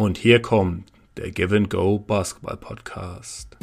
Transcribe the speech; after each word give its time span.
Und 0.00 0.16
hier 0.16 0.40
kommt 0.40 0.90
der 1.18 1.30
Give 1.30 1.54
and 1.54 1.68
Go 1.68 1.98
Basketball 1.98 2.56
Podcast. 2.56 3.54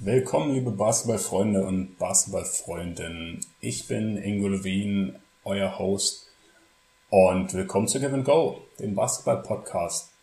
Willkommen, 0.00 0.54
liebe 0.54 0.72
Basketballfreunde 0.72 1.64
und 1.64 1.96
Basketballfreundinnen. 1.96 3.38
Ich 3.60 3.86
bin 3.86 4.16
Ingo 4.16 4.48
Levin, 4.48 5.14
euer 5.44 5.78
Host. 5.78 6.26
Und 7.08 7.54
willkommen 7.54 7.86
zu 7.86 8.00
Give 8.00 8.12
and 8.12 8.24
Go, 8.24 8.62
dem 8.80 8.96
Basketball-Podcast. 8.96 10.13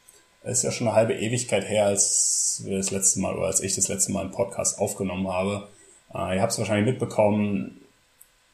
Es 0.43 0.59
ist 0.59 0.63
ja 0.63 0.71
schon 0.71 0.87
eine 0.87 0.95
halbe 0.95 1.13
Ewigkeit 1.13 1.69
her, 1.69 1.85
als 1.85 2.61
wir 2.65 2.77
das 2.77 2.89
letzte 2.89 3.19
Mal 3.19 3.36
oder 3.36 3.45
als 3.45 3.61
ich 3.61 3.75
das 3.75 3.87
letzte 3.87 4.11
Mal 4.11 4.21
einen 4.21 4.32
Podcast 4.32 4.79
aufgenommen 4.79 5.27
habe. 5.27 5.68
Äh, 6.13 6.36
ihr 6.36 6.41
habt 6.41 6.51
es 6.51 6.57
wahrscheinlich 6.57 6.91
mitbekommen. 6.91 7.82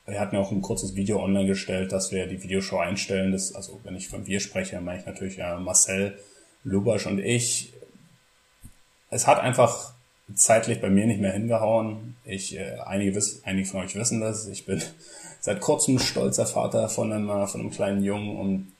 Wir 0.05 0.19
hatten 0.19 0.35
ja 0.35 0.41
auch 0.41 0.51
ein 0.51 0.61
kurzes 0.61 0.95
Video 0.95 1.23
online 1.23 1.47
gestellt, 1.47 1.93
dass 1.93 2.11
wir 2.11 2.27
die 2.27 2.43
Videoshow 2.43 2.79
einstellen. 2.79 3.31
Das, 3.31 3.55
also 3.55 3.79
wenn 3.83 3.95
ich 3.95 4.09
von 4.09 4.25
wir 4.27 4.41
spreche, 4.41 4.81
meine 4.81 4.99
ich 4.99 5.05
natürlich 5.05 5.39
äh, 5.39 5.57
Marcel, 5.59 6.17
Lubasch 6.65 7.07
und 7.07 7.19
ich. 7.19 7.73
Es 9.09 9.25
hat 9.25 9.39
einfach 9.39 9.93
zeitlich 10.35 10.81
bei 10.81 10.89
mir 10.89 11.05
nicht 11.07 11.21
mehr 11.21 11.31
hingehauen. 11.31 12.17
Ich, 12.25 12.57
äh, 12.57 12.79
einige, 12.85 13.15
wiss, 13.15 13.41
einige 13.45 13.67
von 13.67 13.79
euch 13.79 13.95
wissen 13.95 14.19
das. 14.19 14.45
Ich 14.47 14.65
bin 14.65 14.81
seit 15.39 15.61
kurzem 15.61 15.99
stolzer 15.99 16.45
Vater 16.45 16.89
von 16.89 17.13
einem, 17.13 17.29
äh, 17.29 17.47
von 17.47 17.61
einem 17.61 17.71
kleinen 17.71 18.03
Jungen 18.03 18.37
und 18.37 18.71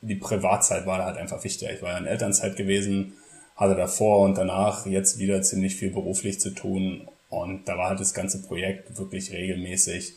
die 0.00 0.14
Privatzeit 0.14 0.86
war 0.86 0.98
da 0.98 1.04
halt 1.06 1.16
einfach 1.16 1.42
wichtig. 1.44 1.68
Ich 1.74 1.82
war 1.82 1.92
ja 1.92 1.98
in 1.98 2.06
Elternzeit 2.06 2.56
gewesen, 2.56 3.14
hatte 3.56 3.74
davor 3.74 4.20
und 4.20 4.38
danach 4.38 4.86
jetzt 4.86 5.18
wieder 5.18 5.42
ziemlich 5.42 5.76
viel 5.76 5.90
beruflich 5.90 6.40
zu 6.40 6.50
tun 6.50 7.08
und 7.30 7.68
da 7.68 7.76
war 7.76 7.90
halt 7.90 8.00
das 8.00 8.14
ganze 8.14 8.42
Projekt 8.42 8.96
wirklich 8.98 9.32
regelmäßig 9.32 10.14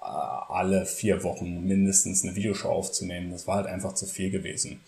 äh, 0.00 0.04
alle 0.04 0.86
vier 0.86 1.22
Wochen 1.22 1.66
mindestens 1.66 2.24
eine 2.24 2.36
Videoshow 2.36 2.68
aufzunehmen. 2.68 3.32
Das 3.32 3.46
war 3.46 3.56
halt 3.56 3.66
einfach 3.66 3.94
zu 3.94 4.06
viel 4.06 4.30
gewesen. 4.30 4.80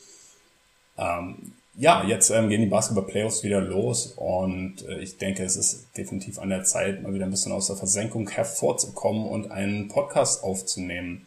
Ähm, 0.96 1.52
ja, 1.76 2.04
jetzt 2.04 2.30
ähm, 2.30 2.48
gehen 2.48 2.62
die 2.62 2.66
Basketball-Playoffs 2.68 3.42
wieder 3.42 3.60
los 3.60 4.14
und 4.16 4.86
äh, 4.88 4.98
ich 4.98 5.18
denke, 5.18 5.44
es 5.44 5.56
ist 5.56 5.86
definitiv 5.96 6.38
an 6.38 6.50
der 6.50 6.64
Zeit, 6.64 7.02
mal 7.02 7.14
wieder 7.14 7.24
ein 7.24 7.30
bisschen 7.30 7.52
aus 7.52 7.68
der 7.68 7.76
Versenkung 7.76 8.28
hervorzukommen 8.28 9.26
und 9.26 9.50
einen 9.50 9.88
Podcast 9.88 10.42
aufzunehmen. 10.42 11.26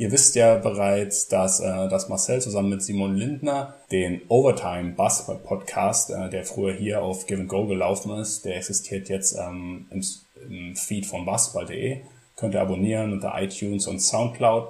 Ihr 0.00 0.10
wisst 0.12 0.34
ja 0.34 0.56
bereits, 0.56 1.28
dass, 1.28 1.60
äh, 1.60 1.88
dass 1.90 2.08
Marcel 2.08 2.40
zusammen 2.40 2.70
mit 2.70 2.82
Simon 2.82 3.16
Lindner 3.16 3.74
den 3.92 4.22
Overtime 4.28 4.92
Basketball 4.92 5.36
Podcast, 5.36 6.08
äh, 6.08 6.30
der 6.30 6.44
früher 6.44 6.72
hier 6.72 7.02
auf 7.02 7.26
Give 7.26 7.38
and 7.38 7.50
Go 7.50 7.66
gelaufen 7.66 8.18
ist, 8.18 8.46
der 8.46 8.56
existiert 8.56 9.10
jetzt 9.10 9.36
ähm, 9.38 9.88
im, 9.90 10.02
im 10.48 10.74
Feed 10.74 11.04
von 11.04 11.26
basketball.de. 11.26 12.00
Könnt 12.36 12.54
ihr 12.54 12.62
abonnieren 12.62 13.12
unter 13.12 13.34
iTunes 13.42 13.86
und 13.86 14.00
Soundcloud. 14.00 14.68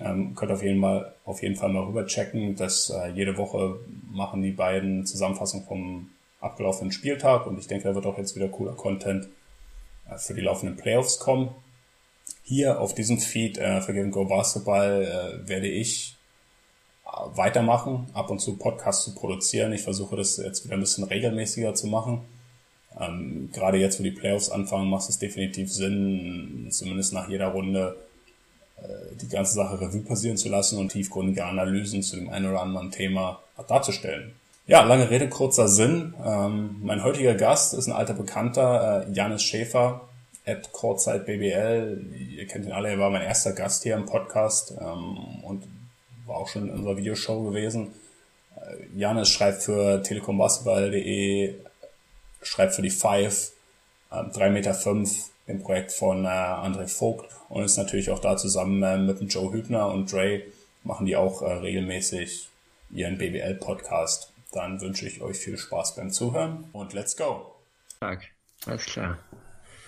Ähm, 0.00 0.36
könnt 0.36 0.52
auf 0.52 0.62
jeden 0.62 0.80
Fall 0.80 1.12
auf 1.24 1.42
jeden 1.42 1.56
Fall 1.56 1.70
mal 1.70 1.82
rüberchecken. 1.82 2.54
dass 2.54 2.90
äh, 2.90 3.08
jede 3.08 3.36
Woche 3.36 3.80
machen 4.12 4.42
die 4.42 4.52
beiden 4.52 5.04
Zusammenfassung 5.06 5.64
vom 5.64 6.10
abgelaufenen 6.38 6.92
Spieltag 6.92 7.48
und 7.48 7.58
ich 7.58 7.66
denke, 7.66 7.88
da 7.88 7.96
wird 7.96 8.06
auch 8.06 8.16
jetzt 8.16 8.36
wieder 8.36 8.46
cooler 8.46 8.74
Content 8.74 9.26
äh, 10.08 10.16
für 10.18 10.34
die 10.34 10.42
laufenden 10.42 10.76
Playoffs 10.76 11.18
kommen. 11.18 11.50
Hier 12.48 12.80
auf 12.80 12.94
diesem 12.94 13.18
Feed 13.18 13.58
äh, 13.58 13.82
für 13.82 13.92
Game 13.92 14.10
Go 14.10 14.24
Basketball 14.24 15.02
äh, 15.04 15.46
werde 15.46 15.68
ich 15.68 16.16
äh, 17.04 17.10
weitermachen, 17.36 18.06
ab 18.14 18.30
und 18.30 18.38
zu 18.38 18.56
Podcasts 18.56 19.04
zu 19.04 19.14
produzieren. 19.14 19.74
Ich 19.74 19.82
versuche 19.82 20.16
das 20.16 20.38
jetzt 20.38 20.64
wieder 20.64 20.72
ein 20.72 20.80
bisschen 20.80 21.04
regelmäßiger 21.04 21.74
zu 21.74 21.88
machen. 21.88 22.22
Ähm, 22.98 23.50
gerade 23.52 23.76
jetzt, 23.76 24.00
wo 24.00 24.02
die 24.02 24.12
Playoffs 24.12 24.48
anfangen, 24.48 24.88
macht 24.88 25.10
es 25.10 25.18
definitiv 25.18 25.70
Sinn, 25.70 26.68
zumindest 26.70 27.12
nach 27.12 27.28
jeder 27.28 27.48
Runde 27.48 27.96
äh, 28.78 29.14
die 29.20 29.28
ganze 29.28 29.52
Sache 29.52 29.78
Revue 29.78 30.00
passieren 30.00 30.38
zu 30.38 30.48
lassen 30.48 30.78
und 30.78 30.90
tiefgründige 30.90 31.44
Analysen 31.44 32.02
zu 32.02 32.16
dem 32.16 32.30
einen 32.30 32.48
oder 32.48 32.62
anderen 32.62 32.90
Thema 32.90 33.40
darzustellen. 33.68 34.32
Ja, 34.66 34.84
lange 34.84 35.10
Rede, 35.10 35.28
kurzer 35.28 35.68
Sinn. 35.68 36.14
Ähm, 36.24 36.76
mein 36.80 37.04
heutiger 37.04 37.34
Gast 37.34 37.74
ist 37.74 37.88
ein 37.88 37.92
alter 37.92 38.14
Bekannter, 38.14 39.06
äh, 39.06 39.12
Janis 39.12 39.42
Schäfer, 39.42 40.07
at 40.48 41.26
BBL. 41.26 42.04
Ihr 42.36 42.46
kennt 42.46 42.64
ihn 42.66 42.72
alle, 42.72 42.90
er 42.90 42.98
war 42.98 43.10
mein 43.10 43.22
erster 43.22 43.52
Gast 43.52 43.82
hier 43.82 43.94
im 43.94 44.06
Podcast 44.06 44.72
ähm, 44.80 45.42
und 45.42 45.64
war 46.26 46.36
auch 46.36 46.48
schon 46.48 46.68
in 46.68 46.74
unserer 46.74 46.96
Videoshow 46.96 47.42
gewesen. 47.44 47.92
Äh, 48.56 48.98
Janis 48.98 49.28
schreibt 49.28 49.62
für 49.62 50.02
telekombasketball.de, 50.02 51.54
schreibt 52.42 52.74
für 52.74 52.82
die 52.82 52.90
Five, 52.90 53.52
äh, 54.10 54.14
3,5 54.14 54.50
Meter, 54.50 54.74
fünf, 54.74 55.30
dem 55.48 55.62
Projekt 55.62 55.92
von 55.92 56.24
äh, 56.24 56.28
André 56.28 56.86
Vogt 56.86 57.28
und 57.48 57.64
ist 57.64 57.76
natürlich 57.76 58.10
auch 58.10 58.20
da 58.20 58.36
zusammen 58.36 58.82
äh, 58.82 58.98
mit 58.98 59.20
dem 59.20 59.28
Joe 59.28 59.52
Hübner 59.52 59.88
und 59.88 60.12
Dre 60.12 60.42
machen 60.84 61.06
die 61.06 61.16
auch 61.16 61.42
äh, 61.42 61.52
regelmäßig 61.52 62.48
ihren 62.90 63.18
BWL-Podcast. 63.18 64.32
Dann 64.52 64.80
wünsche 64.80 65.06
ich 65.06 65.20
euch 65.20 65.38
viel 65.38 65.58
Spaß 65.58 65.96
beim 65.96 66.10
Zuhören 66.10 66.68
und 66.72 66.92
let's 66.92 67.16
go. 67.16 67.52
Tag, 68.00 68.28
alles 68.66 68.86
klar. 68.86 69.18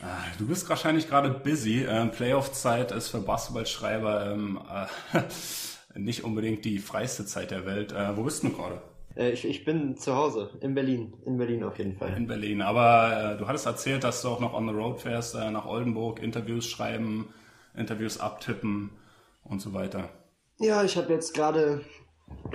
Ah, 0.02 0.24
du 0.38 0.46
bist 0.46 0.68
wahrscheinlich 0.68 1.08
gerade 1.08 1.30
busy. 1.30 1.84
Ähm, 1.84 2.10
Playoff-Zeit 2.10 2.92
ist 2.92 3.08
für 3.08 3.20
Basketballschreiber 3.20 4.32
ähm, 4.32 4.58
äh, 5.12 5.98
nicht 5.98 6.24
unbedingt 6.24 6.64
die 6.64 6.78
freiste 6.78 7.26
Zeit 7.26 7.50
der 7.50 7.66
Welt. 7.66 7.92
Äh, 7.92 8.16
wo 8.16 8.22
bist 8.22 8.42
du 8.42 8.50
gerade? 8.50 8.80
Äh, 9.14 9.32
ich, 9.32 9.44
ich 9.44 9.64
bin 9.64 9.96
zu 9.98 10.14
Hause, 10.14 10.50
in 10.60 10.74
Berlin. 10.74 11.12
In 11.26 11.36
Berlin 11.36 11.64
auf 11.64 11.76
jeden 11.78 11.96
Fall. 11.96 12.16
In 12.16 12.26
Berlin. 12.26 12.62
Aber 12.62 13.34
äh, 13.34 13.38
du 13.38 13.46
hattest 13.46 13.66
erzählt, 13.66 14.04
dass 14.04 14.22
du 14.22 14.28
auch 14.28 14.40
noch 14.40 14.54
on 14.54 14.66
the 14.66 14.74
road 14.74 15.00
fährst, 15.00 15.34
äh, 15.34 15.50
nach 15.50 15.66
Oldenburg, 15.66 16.22
Interviews 16.22 16.66
schreiben, 16.66 17.28
Interviews 17.76 18.18
abtippen 18.18 18.90
und 19.44 19.60
so 19.60 19.74
weiter. 19.74 20.08
Ja, 20.58 20.82
ich 20.82 20.96
habe 20.96 21.12
jetzt 21.12 21.34
gerade 21.34 21.82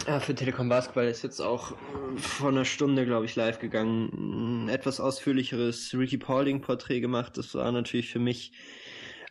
äh, 0.07 0.19
für 0.19 0.35
Telekom 0.35 0.69
Basketball 0.69 1.07
ist 1.07 1.23
jetzt 1.23 1.39
auch 1.39 1.71
äh, 1.71 2.17
vor 2.17 2.49
einer 2.49 2.65
Stunde, 2.65 3.05
glaube 3.05 3.25
ich, 3.25 3.35
live 3.35 3.59
gegangen. 3.59 4.65
Ein 4.65 4.69
etwas 4.69 4.99
ausführlicheres 4.99 5.93
Ricky 5.93 6.17
Paulding-Porträt 6.17 6.99
gemacht. 6.99 7.37
Das 7.37 7.53
war 7.55 7.71
natürlich 7.71 8.09
für 8.09 8.19
mich 8.19 8.51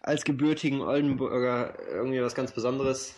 als 0.00 0.24
gebürtigen 0.24 0.82
Oldenburger 0.82 1.78
irgendwie 1.90 2.20
was 2.20 2.34
ganz 2.34 2.52
Besonderes 2.52 3.14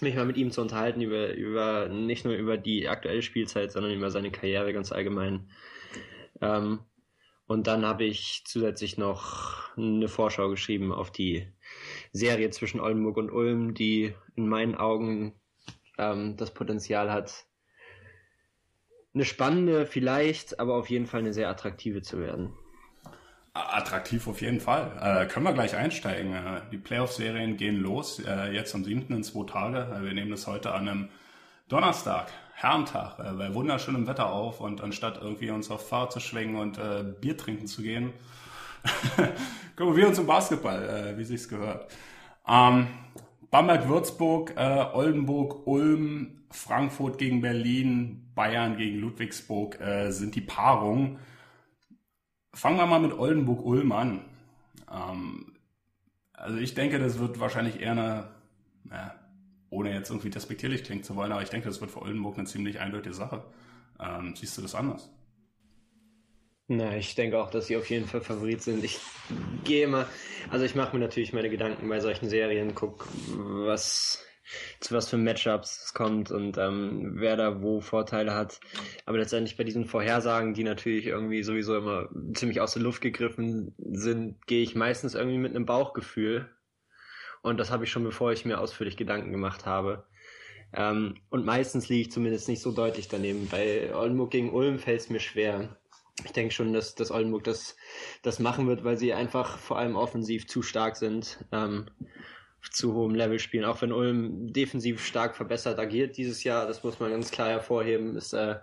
mich 0.00 0.14
mal 0.14 0.26
mit 0.26 0.36
ihm 0.36 0.50
zu 0.50 0.60
unterhalten 0.60 1.00
über, 1.00 1.34
über 1.34 1.88
nicht 1.88 2.24
nur 2.24 2.34
über 2.34 2.56
die 2.56 2.88
aktuelle 2.88 3.22
Spielzeit, 3.22 3.72
sondern 3.72 3.92
über 3.92 4.10
seine 4.10 4.30
Karriere 4.30 4.72
ganz 4.72 4.92
allgemein. 4.92 5.50
Ähm, 6.40 6.80
und 7.46 7.66
dann 7.66 7.86
habe 7.86 8.04
ich 8.04 8.42
zusätzlich 8.44 8.98
noch 8.98 9.76
eine 9.76 10.08
Vorschau 10.08 10.50
geschrieben 10.50 10.92
auf 10.92 11.10
die 11.10 11.50
Serie 12.12 12.50
zwischen 12.50 12.80
Oldenburg 12.80 13.16
und 13.16 13.30
Ulm, 13.30 13.74
die 13.74 14.14
in 14.36 14.48
meinen 14.48 14.74
Augen 14.74 15.37
ähm, 15.98 16.36
das 16.36 16.52
Potenzial 16.52 17.12
hat, 17.12 17.44
eine 19.14 19.24
spannende 19.24 19.86
vielleicht, 19.86 20.60
aber 20.60 20.76
auf 20.76 20.90
jeden 20.90 21.06
Fall 21.06 21.20
eine 21.20 21.32
sehr 21.32 21.48
attraktive 21.48 22.02
zu 22.02 22.20
werden. 22.20 22.52
Attraktiv 23.52 24.28
auf 24.28 24.40
jeden 24.40 24.60
Fall. 24.60 24.92
Äh, 25.00 25.26
können 25.26 25.44
wir 25.44 25.52
gleich 25.52 25.74
einsteigen. 25.74 26.32
Äh, 26.34 26.60
die 26.70 26.78
Playoff-Serien 26.78 27.56
gehen 27.56 27.76
los, 27.76 28.20
äh, 28.20 28.52
jetzt 28.52 28.74
am 28.74 28.84
7. 28.84 29.12
in 29.14 29.24
zwei 29.24 29.44
Tage. 29.44 29.78
Äh, 29.78 30.04
wir 30.04 30.12
nehmen 30.12 30.30
das 30.30 30.46
heute 30.46 30.72
an 30.72 30.88
einem 30.88 31.08
Donnerstag, 31.68 32.28
Herrentag, 32.54 33.18
äh, 33.18 33.32
bei 33.32 33.52
wunderschönem 33.52 34.06
Wetter 34.06 34.30
auf 34.30 34.60
und 34.60 34.80
anstatt 34.80 35.18
irgendwie 35.20 35.50
uns 35.50 35.70
auf 35.70 35.88
Fahrt 35.88 36.12
zu 36.12 36.20
schwingen 36.20 36.56
und 36.56 36.78
äh, 36.78 37.04
Bier 37.20 37.36
trinken 37.36 37.66
zu 37.66 37.82
gehen, 37.82 38.12
kümmern 39.76 39.96
wir 39.96 40.06
uns 40.06 40.18
um 40.18 40.26
Basketball, 40.26 41.14
wie 41.16 41.24
sich's 41.24 41.48
gehört. 41.48 41.90
Ähm, 42.46 42.86
Bamberg-Würzburg, 43.50 44.54
Oldenburg, 44.56 45.66
Ulm, 45.66 46.42
Frankfurt 46.50 47.18
gegen 47.18 47.40
Berlin, 47.40 48.30
Bayern 48.34 48.76
gegen 48.76 48.98
Ludwigsburg 48.98 49.78
sind 50.08 50.34
die 50.34 50.40
Paarungen. 50.40 51.18
Fangen 52.54 52.76
wir 52.76 52.86
mal 52.86 53.00
mit 53.00 53.12
Oldenburg-Ulm 53.12 53.92
an. 53.92 54.24
Ähm, 54.92 55.52
also 56.32 56.58
ich 56.58 56.74
denke, 56.74 56.98
das 56.98 57.18
wird 57.18 57.40
wahrscheinlich 57.40 57.80
eher 57.80 57.92
eine, 57.92 58.28
na, 58.84 59.14
ohne 59.70 59.92
jetzt 59.92 60.10
irgendwie 60.10 60.30
despektierlich 60.30 60.84
klingen 60.84 61.02
zu 61.02 61.16
wollen, 61.16 61.32
aber 61.32 61.42
ich 61.42 61.50
denke, 61.50 61.68
das 61.68 61.80
wird 61.80 61.90
für 61.90 62.02
Oldenburg 62.02 62.38
eine 62.38 62.46
ziemlich 62.46 62.80
eindeutige 62.80 63.14
Sache. 63.14 63.44
Ähm, 64.00 64.34
siehst 64.36 64.56
du 64.56 64.62
das 64.62 64.74
anders? 64.74 65.10
Na, 66.70 66.94
ich 66.96 67.14
denke 67.14 67.38
auch, 67.38 67.50
dass 67.50 67.66
sie 67.66 67.78
auf 67.78 67.88
jeden 67.88 68.06
Fall 68.06 68.20
Favorit 68.20 68.60
sind. 68.60 68.84
Ich 68.84 69.00
gehe 69.64 69.84
immer, 69.84 70.06
also 70.50 70.66
ich 70.66 70.74
mache 70.74 70.94
mir 70.94 71.02
natürlich 71.02 71.32
meine 71.32 71.48
Gedanken 71.48 71.88
bei 71.88 71.98
solchen 72.00 72.28
Serien, 72.28 72.74
guck, 72.74 73.08
was 73.34 74.22
zu 74.80 74.94
was 74.94 75.08
für 75.08 75.16
Matchups 75.16 75.84
es 75.84 75.94
kommt 75.94 76.30
und 76.30 76.58
ähm, 76.58 77.12
wer 77.16 77.36
da 77.36 77.62
wo 77.62 77.80
Vorteile 77.80 78.34
hat. 78.34 78.60
Aber 79.06 79.16
letztendlich 79.16 79.56
bei 79.56 79.64
diesen 79.64 79.86
Vorhersagen, 79.86 80.52
die 80.52 80.62
natürlich 80.62 81.06
irgendwie 81.06 81.42
sowieso 81.42 81.76
immer 81.76 82.08
ziemlich 82.34 82.60
aus 82.60 82.74
der 82.74 82.82
Luft 82.82 83.00
gegriffen 83.00 83.74
sind, 83.78 84.46
gehe 84.46 84.62
ich 84.62 84.74
meistens 84.74 85.14
irgendwie 85.14 85.38
mit 85.38 85.54
einem 85.54 85.66
Bauchgefühl. 85.66 86.50
Und 87.40 87.58
das 87.58 87.70
habe 87.70 87.84
ich 87.84 87.90
schon 87.90 88.04
bevor 88.04 88.32
ich 88.32 88.44
mir 88.44 88.60
ausführlich 88.60 88.96
Gedanken 88.96 89.32
gemacht 89.32 89.64
habe. 89.64 90.04
Ähm, 90.74 91.16
und 91.30 91.46
meistens 91.46 91.88
liege 91.88 92.02
ich 92.02 92.12
zumindest 92.12 92.48
nicht 92.48 92.60
so 92.60 92.72
deutlich 92.72 93.08
daneben. 93.08 93.48
Bei 93.48 93.94
Oldenburg 93.94 94.30
gegen 94.30 94.52
Ulm 94.52 94.78
fällt 94.78 95.00
es 95.00 95.08
mir 95.08 95.20
schwer. 95.20 95.78
Ich 96.24 96.32
denke 96.32 96.52
schon, 96.52 96.72
dass, 96.72 96.94
dass 96.94 97.10
Oldenburg 97.10 97.44
das, 97.44 97.76
das 98.22 98.38
machen 98.38 98.66
wird, 98.66 98.84
weil 98.84 98.96
sie 98.96 99.12
einfach 99.12 99.58
vor 99.58 99.78
allem 99.78 99.96
offensiv 99.96 100.46
zu 100.48 100.62
stark 100.62 100.96
sind. 100.96 101.44
Ähm, 101.52 101.86
zu 102.70 102.94
hohem 102.94 103.14
Level 103.14 103.38
spielen. 103.38 103.64
Auch 103.64 103.82
wenn 103.82 103.92
Ulm 103.92 104.52
defensiv 104.52 105.04
stark 105.04 105.36
verbessert 105.36 105.78
agiert 105.78 106.16
dieses 106.16 106.44
Jahr, 106.44 106.66
das 106.66 106.82
muss 106.82 107.00
man 107.00 107.10
ganz 107.10 107.30
klar 107.30 107.48
hervorheben, 107.48 108.16
ist 108.16 108.32
äh, 108.32 108.56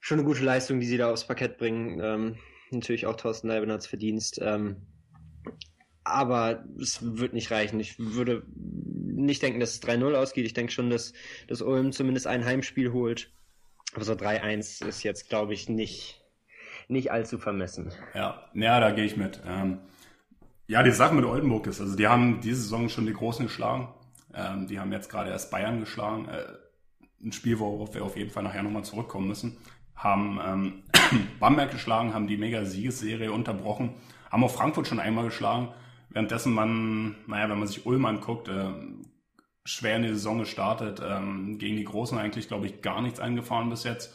schon 0.00 0.18
eine 0.18 0.26
gute 0.26 0.42
Leistung, 0.42 0.80
die 0.80 0.86
sie 0.86 0.96
da 0.96 1.10
aufs 1.10 1.26
Parkett 1.26 1.58
bringen. 1.58 2.00
Ähm, 2.02 2.38
natürlich 2.70 3.06
auch 3.06 3.16
Thorsten 3.16 3.48
Leibenhards 3.48 3.86
Verdienst. 3.86 4.38
Ähm, 4.42 4.86
aber 6.04 6.64
es 6.80 7.00
wird 7.02 7.32
nicht 7.32 7.50
reichen. 7.50 7.80
Ich 7.80 7.98
würde 7.98 8.44
nicht 8.54 9.42
denken, 9.42 9.60
dass 9.60 9.74
es 9.74 9.82
3-0 9.82 10.14
ausgeht. 10.14 10.46
Ich 10.46 10.54
denke 10.54 10.72
schon, 10.72 10.90
dass, 10.90 11.12
dass 11.48 11.62
Ulm 11.62 11.92
zumindest 11.92 12.26
ein 12.26 12.44
Heimspiel 12.44 12.92
holt. 12.92 13.32
Aber 13.96 14.04
so 14.04 14.12
3-1 14.12 14.86
ist 14.86 15.02
jetzt, 15.04 15.30
glaube 15.30 15.54
ich, 15.54 15.70
nicht, 15.70 16.20
nicht 16.86 17.10
allzu 17.10 17.38
vermessen. 17.38 17.92
Ja, 18.12 18.44
ja 18.52 18.78
da 18.78 18.90
gehe 18.90 19.06
ich 19.06 19.16
mit. 19.16 19.40
Ähm, 19.46 19.78
ja, 20.66 20.82
die 20.82 20.90
Sache 20.90 21.14
mit 21.14 21.24
Oldenburg 21.24 21.66
ist, 21.66 21.80
also 21.80 21.96
die 21.96 22.06
haben 22.06 22.42
diese 22.42 22.60
Saison 22.60 22.90
schon 22.90 23.06
die 23.06 23.14
Großen 23.14 23.46
geschlagen. 23.46 23.88
Ähm, 24.34 24.66
die 24.66 24.78
haben 24.78 24.92
jetzt 24.92 25.08
gerade 25.08 25.30
erst 25.30 25.50
Bayern 25.50 25.80
geschlagen. 25.80 26.28
Äh, 26.28 26.44
ein 27.24 27.32
Spiel, 27.32 27.58
worauf 27.58 27.94
wir 27.94 28.04
auf 28.04 28.18
jeden 28.18 28.30
Fall 28.30 28.42
nachher 28.42 28.62
nochmal 28.62 28.84
zurückkommen 28.84 29.28
müssen. 29.28 29.56
Haben 29.94 30.40
ähm, 30.44 30.82
Bamberg 31.40 31.70
geschlagen, 31.70 32.12
haben 32.12 32.26
die 32.26 32.36
Mega-Siegesserie 32.36 33.32
unterbrochen, 33.32 33.94
haben 34.30 34.44
auch 34.44 34.50
Frankfurt 34.50 34.88
schon 34.88 35.00
einmal 35.00 35.24
geschlagen. 35.24 35.68
Währenddessen 36.10 36.52
man, 36.52 37.16
naja, 37.26 37.48
wenn 37.48 37.58
man 37.58 37.66
sich 37.66 37.86
Ulm 37.86 38.04
anguckt, 38.04 38.48
äh, 38.48 38.74
schwer 39.66 39.96
in 39.96 40.02
die 40.02 40.08
Saison 40.10 40.38
gestartet, 40.38 41.02
ähm, 41.04 41.58
gegen 41.58 41.76
die 41.76 41.84
Großen 41.84 42.16
eigentlich, 42.16 42.48
glaube 42.48 42.66
ich, 42.66 42.82
gar 42.82 43.02
nichts 43.02 43.20
eingefahren 43.20 43.68
bis 43.68 43.84
jetzt. 43.84 44.14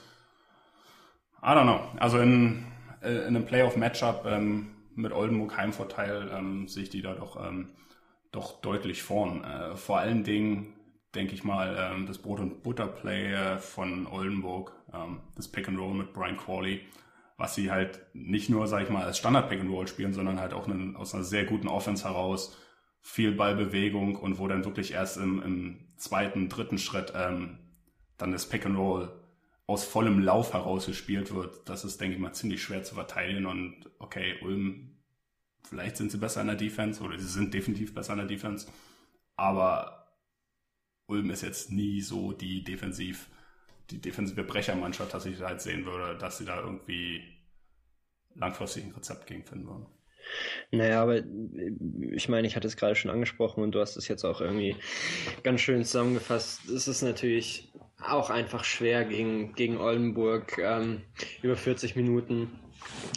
I 1.43 1.47
don't 1.47 1.63
know. 1.63 1.81
Also 1.99 2.19
in, 2.19 2.65
äh, 3.01 3.11
in 3.11 3.35
einem 3.35 3.45
Playoff-Matchup 3.45 4.25
ähm, 4.25 4.71
mit 4.95 5.11
Oldenburg 5.11 5.57
Heimvorteil 5.57 6.31
ähm, 6.33 6.67
sehe 6.67 6.83
ich 6.83 6.89
die 6.89 7.01
da 7.01 7.13
doch, 7.13 7.45
ähm, 7.45 7.69
doch 8.31 8.61
deutlich 8.61 9.03
vorn. 9.03 9.43
Äh, 9.43 9.75
vor 9.75 9.99
allen 9.99 10.23
Dingen 10.23 10.73
denke 11.13 11.33
ich 11.33 11.43
mal, 11.43 11.75
ähm, 11.77 12.07
das 12.07 12.17
Brot- 12.17 12.39
und 12.39 12.63
Butter-Play 12.63 13.33
äh, 13.33 13.57
von 13.57 14.07
Oldenburg, 14.07 14.73
ähm, 14.93 15.19
das 15.35 15.49
Pick 15.49 15.67
and 15.67 15.77
Roll 15.77 15.93
mit 15.93 16.13
Brian 16.13 16.37
Crawley, 16.37 16.81
was 17.37 17.55
sie 17.55 17.71
halt 17.71 17.99
nicht 18.13 18.49
nur, 18.49 18.67
sag 18.67 18.83
ich 18.83 18.89
mal, 18.89 19.03
als 19.03 19.17
Standard 19.17 19.49
Pick 19.49 19.59
and 19.59 19.71
Roll 19.71 19.87
spielen, 19.87 20.13
sondern 20.13 20.39
halt 20.39 20.53
auch 20.53 20.67
einen, 20.67 20.95
aus 20.95 21.13
einer 21.13 21.23
sehr 21.23 21.45
guten 21.45 21.67
Offense 21.67 22.05
heraus, 22.05 22.57
viel 23.01 23.33
Ballbewegung 23.33 24.15
und 24.15 24.39
wo 24.39 24.47
dann 24.47 24.63
wirklich 24.63 24.93
erst 24.93 25.17
im, 25.17 25.41
im 25.41 25.87
zweiten, 25.97 26.49
dritten 26.49 26.77
Schritt 26.77 27.13
ähm, 27.15 27.57
dann 28.17 28.31
das 28.31 28.47
Pick 28.47 28.65
and 28.65 28.77
Roll 28.77 29.11
aus 29.65 29.85
vollem 29.85 30.19
Lauf 30.19 30.53
heraus 30.53 30.85
gespielt 30.85 31.33
wird, 31.33 31.67
das 31.67 31.85
ist, 31.85 31.99
denke 31.99 32.15
ich 32.15 32.21
mal, 32.21 32.33
ziemlich 32.33 32.61
schwer 32.61 32.83
zu 32.83 32.95
verteidigen. 32.95 33.45
Und 33.45 33.89
okay, 33.99 34.35
Ulm, 34.41 34.97
vielleicht 35.63 35.97
sind 35.97 36.11
sie 36.11 36.17
besser 36.17 36.41
in 36.41 36.47
der 36.47 36.55
Defense 36.55 37.01
oder 37.01 37.17
sie 37.17 37.27
sind 37.27 37.53
definitiv 37.53 37.93
besser 37.93 38.13
in 38.13 38.19
der 38.19 38.27
Defense, 38.27 38.67
aber 39.35 40.01
Ulm 41.07 41.29
ist 41.29 41.41
jetzt 41.41 41.71
nie 41.71 42.01
so 42.01 42.31
die 42.31 42.63
defensiv, 42.63 43.29
die 43.89 43.99
defensive 43.99 44.43
Brechermannschaft, 44.43 45.13
dass 45.13 45.25
ich 45.25 45.41
halt 45.41 45.61
sehen 45.61 45.85
würde, 45.85 46.17
dass 46.17 46.37
sie 46.37 46.45
da 46.45 46.59
irgendwie 46.59 47.23
langfristig 48.35 48.85
ein 48.85 48.91
Rezept 48.91 49.27
gegen 49.27 49.43
finden 49.43 49.67
würden. 49.67 49.87
Naja, 50.71 51.01
aber 51.01 51.21
ich 52.11 52.29
meine, 52.29 52.47
ich 52.47 52.55
hatte 52.55 52.67
es 52.67 52.77
gerade 52.77 52.95
schon 52.95 53.11
angesprochen 53.11 53.63
und 53.63 53.73
du 53.73 53.79
hast 53.79 53.97
es 53.97 54.07
jetzt 54.07 54.23
auch 54.23 54.41
irgendwie 54.41 54.75
ganz 55.43 55.61
schön 55.61 55.83
zusammengefasst. 55.83 56.69
Es 56.69 56.87
ist 56.87 57.01
natürlich 57.01 57.71
auch 58.01 58.29
einfach 58.29 58.63
schwer 58.63 59.05
gegen, 59.05 59.53
gegen 59.53 59.77
Oldenburg 59.77 60.57
ähm, 60.57 61.01
über 61.41 61.55
40 61.55 61.95
Minuten 61.95 62.49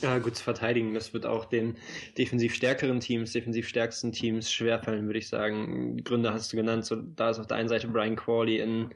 äh, 0.03 0.21
gut 0.21 0.37
zu 0.37 0.45
verteidigen. 0.45 0.95
Das 0.95 1.15
wird 1.15 1.27
auch 1.27 1.47
den 1.47 1.77
defensiv 2.19 2.55
stärkeren 2.55 3.01
Teams, 3.01 3.33
defensiv 3.33 3.69
stärksten 3.69 4.13
Teams 4.13 4.53
schwerfallen, 4.53 5.07
würde 5.07 5.19
ich 5.19 5.29
sagen. 5.29 6.03
Gründe 6.05 6.33
hast 6.33 6.53
du 6.53 6.57
genannt. 6.57 6.85
So, 6.85 6.97
da 6.97 7.31
ist 7.31 7.39
auf 7.39 7.47
der 7.47 7.57
einen 7.57 7.69
Seite 7.69 7.89
Brian 7.89 8.17
Crawley 8.17 8.59
in 8.59 8.91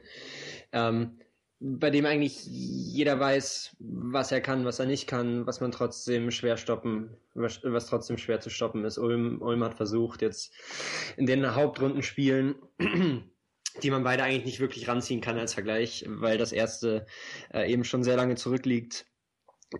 ähm, 0.71 1.19
bei 1.59 1.89
dem 1.89 2.05
eigentlich 2.05 2.45
jeder 2.45 3.19
weiß, 3.19 3.75
was 3.79 4.31
er 4.31 4.41
kann, 4.41 4.65
was 4.65 4.79
er 4.79 4.85
nicht 4.85 5.07
kann, 5.07 5.45
was 5.45 5.59
man 5.59 5.71
trotzdem 5.71 6.31
schwer 6.31 6.57
stoppen, 6.57 7.17
was, 7.33 7.59
was 7.63 7.87
trotzdem 7.87 8.17
schwer 8.17 8.39
zu 8.39 8.49
stoppen 8.49 8.85
ist. 8.85 8.97
Ulm, 8.97 9.41
Ulm 9.41 9.63
hat 9.63 9.75
versucht, 9.75 10.21
jetzt 10.21 10.53
in 11.17 11.25
den 11.25 11.55
Hauptrundenspielen 11.55 12.55
die 13.83 13.91
man 13.91 14.03
beide 14.03 14.23
eigentlich 14.23 14.45
nicht 14.45 14.59
wirklich 14.59 14.87
ranziehen 14.87 15.21
kann 15.21 15.37
als 15.37 15.53
Vergleich, 15.53 16.05
weil 16.07 16.37
das 16.37 16.51
erste 16.51 17.05
äh, 17.53 17.71
eben 17.71 17.83
schon 17.83 18.03
sehr 18.03 18.17
lange 18.17 18.35
zurückliegt. 18.35 19.05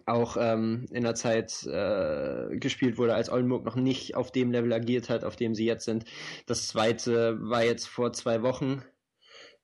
Auch 0.06 0.38
ähm, 0.40 0.86
in 0.92 1.04
der 1.04 1.16
Zeit 1.16 1.64
äh, 1.66 2.56
gespielt 2.58 2.98
wurde, 3.00 3.16
als 3.16 3.32
Oldenburg 3.32 3.66
noch 3.66 3.76
nicht 3.76 4.16
auf 4.16 4.32
dem 4.32 4.52
Level 4.52 4.72
agiert 4.72 5.10
hat, 5.10 5.24
auf 5.24 5.36
dem 5.36 5.56
sie 5.56 5.66
jetzt 5.66 5.86
sind. 5.86 6.06
Das 6.46 6.68
zweite 6.68 7.40
war 7.42 7.64
jetzt 7.64 7.88
vor 7.88 8.14
zwei 8.14 8.44
Wochen. 8.44 8.84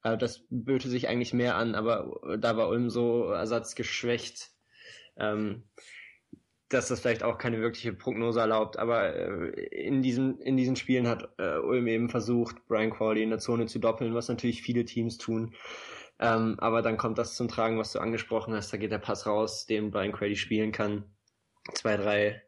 Äh, 0.06 0.18
das 0.18 0.46
böte 0.50 0.88
sich 0.88 1.10
eigentlich 1.10 1.34
mehr 1.34 1.56
an, 1.56 1.76
aber 1.76 2.38
da 2.40 2.56
war 2.56 2.70
Ulm 2.70 2.90
so 2.90 3.26
ersatzgeschwächt. 3.26 4.52
Ähm, 5.18 5.64
dass 6.70 6.88
das 6.88 7.00
vielleicht 7.00 7.24
auch 7.24 7.38
keine 7.38 7.62
wirkliche 7.62 7.94
Prognose 7.94 8.40
erlaubt, 8.40 8.78
aber 8.78 9.16
äh, 9.16 9.62
in, 9.70 10.02
diesen, 10.02 10.40
in 10.40 10.58
diesen 10.58 10.76
Spielen 10.76 11.08
hat 11.08 11.30
äh, 11.38 11.58
Ulm 11.60 11.88
eben 11.88 12.10
versucht, 12.10 12.56
Brian 12.68 12.92
Crawley 12.92 13.22
in 13.22 13.30
der 13.30 13.40
Zone 13.40 13.68
zu 13.68 13.80
doppeln, 13.80 14.16
was 14.16 14.30
natürlich 14.30 14.64
viele 14.64 14.84
Teams 14.84 15.18
tun. 15.18 15.54
Ähm, 16.20 16.56
aber 16.60 16.82
dann 16.82 16.98
kommt 16.98 17.18
das 17.18 17.36
zum 17.36 17.48
Tragen, 17.50 17.78
was 17.78 17.92
du 17.92 18.00
angesprochen 18.00 18.54
hast. 18.56 18.74
Da 18.74 18.78
geht 18.78 18.92
der 18.92 18.98
Pass 18.98 19.28
raus, 19.28 19.68
den 19.68 19.92
Brian 19.92 20.12
Crawley 20.12 20.36
spielen 20.36 20.72
kann. 20.72 21.06
Zwei, 21.74 21.98
drei 21.98 22.42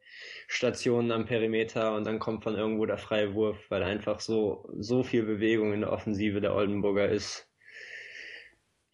Stationen 0.47 1.11
am 1.11 1.25
Perimeter 1.25 1.93
und 1.95 2.05
dann 2.05 2.19
kommt 2.19 2.43
von 2.43 2.55
irgendwo 2.55 2.85
der 2.85 2.97
freie 2.97 3.33
Wurf, 3.35 3.57
weil 3.69 3.83
einfach 3.83 4.19
so, 4.19 4.67
so 4.79 5.03
viel 5.03 5.23
Bewegung 5.23 5.73
in 5.73 5.81
der 5.81 5.91
Offensive 5.91 6.41
der 6.41 6.55
Oldenburger 6.55 7.07
ist 7.07 7.46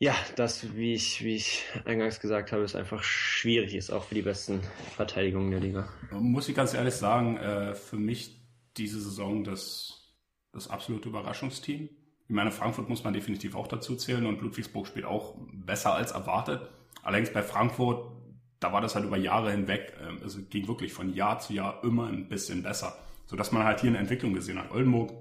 ja, 0.03 0.15
das, 0.35 0.75
wie 0.75 0.95
ich, 0.95 1.23
wie 1.23 1.35
ich 1.35 1.63
eingangs 1.85 2.19
gesagt 2.19 2.51
habe, 2.51 2.63
ist 2.63 2.75
einfach 2.75 3.03
schwierig 3.03 3.73
ist, 3.73 3.89
auch 3.89 4.03
für 4.03 4.15
die 4.15 4.21
besten 4.21 4.59
Verteidigungen 4.97 5.50
der 5.50 5.61
Liga. 5.61 5.88
Muss 6.11 6.50
ich 6.50 6.55
ganz 6.55 6.73
ehrlich 6.73 6.94
sagen, 6.94 7.38
äh, 7.38 7.73
für 7.73 7.95
mich 7.95 8.38
diese 8.75 9.00
Saison 9.00 9.45
das, 9.45 10.13
das 10.51 10.69
absolute 10.69 11.07
Überraschungsteam. 11.07 11.88
Ich 12.27 12.35
meine, 12.35 12.51
Frankfurt 12.51 12.89
muss 12.89 13.05
man 13.05 13.13
definitiv 13.13 13.55
auch 13.55 13.67
dazu 13.67 13.95
zählen 13.95 14.25
und 14.25 14.41
Ludwigsburg 14.41 14.88
spielt 14.88 15.05
auch 15.05 15.35
besser 15.53 15.94
als 15.94 16.11
erwartet. 16.11 16.69
Allerdings 17.01 17.31
bei 17.31 17.41
Frankfurt, 17.41 18.11
da 18.60 18.74
war 18.74 18.81
das 18.81 18.95
halt 18.95 19.05
über 19.05 19.17
Jahre 19.17 19.51
hinweg, 19.51 19.93
äh, 20.01 20.22
also 20.22 20.41
ging 20.50 20.67
wirklich 20.67 20.91
von 20.91 21.13
Jahr 21.13 21.39
zu 21.39 21.53
Jahr 21.53 21.81
immer 21.81 22.07
ein 22.07 22.27
bisschen 22.27 22.62
besser. 22.62 22.98
Sodass 23.25 23.53
man 23.53 23.63
halt 23.63 23.79
hier 23.79 23.91
eine 23.91 24.00
Entwicklung 24.00 24.33
gesehen 24.33 24.60
hat. 24.60 24.69
Oldenburg 24.72 25.13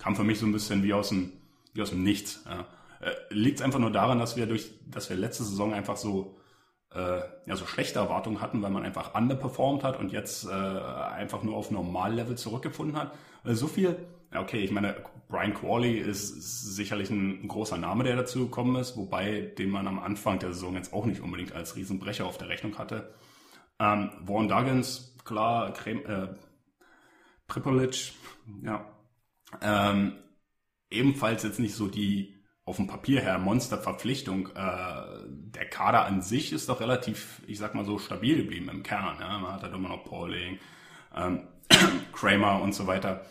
kam 0.00 0.16
für 0.16 0.24
mich 0.24 0.40
so 0.40 0.46
ein 0.46 0.52
bisschen 0.52 0.82
wie 0.82 0.94
aus 0.94 1.10
dem, 1.10 1.30
wie 1.74 1.82
aus 1.82 1.90
dem 1.90 2.02
Nichts. 2.02 2.44
Äh, 3.00 3.12
liegt 3.30 3.60
es 3.60 3.64
einfach 3.64 3.78
nur 3.78 3.90
daran, 3.90 4.18
dass 4.18 4.36
wir 4.36 4.46
durch, 4.46 4.70
dass 4.86 5.10
wir 5.10 5.16
letzte 5.16 5.44
Saison 5.44 5.74
einfach 5.74 5.96
so 5.96 6.36
äh, 6.94 7.20
ja, 7.46 7.56
so 7.56 7.66
schlechte 7.66 7.98
Erwartungen 7.98 8.40
hatten, 8.40 8.62
weil 8.62 8.70
man 8.70 8.84
einfach 8.84 9.14
underperformed 9.14 9.84
hat 9.84 9.98
und 9.98 10.12
jetzt 10.12 10.46
äh, 10.46 10.50
einfach 10.50 11.42
nur 11.42 11.56
auf 11.56 11.70
Normallevel 11.70 12.36
zurückgefunden 12.36 12.96
hat. 12.96 13.12
Weil 13.44 13.54
so 13.54 13.68
viel, 13.68 13.96
ja, 14.32 14.40
okay, 14.40 14.58
ich 14.58 14.72
meine, 14.72 14.96
Brian 15.28 15.54
Crawley 15.54 15.98
ist, 15.98 16.74
sicherlich 16.74 17.10
ein, 17.10 17.44
ein, 17.44 17.48
großer 17.48 17.78
Name, 17.78 18.04
der 18.04 18.16
dazu 18.16 18.46
gekommen 18.46 18.76
ist, 18.76 18.96
wobei 18.96 19.40
den 19.40 19.70
man 19.70 19.86
am 19.86 19.98
Anfang 20.00 20.38
der 20.40 20.52
Saison 20.52 20.74
jetzt 20.74 20.92
auch 20.92 21.06
nicht 21.06 21.20
unbedingt 21.20 21.52
als 21.52 21.76
Riesenbrecher 21.76 22.26
auf 22.26 22.38
der 22.38 22.48
Rechnung 22.48 22.76
hatte. 22.78 23.14
Ähm, 23.78 24.10
Warren 24.22 24.48
Duggins, 24.48 25.16
klar, 25.24 25.72
Creme, 25.72 26.04
äh, 26.06 26.28
Pripolic, 27.46 28.12
ja, 28.62 28.84
ähm, 29.62 30.14
ebenfalls 30.90 31.44
jetzt 31.44 31.60
nicht 31.60 31.74
so 31.74 31.86
die 31.86 32.39
auf 32.70 32.76
dem 32.76 32.86
Papier 32.86 33.20
her 33.20 33.38
Monsterverpflichtung. 33.38 34.50
Äh, 34.54 35.02
der 35.26 35.68
Kader 35.68 36.06
an 36.06 36.22
sich 36.22 36.52
ist 36.52 36.68
doch 36.68 36.80
relativ, 36.80 37.42
ich 37.48 37.58
sag 37.58 37.74
mal 37.74 37.84
so, 37.84 37.98
stabil 37.98 38.36
geblieben 38.36 38.68
im 38.68 38.84
Kern. 38.84 39.16
Ja? 39.20 39.38
Man 39.38 39.52
hat 39.52 39.64
halt 39.64 39.74
immer 39.74 39.88
noch 39.88 40.04
Pauling, 40.04 40.60
ähm, 41.14 41.48
Kramer 42.12 42.62
und 42.62 42.72
so 42.72 42.86
weiter. 42.86 43.26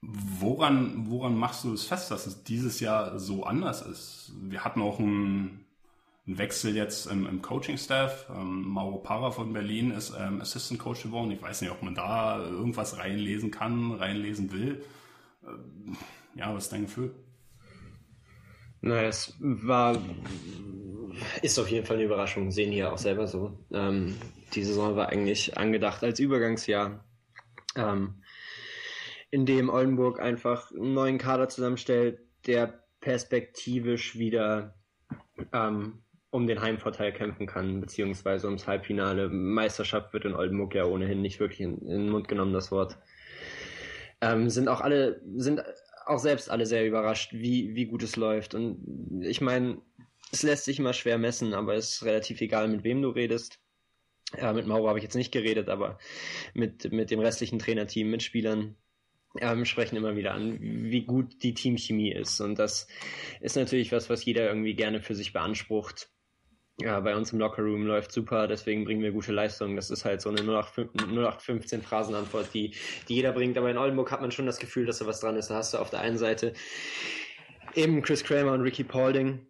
Woran, 0.00 1.10
woran 1.10 1.36
machst 1.36 1.64
du 1.64 1.74
es 1.74 1.84
fest, 1.84 2.10
dass 2.10 2.26
es 2.26 2.42
dieses 2.42 2.80
Jahr 2.80 3.18
so 3.18 3.44
anders 3.44 3.82
ist? 3.82 4.32
Wir 4.40 4.64
hatten 4.64 4.80
auch 4.80 4.98
einen, 4.98 5.66
einen 6.26 6.38
Wechsel 6.38 6.74
jetzt 6.74 7.06
im, 7.06 7.26
im 7.26 7.42
Coaching-Staff. 7.42 8.30
Ähm, 8.34 8.62
Mauro 8.62 8.96
Parra 8.96 9.30
von 9.30 9.52
Berlin 9.52 9.90
ist 9.90 10.14
ähm, 10.18 10.40
Assistant 10.40 10.80
Coach 10.80 11.02
geworden. 11.02 11.30
Ich 11.30 11.42
weiß 11.42 11.60
nicht, 11.60 11.70
ob 11.70 11.82
man 11.82 11.94
da 11.94 12.38
irgendwas 12.38 12.96
reinlesen 12.96 13.50
kann, 13.50 13.92
reinlesen 13.92 14.52
will. 14.52 14.82
Ähm, 15.46 15.98
ja, 16.34 16.54
was 16.54 16.64
ist 16.64 16.72
dein 16.72 16.86
Gefühl? 16.86 17.14
Naja, 18.84 19.08
es 19.08 19.34
war, 19.40 19.96
ist 21.40 21.58
auf 21.58 21.70
jeden 21.70 21.86
Fall 21.86 21.96
eine 21.96 22.04
Überraschung, 22.04 22.50
sehen 22.50 22.70
ja 22.70 22.92
auch 22.92 22.98
selber 22.98 23.26
so. 23.26 23.58
Ähm, 23.72 24.14
die 24.52 24.62
Saison 24.62 24.94
war 24.94 25.08
eigentlich 25.08 25.56
angedacht 25.56 26.04
als 26.04 26.20
Übergangsjahr, 26.20 27.02
ähm, 27.76 28.22
in 29.30 29.46
dem 29.46 29.70
Oldenburg 29.70 30.20
einfach 30.20 30.70
einen 30.70 30.92
neuen 30.92 31.16
Kader 31.16 31.48
zusammenstellt, 31.48 32.20
der 32.46 32.84
perspektivisch 33.00 34.18
wieder 34.18 34.74
ähm, 35.54 36.02
um 36.28 36.46
den 36.46 36.60
Heimvorteil 36.60 37.12
kämpfen 37.14 37.46
kann, 37.46 37.80
beziehungsweise 37.80 38.48
ums 38.48 38.66
Halbfinale. 38.66 39.30
Meisterschaft 39.30 40.12
wird 40.12 40.26
in 40.26 40.34
Oldenburg 40.34 40.74
ja 40.74 40.84
ohnehin 40.84 41.22
nicht 41.22 41.40
wirklich 41.40 41.62
in, 41.62 41.78
in 41.78 41.88
den 41.88 42.10
Mund 42.10 42.28
genommen, 42.28 42.52
das 42.52 42.70
Wort. 42.70 42.98
Ähm, 44.20 44.50
sind 44.50 44.68
auch 44.68 44.82
alle, 44.82 45.22
sind 45.36 45.62
auch 46.06 46.18
selbst 46.18 46.50
alle 46.50 46.66
sehr 46.66 46.86
überrascht, 46.86 47.32
wie, 47.32 47.74
wie 47.74 47.86
gut 47.86 48.02
es 48.02 48.16
läuft. 48.16 48.54
Und 48.54 49.22
ich 49.22 49.40
meine, 49.40 49.80
es 50.32 50.42
lässt 50.42 50.64
sich 50.64 50.78
immer 50.78 50.92
schwer 50.92 51.18
messen, 51.18 51.54
aber 51.54 51.74
es 51.74 51.96
ist 51.96 52.04
relativ 52.04 52.40
egal, 52.40 52.68
mit 52.68 52.84
wem 52.84 53.02
du 53.02 53.08
redest. 53.10 53.60
Ja, 54.36 54.52
mit 54.52 54.66
Mauro 54.66 54.88
habe 54.88 54.98
ich 54.98 55.04
jetzt 55.04 55.14
nicht 55.14 55.32
geredet, 55.32 55.68
aber 55.68 55.98
mit, 56.54 56.90
mit 56.92 57.10
dem 57.10 57.20
restlichen 57.20 57.58
Trainerteam, 57.58 58.10
mit 58.10 58.22
Spielern, 58.22 58.76
ähm, 59.40 59.64
sprechen 59.64 59.96
immer 59.96 60.16
wieder 60.16 60.32
an, 60.34 60.58
wie 60.60 61.04
gut 61.04 61.42
die 61.42 61.54
Teamchemie 61.54 62.12
ist. 62.12 62.40
Und 62.40 62.58
das 62.58 62.88
ist 63.40 63.56
natürlich 63.56 63.92
was, 63.92 64.10
was 64.10 64.24
jeder 64.24 64.48
irgendwie 64.48 64.74
gerne 64.74 65.00
für 65.00 65.14
sich 65.14 65.32
beansprucht. 65.32 66.10
Ja, 66.80 66.98
bei 66.98 67.14
uns 67.14 67.32
im 67.32 67.38
Lockerroom 67.38 67.86
läuft 67.86 68.10
super, 68.10 68.48
deswegen 68.48 68.84
bringen 68.84 69.02
wir 69.02 69.12
gute 69.12 69.32
Leistungen. 69.32 69.76
Das 69.76 69.90
ist 69.90 70.04
halt 70.04 70.20
so 70.20 70.28
eine 70.28 70.40
0815 70.40 71.82
Phrasenantwort, 71.82 72.52
die, 72.52 72.74
die 73.08 73.14
jeder 73.14 73.32
bringt. 73.32 73.56
Aber 73.56 73.70
in 73.70 73.78
Oldenburg 73.78 74.10
hat 74.10 74.20
man 74.20 74.32
schon 74.32 74.46
das 74.46 74.58
Gefühl, 74.58 74.84
dass 74.84 74.98
da 74.98 75.06
was 75.06 75.20
dran 75.20 75.36
ist. 75.36 75.50
Da 75.50 75.54
hast 75.54 75.74
du 75.74 75.78
auf 75.78 75.90
der 75.90 76.00
einen 76.00 76.18
Seite 76.18 76.52
eben 77.74 78.02
Chris 78.02 78.24
Kramer 78.24 78.52
und 78.52 78.62
Ricky 78.62 78.82
Paulding, 78.82 79.46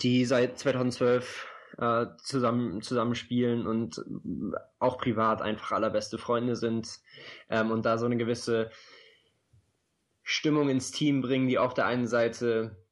die 0.00 0.24
seit 0.24 0.56
2012 0.58 1.48
äh, 1.78 2.06
zusammen, 2.22 2.80
zusammen 2.80 3.16
spielen 3.16 3.66
und 3.66 4.04
auch 4.78 4.98
privat 4.98 5.42
einfach 5.42 5.72
allerbeste 5.72 6.16
Freunde 6.16 6.54
sind 6.54 7.00
ähm, 7.50 7.72
und 7.72 7.84
da 7.84 7.98
so 7.98 8.06
eine 8.06 8.16
gewisse 8.16 8.70
Stimmung 10.22 10.68
ins 10.68 10.90
Team 10.90 11.22
bringen, 11.22 11.48
die 11.48 11.58
auf 11.58 11.74
der 11.74 11.86
einen 11.86 12.06
Seite 12.06 12.85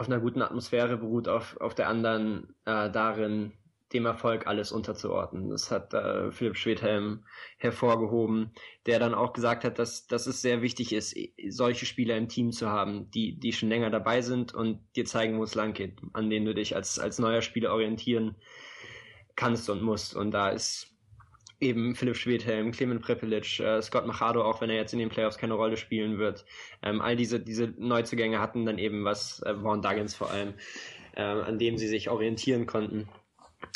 auf 0.00 0.06
einer 0.06 0.18
guten 0.18 0.40
Atmosphäre 0.40 0.96
beruht, 0.96 1.28
auf, 1.28 1.58
auf 1.60 1.74
der 1.74 1.88
anderen 1.88 2.54
äh, 2.64 2.90
darin, 2.90 3.52
dem 3.92 4.06
Erfolg 4.06 4.46
alles 4.46 4.72
unterzuordnen. 4.72 5.50
Das 5.50 5.70
hat 5.70 5.92
äh, 5.92 6.32
Philipp 6.32 6.56
Schwedhelm 6.56 7.26
hervorgehoben, 7.58 8.52
der 8.86 8.98
dann 8.98 9.12
auch 9.12 9.34
gesagt 9.34 9.62
hat, 9.62 9.78
dass, 9.78 10.06
dass 10.06 10.26
es 10.26 10.40
sehr 10.40 10.62
wichtig 10.62 10.94
ist, 10.94 11.14
solche 11.48 11.84
Spieler 11.84 12.16
im 12.16 12.28
Team 12.28 12.50
zu 12.50 12.70
haben, 12.70 13.10
die, 13.10 13.38
die 13.38 13.52
schon 13.52 13.68
länger 13.68 13.90
dabei 13.90 14.22
sind 14.22 14.54
und 14.54 14.80
dir 14.96 15.04
zeigen, 15.04 15.38
wo 15.38 15.42
es 15.42 15.54
lang 15.54 15.74
geht, 15.74 16.00
an 16.14 16.30
denen 16.30 16.46
du 16.46 16.54
dich 16.54 16.74
als, 16.74 16.98
als 16.98 17.18
neuer 17.18 17.42
Spieler 17.42 17.72
orientieren 17.72 18.36
kannst 19.36 19.68
und 19.68 19.82
musst. 19.82 20.16
Und 20.16 20.30
da 20.30 20.48
ist 20.48 20.96
eben 21.60 21.94
Philipp 21.94 22.16
Schwedhelm, 22.16 22.72
Clement 22.72 23.02
Prepelic, 23.02 23.60
äh, 23.60 23.82
Scott 23.82 24.06
Machado, 24.06 24.42
auch 24.42 24.60
wenn 24.60 24.70
er 24.70 24.76
jetzt 24.76 24.92
in 24.92 24.98
den 24.98 25.10
Playoffs 25.10 25.38
keine 25.38 25.54
Rolle 25.54 25.76
spielen 25.76 26.18
wird. 26.18 26.44
Ähm, 26.82 27.00
all 27.00 27.16
diese, 27.16 27.38
diese 27.38 27.74
Neuzugänge 27.76 28.40
hatten 28.40 28.64
dann 28.64 28.78
eben 28.78 29.04
was, 29.04 29.42
äh, 29.42 29.54
Vaughn 29.54 29.82
Duggins 29.82 30.14
vor 30.14 30.30
allem, 30.30 30.54
äh, 31.14 31.22
an 31.22 31.58
dem 31.58 31.76
sie 31.76 31.88
sich 31.88 32.08
orientieren 32.08 32.66
konnten. 32.66 33.08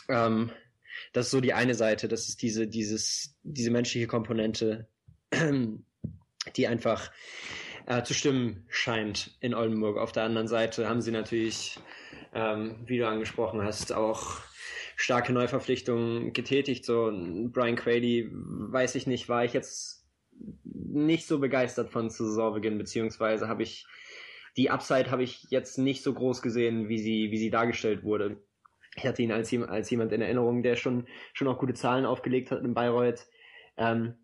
Ähm, 0.09 0.51
das 1.13 1.27
ist 1.27 1.33
so 1.33 1.41
die 1.41 1.53
eine 1.53 1.75
Seite, 1.75 2.09
das 2.09 2.29
ist 2.29 2.43
diese, 2.43 2.67
dieses, 2.67 3.37
diese 3.43 3.71
menschliche 3.71 4.07
Komponente, 4.07 4.89
die 6.57 6.67
einfach 6.67 7.11
äh, 7.87 8.03
zu 8.03 8.15
stimmen 8.15 8.65
scheint 8.69 9.37
in 9.41 9.55
Oldenburg. 9.55 9.99
Auf 9.99 10.13
der 10.13 10.25
anderen 10.25 10.49
Seite 10.49 10.89
haben 10.89 11.03
sie 11.03 11.11
natürlich, 11.11 11.79
ähm, 12.33 12.77
wie 12.87 12.99
du 12.99 13.07
angesprochen 13.07 13.63
hast, 13.63 13.93
auch 13.93 14.41
starke 14.97 15.33
Neuverpflichtungen 15.33 16.33
getätigt. 16.33 16.85
So 16.85 17.11
Brian 17.53 17.77
Quayle, 17.77 18.31
weiß 18.33 18.95
ich 18.95 19.07
nicht, 19.07 19.29
war 19.29 19.45
ich 19.45 19.53
jetzt 19.53 20.07
nicht 20.65 21.27
so 21.27 21.39
begeistert 21.39 21.91
von 21.91 22.11
zu 22.11 22.25
Saisonbeginn, 22.27 22.79
beziehungsweise 22.79 23.49
habe 23.49 23.63
ich 23.63 23.87
die 24.57 24.71
Upside 24.71 25.11
habe 25.11 25.23
ich 25.23 25.47
jetzt 25.51 25.79
nicht 25.79 26.03
so 26.03 26.15
groß 26.15 26.43
gesehen, 26.43 26.89
wie 26.89 26.99
sie, 26.99 27.31
wie 27.31 27.39
sie 27.39 27.51
dargestellt 27.51 28.05
wurde. 28.05 28.37
Ich 28.97 29.05
hatte 29.05 29.23
ihn 29.23 29.33
als, 29.33 29.53
als 29.53 29.91
jemand 29.91 30.13
in 30.13 30.23
Erinnerung, 30.23 30.63
der 30.63 30.77
schon, 30.77 31.09
schon 31.33 31.49
auch 31.49 31.59
gute 31.59 31.75
Zahlen 31.75 32.07
aufgelegt 32.07 32.53
hat 32.53 32.63
in 32.63 32.75
Bayreuth, 32.75 33.27
ähm, 33.77 34.15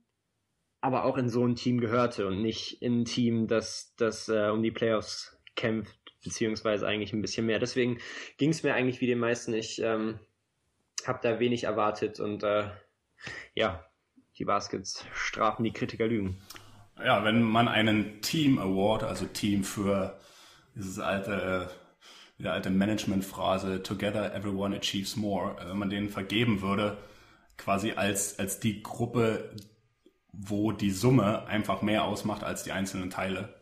aber 0.80 1.04
auch 1.04 1.18
in 1.18 1.28
so 1.28 1.44
ein 1.44 1.56
Team 1.56 1.80
gehörte 1.80 2.28
und 2.28 2.40
nicht 2.40 2.80
in 2.80 3.00
ein 3.00 3.04
Team, 3.04 3.48
das, 3.48 3.94
das 3.96 4.28
äh, 4.28 4.50
um 4.50 4.62
die 4.62 4.70
Playoffs 4.70 5.36
kämpft, 5.56 5.98
beziehungsweise 6.22 6.86
eigentlich 6.86 7.12
ein 7.12 7.22
bisschen 7.22 7.46
mehr. 7.46 7.58
Deswegen 7.58 7.98
ging 8.38 8.50
es 8.50 8.62
mir 8.62 8.74
eigentlich 8.74 9.00
wie 9.00 9.06
den 9.06 9.18
meisten. 9.18 9.52
Ich 9.52 9.82
ähm, 9.82 10.20
habe 11.08 11.20
da 11.22 11.38
wenig 11.38 11.64
erwartet 11.64 12.20
und 12.20 12.42
äh, 12.42 12.68
ja, 13.54 13.84
die 14.38 14.44
Baskets 14.44 15.04
strafen 15.12 15.64
die 15.64 15.72
Kritiker 15.72 16.06
Lügen. 16.06 16.40
Ja, 16.98 17.24
wenn 17.24 17.42
man 17.42 17.68
einen 17.68 18.20
Team 18.20 18.58
Award, 18.58 19.04
also 19.04 19.26
Team 19.26 19.64
für 19.64 20.18
dieses 20.74 20.98
alte, 20.98 21.68
äh, 21.70 22.42
die 22.42 22.48
alte 22.48 22.70
Management-Phrase 22.70 23.82
Together 23.82 24.34
everyone 24.34 24.76
achieves 24.76 25.16
more, 25.16 25.56
äh, 25.60 25.68
wenn 25.68 25.78
man 25.78 25.90
den 25.90 26.08
vergeben 26.08 26.62
würde, 26.62 26.98
quasi 27.56 27.92
als, 27.92 28.38
als 28.38 28.60
die 28.60 28.82
Gruppe, 28.82 29.54
wo 30.32 30.72
die 30.72 30.90
Summe 30.90 31.46
einfach 31.46 31.82
mehr 31.82 32.04
ausmacht 32.04 32.44
als 32.44 32.62
die 32.62 32.72
einzelnen 32.72 33.10
Teile. 33.10 33.60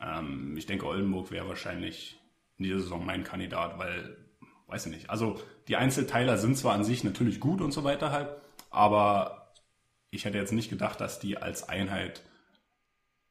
Ähm, 0.00 0.56
ich 0.56 0.66
denke, 0.66 0.86
Oldenburg 0.86 1.30
wäre 1.30 1.48
wahrscheinlich 1.48 2.18
in 2.56 2.64
dieser 2.64 2.80
Saison 2.80 3.04
mein 3.04 3.24
Kandidat, 3.24 3.78
weil 3.78 4.16
weiß 4.68 4.86
ich 4.86 4.92
nicht. 4.92 5.10
Also 5.10 5.40
die 5.66 5.76
Einzelteiler 5.76 6.38
sind 6.38 6.56
zwar 6.56 6.74
an 6.74 6.84
sich 6.84 7.02
natürlich 7.02 7.40
gut 7.40 7.60
und 7.60 7.72
so 7.72 7.84
weiter 7.84 8.12
halt, 8.12 8.28
aber 8.70 9.52
ich 10.10 10.24
hätte 10.24 10.38
jetzt 10.38 10.52
nicht 10.52 10.70
gedacht, 10.70 11.00
dass 11.00 11.18
die 11.18 11.38
als 11.38 11.68
Einheit 11.68 12.22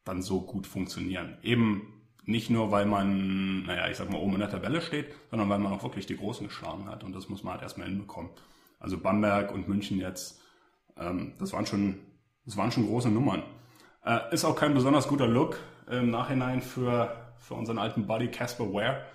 dann 0.04 0.22
so 0.22 0.42
gut 0.42 0.68
funktionieren. 0.68 1.38
Eben 1.42 1.94
nicht 2.26 2.50
nur, 2.50 2.72
weil 2.72 2.86
man, 2.86 3.64
naja, 3.64 3.88
ich 3.90 3.98
sag 3.98 4.10
mal, 4.10 4.20
oben 4.20 4.34
in 4.34 4.40
der 4.40 4.50
Tabelle 4.50 4.82
steht, 4.82 5.14
sondern 5.30 5.50
weil 5.50 5.60
man 5.60 5.72
auch 5.72 5.84
wirklich 5.84 6.06
die 6.06 6.18
Großen 6.18 6.48
geschlagen 6.48 6.88
hat 6.90 7.04
und 7.04 7.16
das 7.16 7.30
muss 7.30 7.44
man 7.44 7.54
halt 7.54 7.64
erstmal 7.64 7.88
hinbekommen. 7.88 8.32
Also 8.80 8.98
Bamberg 8.98 9.52
und 9.52 9.68
München 9.68 10.00
jetzt, 10.00 10.42
ähm, 10.98 11.34
das 11.40 11.54
waren 11.54 11.66
schon, 11.66 12.00
das 12.46 12.58
waren 12.58 12.72
schon 12.72 12.86
große 12.88 13.10
Nummern. 13.10 13.44
Äh, 14.04 14.34
ist 14.34 14.46
auch 14.46 14.56
kein 14.56 14.74
besonders 14.74 15.08
guter 15.08 15.28
Look 15.28 15.60
im 15.90 16.10
Nachhinein 16.10 16.62
für, 16.62 17.16
für 17.38 17.54
unseren 17.54 17.78
alten 17.78 18.08
Buddy 18.08 18.28
Casper 18.28 18.74
Ware. 18.74 19.06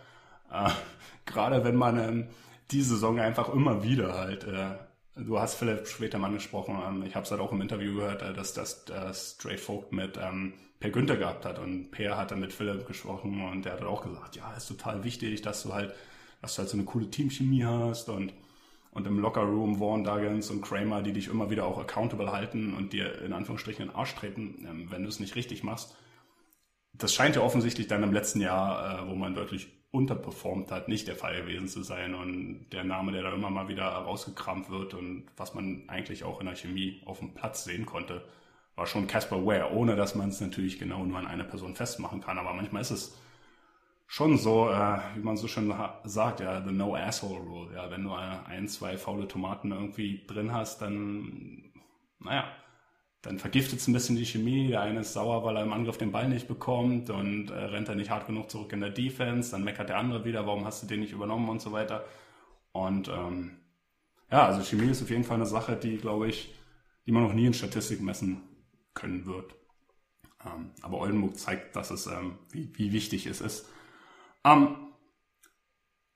Äh, 0.53 0.71
Gerade 1.25 1.65
wenn 1.65 1.77
man 1.77 1.99
ähm, 1.99 2.29
die 2.71 2.83
Saison 2.83 3.21
einfach 3.21 3.53
immer 3.53 3.83
wieder 3.83 4.15
halt, 4.15 4.45
äh, 4.45 4.77
du 5.17 5.39
hast 5.39 5.55
Philipp 5.55 5.87
später 5.87 6.23
angesprochen, 6.23 6.79
ähm, 6.87 7.05
ich 7.07 7.15
habe 7.15 7.25
es 7.25 7.31
halt 7.31 7.41
auch 7.41 7.53
im 7.53 7.61
Interview 7.61 7.95
gehört, 7.95 8.23
äh, 8.23 8.33
dass 8.33 8.55
das 8.55 8.85
dass 8.85 9.33
Stray 9.33 9.57
Vogt 9.57 9.93
mit 9.93 10.19
ähm, 10.21 10.55
Per 10.81 10.91
Günther 10.91 11.17
gehabt 11.17 11.45
hat 11.45 11.59
und 11.59 11.91
Per 11.93 12.17
hat 12.17 12.33
dann 12.33 12.41
mit 12.41 12.53
Philipp 12.53 12.87
gesprochen 12.87 13.41
und 13.51 13.65
der 13.65 13.75
hat 13.75 13.83
auch 13.85 14.03
gesagt, 14.03 14.37
ja, 14.37 14.53
ist 14.55 14.67
total 14.67 15.05
wichtig, 15.05 15.43
dass 15.43 15.63
du 15.63 15.73
halt, 15.73 15.95
dass 16.41 16.55
du 16.55 16.61
halt 16.61 16.71
so 16.71 16.77
eine 16.77 16.85
coole 16.85 17.09
Teamchemie 17.11 17.65
hast 17.65 18.09
und 18.09 18.33
und 18.93 19.07
im 19.07 19.19
Lockerroom 19.19 19.79
Vaughn 19.79 20.05
Duggins 20.05 20.51
und 20.51 20.61
Kramer, 20.61 21.03
die 21.03 21.13
dich 21.13 21.29
immer 21.29 21.51
wieder 21.51 21.67
auch 21.67 21.79
accountable 21.79 22.31
halten 22.31 22.75
und 22.75 22.93
dir 22.93 23.23
in 23.23 23.33
Anführungsstrichen 23.33 23.85
in 23.85 23.89
den 23.89 23.97
Arsch 23.97 24.15
treten, 24.15 24.67
ähm, 24.69 24.87
wenn 24.91 25.03
du 25.03 25.09
es 25.09 25.19
nicht 25.19 25.35
richtig 25.35 25.65
machst. 25.65 25.97
Das 26.93 27.15
scheint 27.15 27.37
ja 27.37 27.43
offensichtlich 27.43 27.87
dann 27.87 28.03
im 28.03 28.13
letzten 28.13 28.41
Jahr, 28.41 29.05
äh, 29.05 29.09
wo 29.09 29.15
man 29.15 29.35
deutlich 29.35 29.69
unterperformt 29.93 30.71
hat, 30.71 30.89
nicht 30.89 31.07
der 31.07 31.17
Fall 31.17 31.43
gewesen 31.43 31.69
zu 31.69 31.83
sein. 31.83 32.15
Und 32.15 32.67
der 32.73 32.83
Name, 32.83 33.13
der 33.13 33.23
da 33.23 33.33
immer 33.33 33.51
mal 33.51 33.69
wieder 33.69 33.85
rausgekramt 33.85 34.71
wird 34.71 34.95
und 34.95 35.25
was 35.37 35.55
man 35.55 35.85
eigentlich 35.89 36.25
auch 36.25 36.41
in 36.41 36.47
der 36.47 36.57
Chemie 36.57 37.03
auf 37.05 37.21
dem 37.21 37.35
Platz 37.35 37.65
sehen 37.65 37.87
konnte, 37.87 38.25
war 38.75 38.87
schon 38.87 39.07
Casper 39.07 39.45
Ware, 39.45 39.73
ohne 39.73 39.95
dass 39.95 40.15
man 40.15 40.31
es 40.31 40.41
natürlich 40.41 40.79
genau 40.79 41.05
nur 41.05 41.19
an 41.19 41.27
eine 41.27 41.45
Person 41.45 41.75
festmachen 41.75 42.23
kann. 42.23 42.39
Aber 42.39 42.55
manchmal 42.55 42.81
ist 42.81 42.91
es 42.91 43.19
schon 44.07 44.39
so, 44.39 44.71
äh, 44.71 44.99
wie 45.15 45.21
man 45.21 45.37
so 45.37 45.47
schön 45.47 45.73
sagt, 46.05 46.41
ja, 46.41 46.63
the 46.63 46.73
no 46.73 46.97
asshole 46.97 47.41
rule. 47.41 47.75
Ja, 47.75 47.91
wenn 47.91 48.05
du 48.05 48.13
ein, 48.15 48.69
zwei 48.69 48.97
faule 48.97 49.29
Tomaten 49.29 49.73
irgendwie 49.73 50.25
drin 50.27 50.53
hast, 50.55 50.81
dann, 50.81 51.71
naja, 52.19 52.47
dann 53.23 53.39
vergiftet 53.39 53.79
es 53.79 53.87
ein 53.87 53.93
bisschen 53.93 54.17
die 54.17 54.27
Chemie. 54.27 54.69
Der 54.69 54.83
eine 54.83 55.01
ist 55.01 55.13
sauer, 55.13 55.45
weil 55.45 55.57
er 55.57 55.63
im 55.63 55.73
Angriff 55.73 55.97
den 55.97 56.11
Ball 56.11 56.29
nicht 56.29 56.49
bekommt 56.49 57.09
und 57.09 57.51
äh, 57.51 57.55
rennt 57.55 57.89
er 57.89 57.95
nicht 57.95 58.11
hart 58.11 58.27
genug 58.27 58.51
zurück 58.51 58.73
in 58.73 58.81
der 58.81 58.91
Defense. 58.91 59.53
Dann 59.53 59.63
meckert 59.63 59.89
der 59.89 59.99
andere 59.99 60.25
wieder, 60.25 60.45
warum 60.47 60.65
hast 60.65 60.83
du 60.83 60.89
den 60.89 61.01
nicht 61.01 61.13
übernommen 61.13 61.49
und 61.49 61.63
so 61.63 61.71
weiter. 61.71 62.05
Und 62.73 63.09
ähm, 63.09 63.59
ja, 64.31 64.47
also 64.47 64.63
Chemie 64.63 64.91
ist 64.91 65.03
auf 65.03 65.11
jeden 65.11 65.25
Fall 65.25 65.37
eine 65.37 65.47
Sache, 65.47 65.77
die, 65.77 65.99
glaube 65.99 66.29
ich, 66.29 66.53
die 67.07 67.13
man 67.13 67.23
noch 67.23 67.33
nie 67.33 67.47
in 67.47 67.55
Statistik 67.55 68.01
messen 68.01 68.43
können 68.93 69.25
wird. 69.25 69.55
Ähm, 70.45 70.73
aber 70.83 70.99
Oldenburg 70.99 71.39
zeigt, 71.39 71.77
dass 71.77 71.93
es, 71.93 72.09
ähm, 72.09 72.39
wie, 72.51 72.73
wie 72.75 72.93
wichtig 72.93 73.27
es 73.27 73.41
ist. 73.41 73.69
Ähm, 74.45 74.77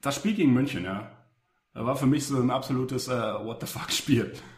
das 0.00 0.16
Spiel 0.16 0.34
gegen 0.34 0.52
München, 0.52 0.84
ja, 0.84 1.12
war 1.72 1.94
für 1.94 2.06
mich 2.06 2.26
so 2.26 2.40
ein 2.40 2.50
absolutes 2.50 3.06
äh, 3.08 3.12
What 3.12 3.60
the 3.60 3.66
fuck 3.66 3.92
Spiel. 3.92 4.32
Äh, 4.32 4.55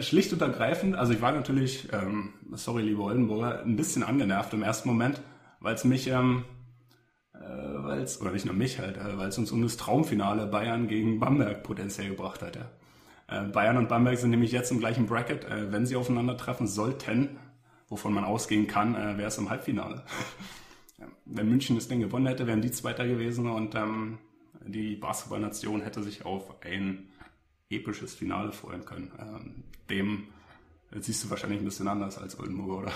schlicht 0.00 0.32
und 0.32 0.42
ergreifend, 0.42 0.96
also 0.96 1.12
ich 1.12 1.22
war 1.22 1.32
natürlich, 1.32 1.88
ähm, 1.92 2.34
sorry 2.52 2.82
liebe 2.82 3.02
Oldenburger, 3.02 3.62
ein 3.62 3.76
bisschen 3.76 4.02
angenervt 4.02 4.52
im 4.52 4.62
ersten 4.62 4.88
Moment, 4.88 5.20
weil 5.60 5.74
es 5.74 5.84
mich, 5.84 6.08
ähm, 6.08 6.44
äh, 7.34 7.38
weil 7.38 8.02
es, 8.02 8.20
oder 8.20 8.32
nicht 8.32 8.46
nur 8.46 8.54
mich 8.54 8.78
halt, 8.78 8.96
äh, 8.96 9.16
weil 9.18 9.28
es 9.28 9.38
uns 9.38 9.50
um 9.50 9.62
das 9.62 9.76
Traumfinale 9.76 10.46
Bayern 10.46 10.88
gegen 10.88 11.18
Bamberg 11.20 11.62
potenziell 11.62 12.08
gebracht 12.10 12.42
hat. 12.42 12.56
Ja. 12.56 12.70
Äh, 13.28 13.48
Bayern 13.48 13.76
und 13.76 13.88
Bamberg 13.88 14.18
sind 14.18 14.30
nämlich 14.30 14.52
jetzt 14.52 14.70
im 14.70 14.78
gleichen 14.78 15.06
Bracket. 15.06 15.44
Äh, 15.44 15.72
wenn 15.72 15.86
sie 15.86 15.96
aufeinandertreffen 15.96 16.66
sollten, 16.66 17.38
wovon 17.88 18.12
man 18.12 18.24
ausgehen 18.24 18.66
kann, 18.66 18.94
äh, 18.94 19.16
wäre 19.18 19.28
es 19.28 19.38
im 19.38 19.50
Halbfinale. 19.50 20.02
wenn 21.24 21.48
München 21.48 21.76
das 21.76 21.88
Ding 21.88 22.00
gewonnen 22.00 22.26
hätte, 22.26 22.46
wären 22.46 22.62
die 22.62 22.70
Zweiter 22.70 23.06
gewesen 23.06 23.48
und 23.48 23.74
ähm, 23.74 24.18
die 24.64 24.96
Basketballnation 24.96 25.80
hätte 25.80 26.02
sich 26.02 26.24
auf 26.24 26.62
ein 26.64 27.08
episches 27.76 28.14
Finale 28.14 28.52
freuen 28.52 28.84
können. 28.84 29.12
Ähm, 29.18 29.64
dem 29.90 30.28
siehst 31.00 31.24
du 31.24 31.30
wahrscheinlich 31.30 31.60
ein 31.60 31.64
bisschen 31.64 31.88
anders 31.88 32.18
als 32.18 32.38
Oldenburg, 32.38 32.82
oder? 32.82 32.92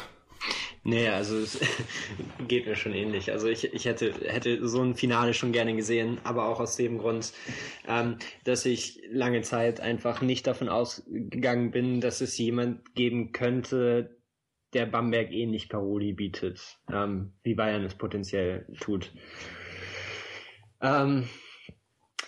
Nee, 0.85 1.09
also 1.09 1.37
es 1.39 1.59
geht 2.49 2.67
mir 2.67 2.77
schon 2.77 2.95
ähnlich. 2.95 3.33
Also 3.33 3.49
ich, 3.49 3.73
ich 3.75 3.87
hätte, 3.87 4.13
hätte 4.27 4.69
so 4.69 4.83
ein 4.83 4.95
Finale 4.95 5.35
schon 5.35 5.51
gerne 5.51 5.75
gesehen, 5.75 6.19
aber 6.23 6.47
auch 6.47 6.61
aus 6.61 6.77
dem 6.77 6.99
Grund, 6.99 7.33
ähm, 7.89 8.19
dass 8.45 8.65
ich 8.67 9.03
lange 9.11 9.43
Zeit 9.43 9.81
einfach 9.81 10.23
nicht 10.23 10.47
davon 10.47 10.69
ausgegangen 10.69 11.73
bin, 11.73 12.01
dass 12.01 12.21
es 12.21 12.39
jemand 12.39 12.95
geben 12.95 13.33
könnte, 13.33 14.17
der 14.75 14.87
Bamberg 14.87 15.33
ähnlich 15.33 15.69
Paroli 15.69 16.13
bietet, 16.13 16.79
ähm, 16.93 17.33
wie 17.43 17.55
Bayern 17.55 17.85
es 17.85 17.95
potenziell 17.95 18.67
tut. 18.79 19.11
Ähm, 20.81 21.29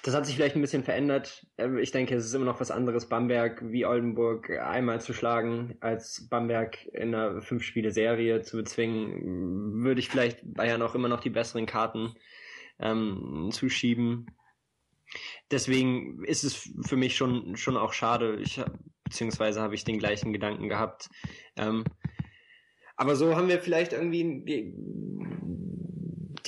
das 0.09 0.15
hat 0.15 0.25
sich 0.25 0.37
vielleicht 0.37 0.57
ein 0.57 0.63
bisschen 0.63 0.85
verändert. 0.85 1.47
Ähm, 1.59 1.77
ich 1.77 1.91
denke, 1.91 2.15
es 2.15 2.25
ist 2.25 2.33
immer 2.33 2.47
noch 2.47 2.61
was 2.61 2.71
anderes, 2.71 3.11
Bamberg 3.11 3.61
wie 3.71 3.85
Oldenburg 3.85 4.49
einmal 4.49 5.03
zu 5.03 5.13
schlagen, 5.13 5.77
als 5.81 6.29
Bamberg 6.31 6.87
in 6.95 7.15
einer 7.15 7.43
Fünf-Spiele-Serie 7.43 8.41
zu 8.41 8.57
bezwingen. 8.57 9.83
Würde 9.85 10.01
ich 10.01 10.09
vielleicht 10.09 10.39
Bayern 10.43 10.81
auch 10.81 10.95
immer 10.95 11.09
noch 11.09 11.21
die 11.21 11.29
besseren 11.29 11.67
Karten 11.67 12.15
ähm, 12.79 13.51
zuschieben. 13.53 14.31
Deswegen 15.51 16.25
ist 16.25 16.43
es 16.43 16.71
für 16.87 16.97
mich 16.97 17.15
schon, 17.15 17.59
schon 17.59 17.77
auch 17.77 17.93
schade. 17.93 18.39
Ich, 18.41 18.59
beziehungsweise 19.05 19.61
habe 19.61 19.75
ich 19.75 19.85
den 19.85 19.99
gleichen 19.99 20.33
Gedanken 20.33 20.71
gehabt. 20.71 21.11
Ähm, 21.57 21.85
aber 22.97 23.15
so 23.15 23.37
haben 23.37 23.49
wir 23.49 23.61
vielleicht 23.61 23.93
irgendwie 23.93 24.75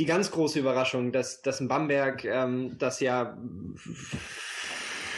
die, 0.00 0.06
ganz 0.06 0.30
große 0.30 0.58
Überraschung, 0.58 1.12
dass, 1.12 1.42
dass 1.42 1.60
ein 1.60 1.68
Bamberg, 1.68 2.24
ähm, 2.24 2.78
das 2.78 3.00
ja 3.00 3.36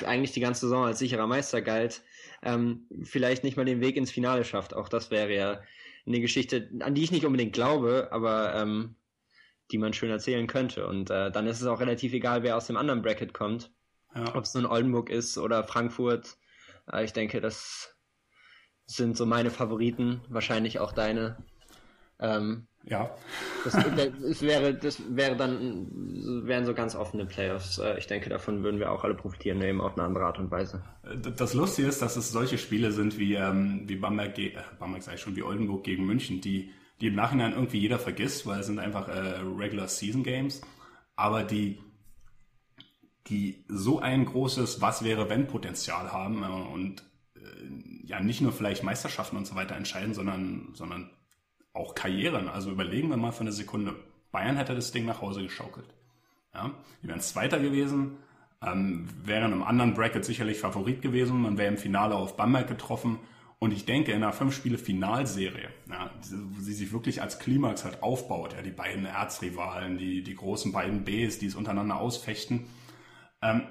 eigentlich 0.04 0.32
die 0.32 0.40
ganze 0.40 0.62
Saison 0.62 0.84
als 0.84 0.98
sicherer 0.98 1.26
Meister 1.26 1.62
galt, 1.62 2.02
ähm, 2.42 2.86
vielleicht 3.04 3.44
nicht 3.44 3.56
mal 3.56 3.64
den 3.64 3.80
Weg 3.80 3.96
ins 3.96 4.10
Finale 4.10 4.44
schafft. 4.44 4.74
Auch 4.74 4.88
das 4.88 5.10
wäre 5.10 5.32
ja 5.32 5.60
eine 6.06 6.20
Geschichte, 6.20 6.68
an 6.80 6.94
die 6.94 7.04
ich 7.04 7.12
nicht 7.12 7.24
unbedingt 7.24 7.52
glaube, 7.52 8.08
aber 8.10 8.54
ähm, 8.56 8.96
die 9.70 9.78
man 9.78 9.92
schön 9.92 10.10
erzählen 10.10 10.46
könnte. 10.46 10.86
Und 10.86 11.10
äh, 11.10 11.30
dann 11.30 11.46
ist 11.46 11.60
es 11.60 11.66
auch 11.66 11.80
relativ 11.80 12.12
egal, 12.12 12.42
wer 12.42 12.56
aus 12.56 12.66
dem 12.66 12.76
anderen 12.76 13.02
Bracket 13.02 13.32
kommt. 13.32 13.70
Ja. 14.14 14.34
Ob 14.34 14.44
es 14.44 14.54
nun 14.54 14.66
Oldenburg 14.66 15.08
ist 15.08 15.38
oder 15.38 15.64
Frankfurt. 15.64 16.36
Äh, 16.92 17.04
ich 17.04 17.12
denke, 17.12 17.40
das 17.40 17.96
sind 18.86 19.16
so 19.16 19.24
meine 19.24 19.50
Favoriten, 19.50 20.20
wahrscheinlich 20.28 20.80
auch 20.80 20.92
deine. 20.92 21.42
Ähm, 22.18 22.66
ja. 22.84 23.10
Das, 23.64 23.72
das, 23.74 24.42
wäre, 24.42 24.74
das 24.74 25.00
wäre 25.08 25.36
dann, 25.36 25.86
wären 26.44 26.66
so 26.66 26.74
ganz 26.74 26.96
offene 26.96 27.26
Playoffs. 27.26 27.78
Äh, 27.78 27.98
ich 27.98 28.06
denke, 28.06 28.28
davon 28.28 28.62
würden 28.64 28.80
wir 28.80 28.90
auch 28.90 29.04
alle 29.04 29.14
profitieren, 29.14 29.62
eben 29.62 29.80
auf 29.80 29.96
eine 29.96 30.06
andere 30.06 30.24
Art 30.24 30.38
und 30.38 30.50
Weise. 30.50 30.82
Das 31.36 31.54
Lustige 31.54 31.88
ist, 31.88 32.02
dass 32.02 32.16
es 32.16 32.32
solche 32.32 32.58
Spiele 32.58 32.92
sind 32.92 33.18
wie, 33.18 33.34
ähm, 33.34 33.84
wie 33.86 33.96
Bamberg, 33.96 34.36
äh, 34.38 34.52
Bamberg 34.78 35.02
sag 35.02 35.14
ich 35.14 35.20
schon, 35.20 35.36
wie 35.36 35.42
Oldenburg 35.42 35.84
gegen 35.84 36.04
München, 36.04 36.40
die, 36.40 36.70
die 37.00 37.08
im 37.08 37.14
Nachhinein 37.14 37.52
irgendwie 37.52 37.78
jeder 37.78 37.98
vergisst, 37.98 38.46
weil 38.46 38.60
es 38.60 38.66
sind 38.66 38.80
einfach 38.80 39.08
äh, 39.08 39.40
Regular 39.56 39.88
Season 39.88 40.24
Games, 40.24 40.60
aber 41.14 41.44
die, 41.44 41.78
die 43.28 43.64
so 43.68 44.00
ein 44.00 44.24
großes 44.24 44.80
Was 44.80 45.04
wäre 45.04 45.30
wenn 45.30 45.46
Potenzial 45.46 46.12
haben 46.12 46.42
äh, 46.42 46.72
und 46.72 47.04
äh, 47.36 48.06
ja 48.06 48.20
nicht 48.20 48.40
nur 48.40 48.52
vielleicht 48.52 48.82
Meisterschaften 48.82 49.36
und 49.36 49.46
so 49.46 49.54
weiter 49.54 49.76
entscheiden, 49.76 50.14
sondern, 50.14 50.70
sondern 50.74 51.10
auch 51.72 51.94
Karrieren. 51.94 52.48
Also 52.48 52.70
überlegen 52.70 53.08
wir 53.08 53.16
mal 53.16 53.32
für 53.32 53.42
eine 53.42 53.52
Sekunde. 53.52 53.94
Bayern 54.30 54.56
hätte 54.56 54.74
das 54.74 54.92
Ding 54.92 55.04
nach 55.04 55.20
Hause 55.20 55.42
geschaukelt. 55.42 55.86
Ja, 56.54 56.70
die 57.02 57.08
wären 57.08 57.20
Zweiter 57.20 57.60
gewesen, 57.60 58.18
ähm, 58.62 59.08
wären 59.24 59.52
im 59.52 59.62
anderen 59.62 59.94
Bracket 59.94 60.24
sicherlich 60.24 60.58
Favorit 60.58 61.00
gewesen. 61.00 61.40
Man 61.40 61.56
wäre 61.58 61.68
im 61.68 61.78
Finale 61.78 62.14
auf 62.14 62.36
Bamberg 62.36 62.68
getroffen. 62.68 63.18
Und 63.58 63.72
ich 63.72 63.84
denke, 63.84 64.10
in 64.10 64.24
einer 64.24 64.32
fünf-Spiele-Finalserie, 64.32 65.68
ja, 65.88 66.10
sie 66.20 66.72
sich 66.72 66.92
wirklich 66.92 67.22
als 67.22 67.38
Klimax 67.38 67.84
halt 67.84 68.02
aufbaut, 68.02 68.54
ja, 68.54 68.62
die 68.62 68.72
beiden 68.72 69.06
Erzrivalen, 69.06 69.98
die, 69.98 70.24
die 70.24 70.34
großen 70.34 70.72
beiden 70.72 71.04
Bs, 71.04 71.38
die 71.38 71.46
es 71.46 71.54
untereinander 71.54 72.00
ausfechten. 72.00 72.66
Ähm, 73.40 73.62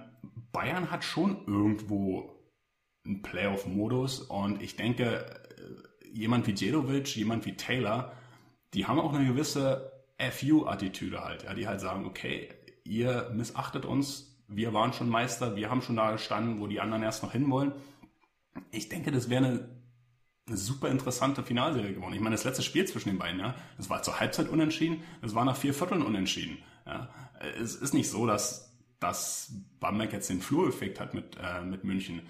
Bayern 0.53 0.91
hat 0.91 1.03
schon 1.03 1.45
irgendwo 1.45 2.37
einen 3.05 3.21
Playoff-Modus 3.21 4.21
und 4.21 4.61
ich 4.61 4.77
denke, 4.77 5.25
jemand 6.13 6.47
wie 6.47 6.53
Jedovic, 6.53 7.15
jemand 7.15 7.45
wie 7.45 7.55
Taylor, 7.55 8.13
die 8.73 8.85
haben 8.85 8.99
auch 8.99 9.13
eine 9.13 9.25
gewisse 9.25 9.91
FU-Attitüde 10.17 11.23
halt, 11.23 11.43
ja, 11.43 11.53
die 11.53 11.67
halt 11.67 11.81
sagen, 11.81 12.05
okay, 12.05 12.49
ihr 12.83 13.31
missachtet 13.33 13.85
uns, 13.85 14.39
wir 14.47 14.73
waren 14.73 14.93
schon 14.93 15.09
Meister, 15.09 15.55
wir 15.55 15.69
haben 15.69 15.81
schon 15.81 15.95
da 15.95 16.11
gestanden, 16.11 16.59
wo 16.59 16.67
die 16.67 16.79
anderen 16.79 17.03
erst 17.03 17.23
noch 17.23 17.31
hinwollen. 17.31 17.73
Ich 18.71 18.89
denke, 18.89 19.11
das 19.11 19.29
wäre 19.29 19.45
eine, 19.45 19.69
eine 20.47 20.57
super 20.57 20.89
interessante 20.89 21.43
Finalserie 21.43 21.93
geworden. 21.93 22.13
Ich 22.13 22.19
meine, 22.19 22.35
das 22.35 22.43
letzte 22.43 22.63
Spiel 22.63 22.85
zwischen 22.85 23.09
den 23.09 23.17
beiden, 23.17 23.39
ja, 23.39 23.55
das 23.77 23.89
war 23.89 24.03
zur 24.03 24.19
Halbzeit 24.19 24.49
unentschieden, 24.49 25.03
das 25.21 25.35
war 25.35 25.45
nach 25.45 25.55
vier 25.55 25.73
Vierteln 25.73 26.01
unentschieden. 26.01 26.57
Ja. 26.85 27.09
Es 27.59 27.75
ist 27.75 27.93
nicht 27.93 28.09
so, 28.09 28.27
dass, 28.27 28.75
dass 28.99 29.53
Bamberg 29.79 30.13
jetzt 30.13 30.29
den 30.29 30.41
Flureffekt 30.41 30.99
hat 30.99 31.13
mit, 31.13 31.37
äh, 31.41 31.61
mit 31.61 31.83
München. 31.83 32.21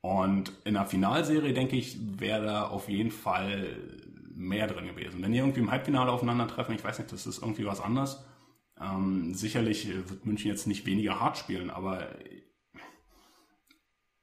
Und 0.00 0.52
in 0.64 0.74
der 0.74 0.86
Finalserie, 0.86 1.52
denke 1.52 1.76
ich, 1.76 1.98
wäre 2.20 2.44
da 2.44 2.68
auf 2.68 2.88
jeden 2.88 3.10
Fall 3.10 3.76
mehr 4.34 4.68
drin 4.68 4.86
gewesen. 4.86 5.22
Wenn 5.22 5.32
die 5.32 5.38
irgendwie 5.38 5.60
im 5.60 5.70
Halbfinale 5.70 6.12
aufeinandertreffen, 6.12 6.74
ich 6.74 6.84
weiß 6.84 6.98
nicht, 6.98 7.12
das 7.12 7.26
ist 7.26 7.42
irgendwie 7.42 7.66
was 7.66 7.80
anderes. 7.80 8.24
Ähm, 8.80 9.34
sicherlich 9.34 9.88
wird 9.88 10.24
München 10.24 10.50
jetzt 10.50 10.68
nicht 10.68 10.86
weniger 10.86 11.20
hart 11.20 11.36
spielen, 11.36 11.70
aber 11.70 12.06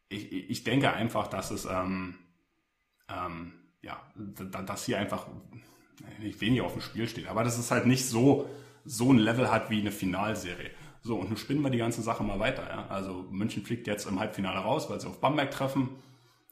ich, 0.08 0.32
ich 0.32 0.64
denke 0.64 0.94
einfach, 0.94 1.28
dass 1.28 1.52
es 1.52 1.66
ähm, 1.66 2.16
ähm, 3.10 3.54
ja, 3.82 4.02
dass 4.16 4.86
hier 4.86 4.98
einfach 4.98 5.28
nicht 6.20 6.40
weniger 6.42 6.64
auf 6.64 6.74
dem 6.74 6.82
Spiel 6.82 7.08
steht, 7.08 7.28
aber 7.28 7.44
dass 7.44 7.58
es 7.58 7.72
halt 7.72 7.86
nicht 7.86 8.06
so 8.06 8.50
so 8.86 9.12
ein 9.12 9.18
Level 9.18 9.52
hat 9.52 9.70
wie 9.70 9.82
eine 9.82 9.92
Finalserie. 9.92 10.72
So, 11.06 11.18
und 11.18 11.30
nun 11.30 11.38
spinnen 11.38 11.62
wir 11.62 11.70
die 11.70 11.78
ganze 11.78 12.02
Sache 12.02 12.24
mal 12.24 12.40
weiter. 12.40 12.68
Ja? 12.68 12.88
Also 12.90 13.28
München 13.30 13.64
fliegt 13.64 13.86
jetzt 13.86 14.08
im 14.08 14.20
Halbfinale 14.20 14.58
raus, 14.58 14.90
weil 14.90 15.00
sie 15.00 15.08
auf 15.08 15.22
Bamberg 15.22 15.52
treffen. 15.52 15.90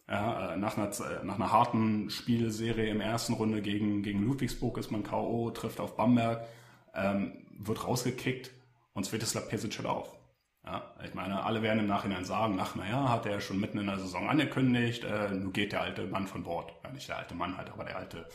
Ja, 0.07 0.53
äh, 0.53 0.57
nach, 0.57 0.77
einer, 0.77 0.89
äh, 0.89 1.25
nach 1.25 1.35
einer 1.35 1.51
harten 1.51 2.11
Spielserie 2.11 2.87
im 2.91 3.01
ersten 3.01 3.33
Runde 3.33 3.63
gegen, 3.63 4.03
gegen 4.03 4.23
Ludwigsburg 4.23 4.77
ist 4.77 4.91
man 4.91 5.01
K.O., 5.01 5.49
trifft 5.49 5.79
auf 5.79 5.95
Bamberg, 5.95 6.45
ähm, 6.93 7.47
wird 7.57 7.87
rausgekickt 7.87 8.51
und 8.93 9.05
Svetislav 9.07 9.49
Pesic 9.49 9.75
hört 9.79 9.87
auf. 9.87 10.15
Ja, 10.63 10.93
ich 11.03 11.15
meine, 11.15 11.43
alle 11.43 11.63
werden 11.63 11.79
im 11.79 11.87
Nachhinein 11.87 12.23
sagen, 12.23 12.59
ach 12.61 12.75
naja, 12.75 13.09
hat 13.09 13.25
er 13.25 13.41
schon 13.41 13.59
mitten 13.59 13.79
in 13.79 13.87
der 13.87 13.97
Saison 13.97 14.29
angekündigt, 14.29 15.03
äh, 15.03 15.31
nun 15.31 15.51
geht 15.51 15.71
der 15.71 15.81
alte 15.81 16.05
Mann 16.05 16.27
von 16.27 16.43
Bord. 16.43 16.71
Ja, 16.83 16.91
nicht 16.91 17.09
der 17.09 17.17
alte 17.17 17.33
Mann 17.33 17.57
halt, 17.57 17.71
aber 17.71 17.85
der 17.85 17.97
alte 17.97 18.27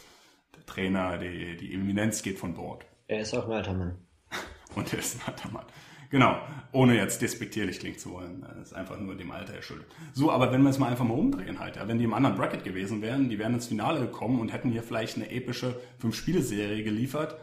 der 0.56 0.66
Trainer, 0.66 1.16
die, 1.16 1.56
die 1.56 1.74
Eminenz 1.74 2.22
geht 2.22 2.40
von 2.40 2.54
Bord. 2.54 2.84
Er 3.06 3.20
ist 3.20 3.34
auch 3.34 3.46
ein 3.46 3.52
alter 3.52 3.74
Mann. 3.74 3.98
und 4.74 4.92
er 4.92 4.98
ist 4.98 5.20
ein 5.20 5.32
alter 5.32 5.50
Mann. 5.50 5.66
Genau, 6.10 6.38
ohne 6.72 6.96
jetzt 6.96 7.20
despektierlich 7.20 7.80
klingen 7.80 7.98
zu 7.98 8.12
wollen. 8.12 8.46
Das 8.58 8.68
ist 8.68 8.72
einfach 8.72 8.98
nur 8.98 9.14
dem 9.14 9.30
Alter 9.30 9.54
erschuldet. 9.54 9.86
So, 10.14 10.30
aber 10.30 10.52
wenn 10.52 10.62
wir 10.62 10.70
es 10.70 10.78
mal 10.78 10.88
einfach 10.88 11.04
mal 11.04 11.14
umdrehen 11.14 11.58
halt, 11.58 11.76
ja, 11.76 11.86
wenn 11.86 11.98
die 11.98 12.04
im 12.04 12.14
anderen 12.14 12.36
Bracket 12.36 12.64
gewesen 12.64 13.02
wären, 13.02 13.28
die 13.28 13.38
wären 13.38 13.54
ins 13.54 13.66
Finale 13.66 14.00
gekommen 14.00 14.40
und 14.40 14.52
hätten 14.52 14.70
hier 14.70 14.82
vielleicht 14.82 15.16
eine 15.16 15.30
epische 15.30 15.78
Fünf-Spiele-Serie 15.98 16.82
geliefert, 16.82 17.36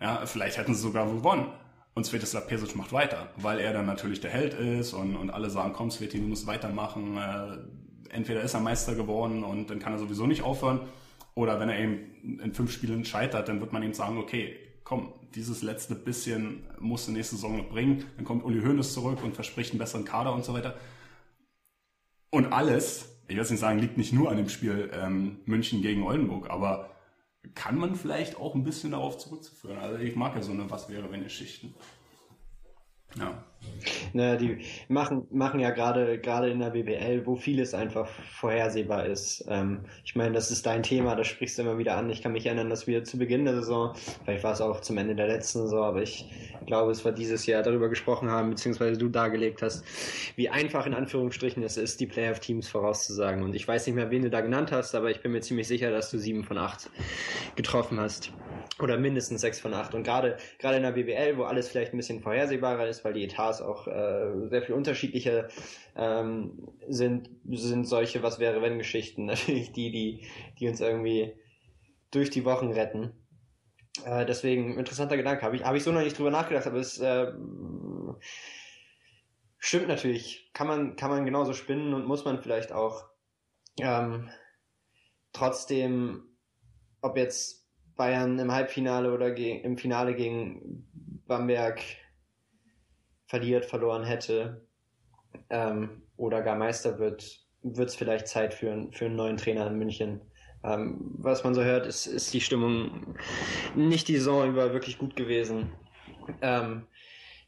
ja, 0.00 0.24
vielleicht 0.26 0.58
hätten 0.58 0.74
sie 0.74 0.82
sogar 0.82 1.06
gewonnen. 1.06 1.46
Und 1.94 2.04
Svetislav 2.04 2.46
Pesic 2.46 2.76
macht 2.76 2.92
weiter, 2.92 3.30
weil 3.36 3.58
er 3.58 3.72
dann 3.72 3.86
natürlich 3.86 4.20
der 4.20 4.30
Held 4.30 4.54
ist 4.54 4.92
und, 4.92 5.16
und 5.16 5.30
alle 5.30 5.50
sagen, 5.50 5.72
komm 5.72 5.90
Sveti, 5.90 6.18
du 6.18 6.26
musst 6.26 6.46
weitermachen. 6.46 7.16
Äh, 7.16 8.14
entweder 8.14 8.42
ist 8.42 8.54
er 8.54 8.60
Meister 8.60 8.94
geworden 8.94 9.44
und 9.44 9.70
dann 9.70 9.78
kann 9.78 9.92
er 9.92 9.98
sowieso 9.98 10.26
nicht 10.26 10.42
aufhören. 10.42 10.80
Oder 11.34 11.58
wenn 11.58 11.68
er 11.68 11.78
eben 11.78 12.38
in 12.40 12.54
fünf 12.54 12.72
Spielen 12.72 13.04
scheitert, 13.04 13.48
dann 13.48 13.60
wird 13.60 13.72
man 13.72 13.82
ihm 13.82 13.94
sagen, 13.94 14.18
okay, 14.18 14.56
komm, 14.84 15.12
dieses 15.34 15.62
letzte 15.62 15.94
bisschen 15.94 16.66
musst 16.78 17.08
du 17.08 17.12
nächste 17.12 17.36
Saison 17.36 17.56
noch 17.56 17.68
bringen. 17.68 18.04
Dann 18.16 18.24
kommt 18.24 18.44
Uli 18.44 18.60
Hoeneß 18.60 18.92
zurück 18.92 19.22
und 19.22 19.34
verspricht 19.34 19.70
einen 19.70 19.78
besseren 19.78 20.04
Kader 20.04 20.34
und 20.34 20.44
so 20.44 20.54
weiter. 20.54 20.78
Und 22.30 22.52
alles, 22.52 23.20
ich 23.28 23.36
will 23.36 23.42
nicht 23.42 23.58
sagen, 23.58 23.78
liegt 23.78 23.96
nicht 23.96 24.12
nur 24.12 24.30
an 24.30 24.36
dem 24.36 24.48
Spiel 24.48 24.90
ähm, 24.92 25.40
München 25.46 25.82
gegen 25.82 26.02
Oldenburg, 26.02 26.50
aber 26.50 26.90
kann 27.54 27.78
man 27.78 27.94
vielleicht 27.94 28.36
auch 28.36 28.54
ein 28.54 28.64
bisschen 28.64 28.92
darauf 28.92 29.18
zurückzuführen. 29.18 29.78
Also 29.78 29.98
ich 29.98 30.14
mag 30.14 30.34
ja 30.34 30.42
so 30.42 30.52
eine 30.52 30.70
Was 30.70 30.88
wäre 30.88 31.10
wenn 31.10 31.24
Geschichten. 31.24 31.74
Ja. 33.16 33.44
Naja, 34.12 34.36
die 34.36 34.58
machen, 34.88 35.26
machen 35.30 35.60
ja 35.60 35.70
gerade 35.70 36.18
gerade 36.18 36.50
in 36.50 36.58
der 36.58 36.70
BBL, 36.70 37.26
wo 37.26 37.36
vieles 37.36 37.74
einfach 37.74 38.08
vorhersehbar 38.08 39.06
ist. 39.06 39.44
Ähm, 39.48 39.80
ich 40.04 40.16
meine, 40.16 40.32
das 40.32 40.50
ist 40.50 40.66
dein 40.66 40.82
Thema, 40.82 41.14
das 41.14 41.28
sprichst 41.28 41.58
du 41.58 41.62
immer 41.62 41.78
wieder 41.78 41.96
an. 41.96 42.10
Ich 42.10 42.22
kann 42.22 42.32
mich 42.32 42.46
erinnern, 42.46 42.70
dass 42.70 42.86
wir 42.86 43.04
zu 43.04 43.18
Beginn 43.18 43.44
der 43.44 43.54
Saison, 43.54 43.94
vielleicht 44.24 44.44
war 44.44 44.52
es 44.52 44.60
auch 44.60 44.80
zum 44.80 44.98
Ende 44.98 45.14
der 45.14 45.28
letzten 45.28 45.60
Saison, 45.60 45.84
aber 45.84 46.02
ich 46.02 46.28
glaube, 46.66 46.90
es 46.92 47.04
war 47.04 47.12
dieses 47.12 47.46
Jahr 47.46 47.62
darüber 47.62 47.88
gesprochen 47.88 48.30
haben, 48.30 48.50
beziehungsweise 48.50 48.98
du 48.98 49.08
dargelegt 49.08 49.62
hast, 49.62 49.84
wie 50.36 50.48
einfach 50.48 50.86
in 50.86 50.94
Anführungsstrichen 50.94 51.62
es 51.62 51.76
ist, 51.76 52.00
die 52.00 52.06
Playoff-Teams 52.06 52.68
vorauszusagen. 52.68 53.42
Und 53.42 53.54
ich 53.54 53.66
weiß 53.66 53.86
nicht 53.86 53.96
mehr, 53.96 54.10
wen 54.10 54.22
du 54.22 54.30
da 54.30 54.40
genannt 54.40 54.72
hast, 54.72 54.94
aber 54.94 55.10
ich 55.10 55.20
bin 55.20 55.32
mir 55.32 55.40
ziemlich 55.40 55.68
sicher, 55.68 55.90
dass 55.90 56.10
du 56.10 56.18
sieben 56.18 56.44
von 56.44 56.58
acht 56.58 56.90
getroffen 57.56 58.00
hast. 58.00 58.32
Oder 58.78 58.96
mindestens 58.96 59.42
sechs 59.42 59.60
von 59.60 59.74
acht. 59.74 59.94
Und 59.94 60.04
gerade 60.04 60.36
gerade 60.58 60.76
in 60.76 60.82
der 60.82 60.92
BBL, 60.92 61.36
wo 61.36 61.44
alles 61.44 61.68
vielleicht 61.68 61.92
ein 61.92 61.98
bisschen 61.98 62.20
vorhersehbarer 62.20 62.88
ist, 62.88 63.04
weil 63.04 63.12
die 63.12 63.24
Etats 63.50 63.60
auch 63.60 63.86
äh, 63.86 64.48
sehr 64.48 64.62
viel 64.62 64.74
unterschiedlicher 64.74 65.48
ähm, 65.96 66.68
sind, 66.88 67.30
sind 67.50 67.86
solche 67.86 68.22
Was 68.22 68.38
wäre 68.38 68.62
wenn 68.62 68.78
Geschichten 68.78 69.24
natürlich 69.26 69.72
die, 69.72 69.90
die, 69.90 70.26
die 70.58 70.68
uns 70.68 70.80
irgendwie 70.80 71.34
durch 72.10 72.30
die 72.30 72.44
Wochen 72.44 72.70
retten. 72.72 73.12
Äh, 74.04 74.24
deswegen 74.26 74.78
interessanter 74.78 75.16
Gedanke. 75.16 75.42
Habe 75.42 75.56
ich, 75.56 75.64
hab 75.64 75.74
ich 75.74 75.82
so 75.82 75.92
noch 75.92 76.02
nicht 76.02 76.18
drüber 76.18 76.30
nachgedacht, 76.30 76.66
aber 76.66 76.78
es 76.78 76.98
äh, 76.98 77.32
stimmt 79.58 79.88
natürlich. 79.88 80.50
Kann 80.52 80.66
man, 80.66 80.96
kann 80.96 81.10
man 81.10 81.24
genauso 81.24 81.52
spinnen 81.52 81.94
und 81.94 82.06
muss 82.06 82.24
man 82.24 82.42
vielleicht 82.42 82.72
auch. 82.72 83.04
Ähm, 83.80 84.28
trotzdem, 85.32 86.24
ob 87.00 87.16
jetzt 87.16 87.66
Bayern 87.96 88.38
im 88.38 88.52
Halbfinale 88.52 89.12
oder 89.12 89.36
im 89.36 89.76
Finale 89.76 90.14
gegen 90.14 90.88
Bamberg 91.26 91.80
verliert, 93.30 93.64
verloren 93.64 94.02
hätte 94.02 94.60
ähm, 95.50 96.02
oder 96.16 96.42
gar 96.42 96.56
Meister 96.56 96.98
wird, 96.98 97.46
wird 97.62 97.88
es 97.88 97.94
vielleicht 97.94 98.26
Zeit 98.26 98.52
für, 98.52 98.88
für 98.90 99.04
einen 99.06 99.14
neuen 99.14 99.36
Trainer 99.36 99.68
in 99.68 99.78
München. 99.78 100.20
Ähm, 100.64 101.14
was 101.16 101.44
man 101.44 101.54
so 101.54 101.62
hört, 101.62 101.86
ist, 101.86 102.06
ist 102.06 102.34
die 102.34 102.40
Stimmung 102.40 103.14
nicht 103.76 104.08
die 104.08 104.16
Saison 104.16 104.48
über 104.48 104.72
wirklich 104.72 104.98
gut 104.98 105.14
gewesen. 105.14 105.70
Ähm, 106.42 106.88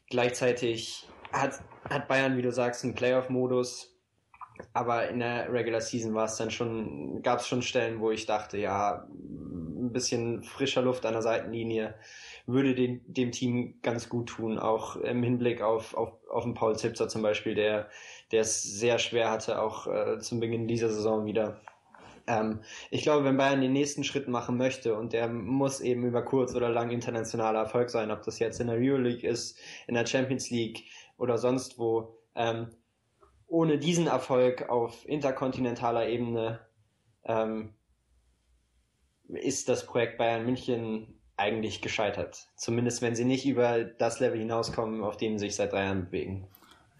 gleichzeitig 0.09 1.05
hat, 1.33 1.59
hat 1.89 2.07
Bayern, 2.07 2.37
wie 2.37 2.41
du 2.41 2.51
sagst, 2.53 2.85
einen 2.85 2.95
Playoff-Modus, 2.95 3.93
aber 4.71 5.09
in 5.09 5.19
der 5.19 5.51
Regular 5.51 5.81
Season 5.81 6.13
war 6.13 6.25
es 6.25 6.37
dann 6.37 6.49
schon, 6.49 7.21
gab 7.23 7.39
es 7.39 7.47
schon 7.47 7.61
Stellen, 7.61 7.99
wo 7.99 8.09
ich 8.09 8.25
dachte, 8.25 8.57
ja, 8.57 9.05
bisschen 9.93 10.43
frischer 10.43 10.81
Luft 10.81 11.05
an 11.05 11.13
der 11.13 11.21
Seitenlinie 11.21 11.95
würde 12.45 12.75
den, 12.75 13.01
dem 13.05 13.31
Team 13.31 13.75
ganz 13.81 14.09
gut 14.09 14.29
tun, 14.29 14.59
auch 14.59 14.97
im 14.97 15.23
Hinblick 15.23 15.61
auf, 15.61 15.95
auf, 15.95 16.11
auf 16.29 16.43
den 16.43 16.53
Paul 16.53 16.75
Zipser 16.75 17.07
zum 17.07 17.21
Beispiel, 17.21 17.55
der, 17.55 17.89
der 18.31 18.41
es 18.41 18.61
sehr 18.63 18.99
schwer 18.99 19.31
hatte, 19.31 19.61
auch 19.61 19.87
äh, 19.87 20.19
zum 20.19 20.39
Beginn 20.39 20.67
dieser 20.67 20.89
Saison 20.89 21.25
wieder. 21.25 21.61
Ähm, 22.27 22.61
ich 22.89 23.03
glaube, 23.03 23.25
wenn 23.25 23.37
Bayern 23.37 23.61
den 23.61 23.73
nächsten 23.73 24.03
Schritt 24.03 24.27
machen 24.27 24.57
möchte 24.57 24.95
und 24.95 25.13
der 25.13 25.29
muss 25.29 25.81
eben 25.81 26.05
über 26.05 26.23
kurz 26.23 26.53
oder 26.55 26.69
lang 26.69 26.89
internationaler 26.89 27.59
Erfolg 27.59 27.89
sein, 27.89 28.11
ob 28.11 28.23
das 28.23 28.39
jetzt 28.39 28.59
in 28.59 28.67
der 28.67 28.77
Euro 28.77 28.97
League 28.97 29.23
ist, 29.23 29.57
in 29.87 29.95
der 29.95 30.05
Champions 30.05 30.49
League 30.49 30.85
oder 31.17 31.37
sonst 31.37 31.79
wo, 31.79 32.17
ähm, 32.35 32.67
ohne 33.47 33.77
diesen 33.77 34.07
Erfolg 34.07 34.69
auf 34.69 35.07
interkontinentaler 35.07 36.07
Ebene 36.09 36.59
ähm, 37.25 37.73
ist 39.35 39.69
das 39.69 39.85
Projekt 39.85 40.17
Bayern 40.17 40.45
München 40.45 41.07
eigentlich 41.37 41.81
gescheitert. 41.81 42.47
Zumindest 42.55 43.01
wenn 43.01 43.15
sie 43.15 43.25
nicht 43.25 43.45
über 43.45 43.83
das 43.83 44.19
Level 44.19 44.39
hinauskommen, 44.39 45.03
auf 45.03 45.17
dem 45.17 45.37
sie 45.37 45.47
sich 45.47 45.55
seit 45.55 45.73
drei 45.73 45.85
Jahren 45.85 46.05
bewegen. 46.05 46.47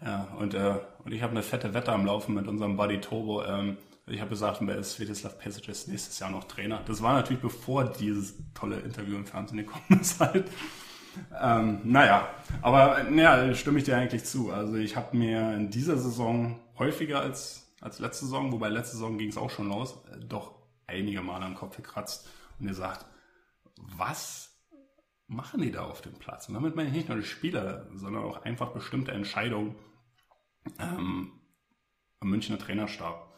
Ja, 0.04 0.28
und, 0.38 0.54
äh, 0.54 0.74
und 1.04 1.12
ich 1.12 1.22
habe 1.22 1.32
eine 1.32 1.42
fette 1.42 1.72
Wette 1.72 1.92
am 1.92 2.04
Laufen 2.04 2.34
mit 2.34 2.46
unserem 2.46 2.76
Buddy 2.76 3.00
Turbo. 3.00 3.44
Ähm, 3.44 3.78
ich 4.06 4.20
habe 4.20 4.30
gesagt, 4.30 4.58
Svetislav 4.58 5.38
Pesic 5.38 5.68
ist 5.68 5.88
nächstes 5.88 6.18
Jahr 6.18 6.30
noch 6.30 6.44
Trainer. 6.44 6.82
Das 6.86 7.02
war 7.02 7.14
natürlich 7.14 7.40
bevor 7.40 7.84
dieses 7.84 8.34
tolle 8.52 8.80
Interview 8.80 9.16
im 9.16 9.24
Fernsehen 9.24 9.58
gekommen 9.58 10.00
ist 10.00 10.20
halt. 10.20 10.50
Ähm, 11.40 11.80
naja, 11.84 12.28
aber 12.60 13.04
naja, 13.04 13.54
stimme 13.54 13.78
ich 13.78 13.84
dir 13.84 13.96
eigentlich 13.96 14.24
zu. 14.24 14.50
Also 14.50 14.74
ich 14.74 14.96
habe 14.96 15.16
mir 15.16 15.54
in 15.54 15.70
dieser 15.70 15.96
Saison 15.96 16.60
häufiger 16.78 17.20
als, 17.20 17.72
als 17.80 17.98
letzte 18.00 18.26
Saison, 18.26 18.52
wobei 18.52 18.68
letzte 18.68 18.96
Saison 18.96 19.16
ging 19.16 19.28
es 19.28 19.36
auch 19.36 19.50
schon 19.50 19.68
los, 19.68 20.02
äh, 20.12 20.18
doch 20.18 20.52
einige 20.86 21.22
Male 21.22 21.44
am 21.44 21.54
Kopf 21.54 21.76
gekratzt 21.76 22.28
und 22.58 22.66
gesagt, 22.66 23.06
was 23.76 24.54
machen 25.26 25.62
die 25.62 25.70
da 25.70 25.84
auf 25.84 26.00
dem 26.00 26.14
Platz? 26.14 26.48
Und 26.48 26.54
damit 26.54 26.76
meine 26.76 26.88
ich 26.88 26.94
nicht 26.94 27.08
nur 27.08 27.18
die 27.18 27.24
Spieler, 27.24 27.86
sondern 27.94 28.24
auch 28.24 28.42
einfach 28.42 28.72
bestimmte 28.72 29.12
Entscheidungen 29.12 29.76
ähm, 30.78 31.32
am 32.20 32.30
Münchner 32.30 32.58
Trainerstab. 32.58 33.32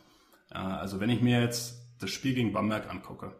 Äh, 0.51 0.59
also 0.59 1.01
wenn 1.01 1.11
ich 1.11 1.21
mir 1.21 1.41
jetzt 1.41 1.83
das 1.99 2.11
Spiel 2.11 2.35
gegen 2.35 2.53
Bamberg 2.53 2.91
angucke, 2.91 3.35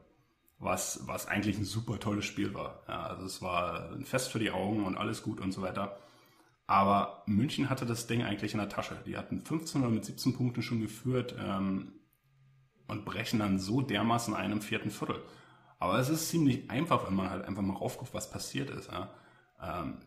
was, 0.59 1.07
was 1.07 1.27
eigentlich 1.27 1.59
ein 1.59 1.65
super 1.65 2.01
tolles 2.01 2.25
Spiel 2.25 2.55
war. 2.55 2.83
Ja, 2.89 3.03
also 3.05 3.27
es 3.27 3.43
war 3.43 3.93
ein 3.93 4.05
Fest 4.05 4.33
für 4.33 4.39
die 4.39 4.51
Augen 4.51 4.85
und 4.85 4.97
alles 4.97 5.23
gut 5.23 5.41
und 5.41 5.53
so 5.53 5.61
weiter. 5.61 5.99
Aber 6.67 7.23
München 7.27 7.71
hatte 7.71 7.87
das 7.87 8.07
Ding 8.07 8.23
eigentlich 8.23 8.53
in 8.53 8.59
der 8.59 8.69
Tasche. 8.69 8.97
Die 9.07 9.17
hatten 9.17 9.41
15 9.41 9.83
oder 9.83 9.91
mit 9.91 10.05
17 10.05 10.35
Punkten 10.35 10.63
schon 10.63 10.81
geführt 10.81 11.37
ähm, 11.39 11.93
und 12.89 13.05
brechen 13.05 13.39
dann 13.39 13.59
so 13.59 13.81
dermaßen 13.81 14.35
ein 14.35 14.53
im 14.53 14.63
vierten 14.63 14.91
Viertel. 14.91 15.23
Aber 15.79 15.99
es 15.99 16.09
ist 16.09 16.29
ziemlich 16.29 16.71
einfach, 16.71 17.07
wenn 17.07 17.15
man 17.15 17.31
halt 17.31 17.45
einfach 17.45 17.63
mal 17.63 17.77
raufguckt, 17.77 18.15
was 18.15 18.31
passiert 18.31 18.71
ist. 18.71 18.91
Ja? 18.91 19.11
Ähm, 19.63 19.99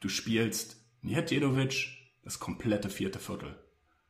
du 0.00 0.08
spielst 0.08 0.76
Nijadjedovic 1.02 1.88
das 2.22 2.38
komplette 2.38 2.88
vierte 2.88 3.18
Viertel. 3.18 3.56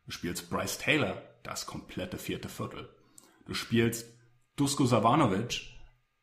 Du 0.05 0.12
spielst 0.12 0.51
Bryce 0.51 0.79
Taylor 0.79 1.23
das 1.43 1.67
komplette 1.67 2.19
vierte 2.19 2.49
Viertel. 2.49 2.88
Du 3.47 3.55
spielst 3.55 4.12
Dusko 4.57 4.87
Savanovic 4.87 5.62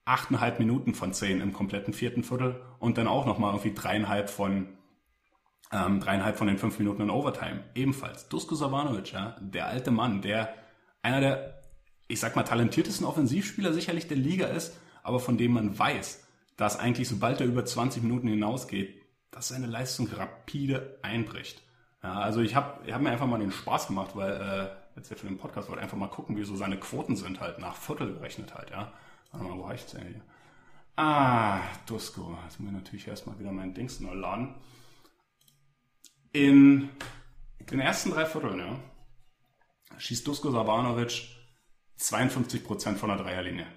achteinhalb 0.06 0.60
Minuten 0.60 0.94
von 0.94 1.14
zehn 1.14 1.42
im 1.42 1.54
kompletten 1.54 1.94
vierten 1.94 2.24
Viertel 2.24 2.62
und 2.80 2.98
dann 2.98 3.08
auch 3.08 3.26
nochmal 3.26 3.52
irgendwie 3.52 3.74
dreieinhalb 3.74 4.30
von 4.30 4.78
ähm, 5.72 6.00
dreieinhalb 6.00 6.38
von 6.38 6.48
den 6.48 6.58
fünf 6.58 6.78
Minuten 6.78 7.02
in 7.04 7.10
Overtime. 7.10 7.64
Ebenfalls. 7.74 8.30
Dusko 8.30 8.56
Savanovic, 8.56 9.12
ja, 9.12 9.36
der 9.40 9.68
alte 9.68 9.92
Mann, 9.92 10.22
der 10.22 10.54
einer 11.02 11.20
der, 11.20 11.62
ich 12.08 12.20
sag 12.20 12.36
mal, 12.36 12.44
talentiertesten 12.44 13.06
Offensivspieler 13.06 13.74
sicherlich 13.74 14.08
der 14.08 14.18
Liga 14.18 14.48
ist, 14.48 14.78
aber 15.04 15.20
von 15.20 15.38
dem 15.38 15.54
man 15.54 15.78
weiß, 15.78 16.24
dass 16.58 16.80
eigentlich 16.80 17.10
sobald 17.10 17.42
er 17.42 17.48
über 17.48 17.66
20 17.66 18.04
Minuten 18.04 18.28
hinausgeht, 18.28 19.02
dass 19.32 19.50
seine 19.50 19.68
Leistung 19.68 20.08
rapide 20.08 21.00
einbricht. 21.02 21.62
Ja, 22.02 22.20
also 22.20 22.42
ich 22.42 22.56
habe 22.56 22.86
ich 22.86 22.94
hab 22.94 23.02
mir 23.02 23.12
einfach 23.12 23.28
mal 23.28 23.40
den 23.40 23.52
Spaß 23.52 23.88
gemacht, 23.88 24.16
weil 24.16 24.32
äh, 24.34 24.98
jetzt 24.98 25.10
ja 25.10 25.18
für 25.18 25.28
den 25.28 25.38
Podcast 25.38 25.70
wollte 25.70 25.82
einfach 25.82 25.98
mal 25.98 26.08
gucken, 26.08 26.38
wie 26.38 26.44
so 26.44 26.56
seine 26.56 26.80
Quoten 26.80 27.16
sind 27.16 27.42
halt 27.42 27.60
nach 27.60 27.76
Viertel 27.76 28.14
gerechnet 28.14 28.54
halt, 28.54 28.70
ja. 28.70 28.94
Warte 29.32 29.46
mal, 29.48 29.58
wo 29.58 29.64
reicht's 29.64 29.92
denn 29.92 30.08
hier? 30.08 30.22
Ah, 30.96 31.60
Dusko. 31.88 32.38
Jetzt 32.46 32.60
muss 32.60 32.70
ich 32.70 32.76
natürlich 32.76 33.08
erstmal 33.08 33.38
wieder 33.38 33.52
mein 33.52 33.74
Dings 33.74 34.00
neu 34.00 34.14
laden. 34.14 34.56
In 36.32 36.90
den 37.60 37.80
ersten 37.80 38.12
drei 38.12 38.26
Vierteln, 38.26 38.60
ja, 38.60 38.80
schießt 39.98 40.26
Dusko 40.26 40.52
Sabanovic 40.52 41.35
52% 42.00 42.96
von 42.96 43.10
der 43.10 43.18
Dreierlinie 43.18 43.68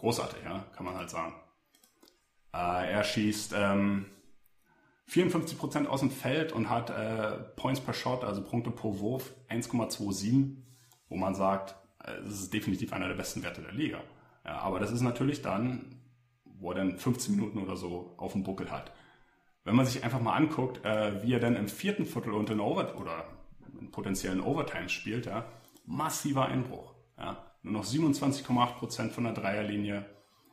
großartig, 0.00 0.42
ja, 0.44 0.64
kann 0.74 0.86
man 0.86 0.96
halt 0.96 1.10
sagen. 1.10 1.34
Äh, 2.52 2.92
er 2.92 3.04
schießt 3.04 3.54
ähm, 3.56 4.06
54% 5.08 5.86
aus 5.86 6.00
dem 6.00 6.10
Feld 6.10 6.52
und 6.52 6.70
hat 6.70 6.90
äh, 6.90 7.38
Points 7.56 7.80
per 7.80 7.94
Shot, 7.94 8.24
also 8.24 8.42
Punkte 8.42 8.70
pro 8.70 8.98
Wurf 8.98 9.32
1,27, 9.48 10.56
wo 11.08 11.16
man 11.16 11.34
sagt, 11.34 11.76
äh, 12.04 12.22
das 12.22 12.34
ist 12.34 12.52
definitiv 12.52 12.92
einer 12.92 13.08
der 13.08 13.14
besten 13.14 13.42
Werte 13.42 13.62
der 13.62 13.72
Liga. 13.72 14.00
Ja, 14.44 14.58
aber 14.60 14.80
das 14.80 14.90
ist 14.90 15.02
natürlich 15.02 15.42
dann, 15.42 16.00
wo 16.44 16.70
er 16.70 16.76
dann 16.76 16.98
15 16.98 17.36
Minuten 17.36 17.58
oder 17.58 17.76
so 17.76 18.14
auf 18.16 18.32
dem 18.32 18.42
Buckel 18.42 18.70
hat. 18.70 18.92
Wenn 19.64 19.76
man 19.76 19.84
sich 19.84 20.02
einfach 20.02 20.20
mal 20.20 20.34
anguckt, 20.34 20.84
äh, 20.84 21.22
wie 21.22 21.34
er 21.34 21.40
dann 21.40 21.56
im 21.56 21.68
vierten 21.68 22.06
Viertel 22.06 22.32
und 22.32 22.48
in 22.48 22.60
Over 22.60 22.98
oder 22.98 23.26
in 23.78 23.90
potenziellen 23.90 24.40
Overtimes 24.40 24.92
spielt, 24.92 25.26
ja, 25.26 25.44
massiver 25.84 26.46
Einbruch. 26.46 26.94
Ja 27.20 27.50
nur 27.62 27.74
noch 27.74 27.84
27,8% 27.84 29.10
von 29.10 29.24
der 29.24 29.34
Dreierlinie, 29.34 30.06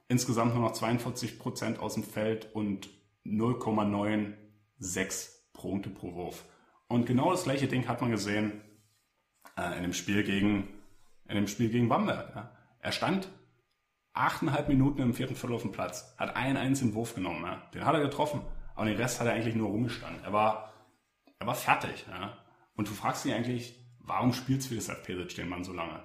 insgesamt 0.07 0.53
nur 0.53 0.63
noch 0.63 0.73
42% 0.73 1.79
aus 1.79 1.95
dem 1.95 2.03
Feld 2.03 2.53
und 2.53 2.89
0,96 3.25 5.29
Punkte 5.53 5.89
pro 5.89 6.13
Wurf. 6.13 6.45
Und 6.87 7.05
genau 7.05 7.31
das 7.31 7.43
gleiche 7.43 7.67
Ding 7.67 7.87
hat 7.87 8.01
man 8.01 8.11
gesehen 8.11 8.61
äh, 9.57 9.77
in 9.77 9.83
dem 9.83 9.93
Spiel 9.93 10.23
gegen, 10.23 10.67
in 11.27 11.35
dem 11.35 11.47
Spiel 11.47 11.69
gegen 11.69 11.89
Bamberg. 11.89 12.35
Ja. 12.35 12.51
Er 12.79 12.91
stand 12.91 13.29
achteinhalb 14.13 14.69
Minuten 14.69 15.01
im 15.01 15.13
vierten 15.13 15.35
Viertel 15.35 15.55
auf 15.55 15.63
dem 15.63 15.71
Platz, 15.71 16.13
hat 16.17 16.35
einen 16.35 16.57
einzigen 16.57 16.93
Wurf 16.93 17.15
genommen. 17.15 17.43
Ja. 17.43 17.63
Den 17.73 17.85
hat 17.85 17.95
er 17.95 18.01
getroffen, 18.01 18.41
aber 18.75 18.85
den 18.85 18.97
Rest 18.97 19.19
hat 19.19 19.27
er 19.27 19.33
eigentlich 19.33 19.55
nur 19.55 19.69
rumgestanden. 19.69 20.23
Er 20.23 20.33
war, 20.33 20.73
er 21.39 21.47
war 21.47 21.55
fertig. 21.55 22.05
Ja. 22.09 22.37
Und 22.75 22.87
du 22.87 22.93
fragst 22.93 23.25
dich 23.25 23.33
eigentlich, 23.33 23.75
warum 23.99 24.33
spielt 24.33 24.61
Svetislav 24.63 25.03
Pesic 25.03 25.35
den 25.35 25.49
Mann 25.49 25.63
so 25.63 25.73
lange? 25.73 26.03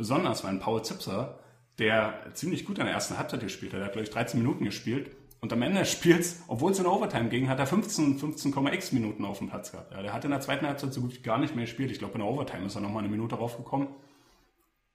Besonders, 0.00 0.44
weil 0.44 0.56
Paul 0.56 0.82
Zipser, 0.82 1.38
der 1.78 2.14
ziemlich 2.32 2.64
gut 2.64 2.78
in 2.78 2.86
der 2.86 2.94
ersten 2.94 3.18
Halbzeit 3.18 3.40
gespielt 3.40 3.74
hat, 3.74 3.80
der 3.80 3.84
hat, 3.88 3.92
glaube 3.92 4.04
ich, 4.04 4.10
13 4.10 4.40
Minuten 4.40 4.64
gespielt 4.64 5.14
Und 5.42 5.52
am 5.52 5.60
Ende 5.60 5.80
des 5.80 5.92
Spiels, 5.92 6.42
obwohl 6.48 6.72
es 6.72 6.78
in 6.78 6.86
Overtime 6.86 7.28
ging, 7.28 7.50
hat 7.50 7.58
er 7.58 7.66
15, 7.66 8.18
15,x 8.18 8.94
Minuten 8.94 9.26
auf 9.26 9.40
dem 9.40 9.50
Platz 9.50 9.72
gehabt. 9.72 9.92
Ja, 9.92 10.00
der 10.00 10.14
hat 10.14 10.24
in 10.24 10.30
der 10.30 10.40
zweiten 10.40 10.66
Halbzeit 10.66 10.94
so 10.94 11.02
gut 11.02 11.22
gar 11.22 11.36
nicht 11.36 11.54
mehr 11.54 11.66
gespielt. 11.66 11.90
Ich 11.90 11.98
glaube, 11.98 12.14
in 12.14 12.20
der 12.20 12.28
Overtime 12.28 12.64
ist 12.64 12.76
er 12.76 12.80
nochmal 12.80 13.02
eine 13.02 13.10
Minute 13.10 13.34
raufgekommen. 13.34 13.88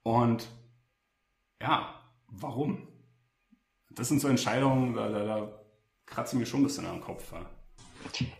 Und 0.02 0.48
ja, 1.62 1.94
warum? 2.26 2.88
Das 3.90 4.08
sind 4.08 4.20
so 4.20 4.26
Entscheidungen, 4.26 4.94
da, 4.94 5.08
da, 5.08 5.24
da 5.24 5.60
kratze 6.04 6.34
ich 6.34 6.40
mir 6.40 6.46
schon 6.46 6.62
ein 6.62 6.64
bisschen 6.64 6.86
am 6.86 7.00
Kopf. 7.00 7.30
Ja. 7.30 7.46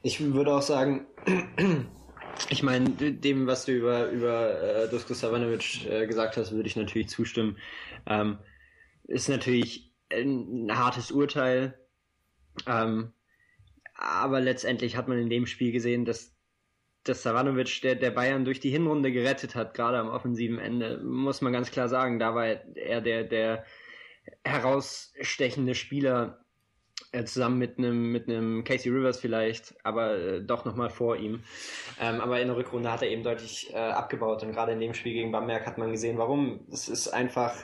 Ich 0.03 0.21
würde 0.21 0.53
auch 0.53 0.63
sagen, 0.63 1.07
ich 2.51 2.63
meine, 2.63 2.91
dem, 2.91 3.47
was 3.47 3.65
du 3.65 3.73
über, 3.73 4.09
über 4.11 4.63
äh, 4.63 4.89
Dusko 4.89 5.15
Savanovic 5.15 5.87
äh, 5.87 6.07
gesagt 6.07 6.37
hast, 6.37 6.53
würde 6.53 6.69
ich 6.69 6.77
natürlich 6.77 7.09
zustimmen. 7.09 7.59
Ähm, 8.07 8.39
ist 9.05 9.29
natürlich 9.29 9.93
ein 10.13 10.71
hartes 10.77 11.11
Urteil. 11.11 11.79
Ähm, 12.67 13.13
aber 13.95 14.41
letztendlich 14.41 14.97
hat 14.97 15.09
man 15.09 15.19
in 15.19 15.31
dem 15.31 15.47
Spiel 15.47 15.73
gesehen, 15.73 16.05
dass, 16.05 16.35
dass 17.05 17.23
Savanovic, 17.23 17.81
der, 17.83 17.95
der 17.95 18.11
Bayern 18.11 18.45
durch 18.45 18.61
die 18.61 18.71
Hinrunde 18.71 19.13
gerettet 19.13 19.55
hat, 19.55 19.75
gerade 19.75 19.99
am 19.99 20.09
offensiven 20.09 20.59
Ende, 20.59 20.99
muss 20.99 21.41
man 21.41 21.53
ganz 21.53 21.71
klar 21.71 21.89
sagen, 21.89 22.19
da 22.19 22.35
war 22.35 22.47
er 22.47 23.01
der, 23.01 23.25
der 23.25 23.65
herausstechende 24.45 25.75
Spieler 25.75 26.45
zusammen 27.25 27.59
mit 27.59 27.79
einem 27.79 28.13
mit 28.13 28.27
Casey 28.65 28.91
Rivers 28.91 29.19
vielleicht, 29.19 29.75
aber 29.85 30.17
äh, 30.17 30.43
doch 30.43 30.65
nochmal 30.65 30.91
vor 30.91 31.17
ihm. 31.17 31.43
Ähm, 32.01 32.21
aber 32.21 32.41
in 32.41 32.49
der 32.49 32.57
Rückrunde 32.57 32.91
hat 32.93 33.03
er 33.03 33.09
eben 33.09 33.23
deutlich 33.23 33.73
äh, 33.73 33.77
abgebaut 33.77 34.43
und 34.43 34.53
gerade 34.53 34.73
in 34.73 34.81
dem 34.81 34.95
Spiel 34.95 35.15
gegen 35.15 35.33
Bamberg 35.33 35.67
hat 35.67 35.79
man 35.79 35.93
gesehen, 35.93 36.19
warum. 36.19 36.67
Es 36.71 36.89
ist 36.89 37.09
einfach, 37.09 37.55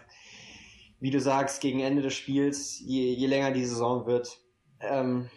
wie 1.01 1.11
du 1.11 1.21
sagst, 1.21 1.61
gegen 1.61 1.81
Ende 1.81 2.03
des 2.03 2.15
Spiels, 2.15 2.81
je, 2.81 3.13
je 3.13 3.27
länger 3.27 3.51
die 3.51 3.65
Saison 3.65 4.07
wird, 4.07 4.39
ähm, 4.81 5.29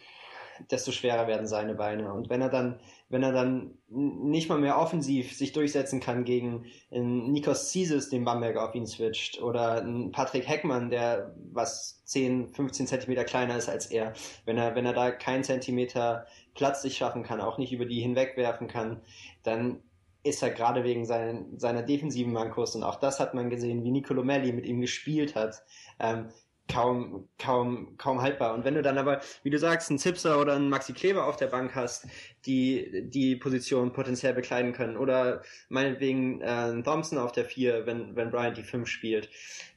desto 0.72 0.92
schwerer 0.92 1.28
werden 1.28 1.48
seine 1.48 1.76
Beine. 1.76 2.14
Und 2.14 2.30
wenn 2.30 2.42
er 2.42 2.50
dann, 2.50 2.80
wenn 3.10 3.24
er 3.24 3.32
dann 3.32 3.78
nicht 3.90 4.50
mal 4.50 4.58
mehr 4.58 4.80
offensiv 4.80 5.36
sich 5.36 5.54
durchsetzen 5.54 6.00
kann 6.00 6.24
gegen 6.24 6.66
einen 6.92 7.32
Nikos 7.32 7.70
Zisis, 7.70 8.10
den 8.10 8.26
Bamberg 8.26 8.58
auf 8.58 8.76
ihn 8.76 8.88
switcht, 8.88 9.42
oder 9.42 9.82
einen 9.82 10.12
Patrick 10.12 10.48
Heckmann, 10.48 10.90
der 10.90 11.36
was 11.52 12.04
10, 12.06 12.50
15 12.50 12.88
Zentimeter 12.88 13.24
kleiner 13.24 13.58
ist 13.58 13.70
als 13.70 13.88
er, 13.88 14.14
wenn 14.46 14.58
er, 14.58 14.76
wenn 14.76 14.86
er 14.86 14.94
da 14.94 15.12
keinen 15.12 15.44
Zentimeter 15.44 16.26
Platz 16.54 16.82
sich 16.82 16.98
schaffen 16.98 17.24
kann, 17.24 17.42
auch 17.42 17.58
nicht 17.58 17.74
über 17.74 17.86
die 17.86 18.02
hinwegwerfen 18.02 18.68
kann, 18.68 19.02
dann 19.44 19.82
ist 20.26 20.42
er 20.42 20.50
gerade 20.50 20.84
wegen 20.84 21.06
seinen, 21.06 21.60
seiner 21.60 21.84
defensiven 21.84 22.34
Mankos 22.34 22.76
und 22.76 22.84
auch 22.84 22.96
das 22.96 23.20
hat 23.20 23.36
man 23.36 23.52
gesehen, 23.52 23.84
wie 23.84 23.92
Nicolo 23.92 24.24
Melli 24.24 24.52
mit 24.52 24.66
ihm 24.66 24.82
gespielt 24.82 25.36
hat, 25.36 25.64
ähm, 26.00 26.30
kaum, 26.68 27.28
kaum, 27.38 27.98
kaum 27.98 28.22
haltbar. 28.22 28.54
Und 28.54 28.66
wenn 28.66 28.76
du 28.76 28.82
dann 28.82 28.98
aber, 28.98 29.22
wie 29.44 29.50
du 29.50 29.60
sagst, 29.60 29.90
einen 29.90 30.00
Zipser 30.00 30.40
oder 30.40 30.56
einen 30.56 30.70
Maxi 30.70 30.94
Kleber 30.94 31.28
auf 31.28 31.38
der 31.38 31.48
Bank 31.48 31.76
hast, 31.76 32.08
die 32.46 33.10
die 33.10 33.36
Position 33.36 33.94
potenziell 33.94 34.34
bekleiden 34.34 34.74
können, 34.74 34.98
oder 34.98 35.42
meinetwegen 35.70 36.42
äh, 36.42 36.46
einen 36.46 36.84
Thompson 36.84 37.18
auf 37.18 37.32
der 37.32 37.46
4, 37.46 37.86
wenn, 37.86 38.16
wenn 38.16 38.32
Bryant 38.32 38.58
die 38.58 38.64
5 38.64 38.88
spielt. 38.88 39.30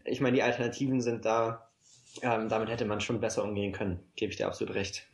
Ich 0.04 0.20
meine, 0.20 0.36
die 0.36 0.42
Alternativen 0.42 1.00
sind 1.00 1.24
da. 1.24 1.68
Ähm, 2.22 2.48
damit 2.48 2.70
hätte 2.70 2.84
man 2.84 3.00
schon 3.00 3.20
besser 3.20 3.44
umgehen 3.44 3.72
können, 3.72 4.00
gebe 4.16 4.32
ich 4.32 4.38
dir 4.38 4.46
absolut 4.46 4.74
recht. 4.74 5.06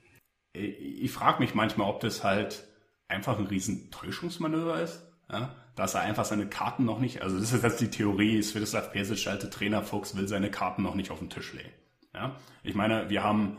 Ich, 0.52 1.02
ich 1.02 1.10
frage 1.10 1.40
mich 1.40 1.54
manchmal, 1.54 1.90
ob 1.90 2.00
das 2.00 2.24
halt 2.24 2.66
einfach 3.08 3.38
ein 3.38 3.46
riesen 3.46 3.90
Täuschungsmanöver 3.90 4.80
ist. 4.80 5.06
Ja? 5.30 5.54
Dass 5.74 5.94
er 5.94 6.02
einfach 6.02 6.24
seine 6.24 6.46
Karten 6.46 6.84
noch 6.84 7.00
nicht, 7.00 7.22
also 7.22 7.38
das 7.38 7.52
ist 7.52 7.62
jetzt 7.62 7.80
die 7.80 7.90
Theorie, 7.90 8.42
Svetislav 8.42 8.92
Pesic, 8.92 9.26
alte 9.26 9.50
Trainer 9.50 9.82
Fuchs, 9.82 10.16
will 10.16 10.28
seine 10.28 10.50
Karten 10.50 10.82
noch 10.82 10.94
nicht 10.94 11.10
auf 11.10 11.18
den 11.18 11.30
Tisch 11.30 11.52
legen. 11.52 11.72
Ja? 12.14 12.36
Ich 12.62 12.74
meine, 12.74 13.10
wir 13.10 13.24
haben, 13.24 13.56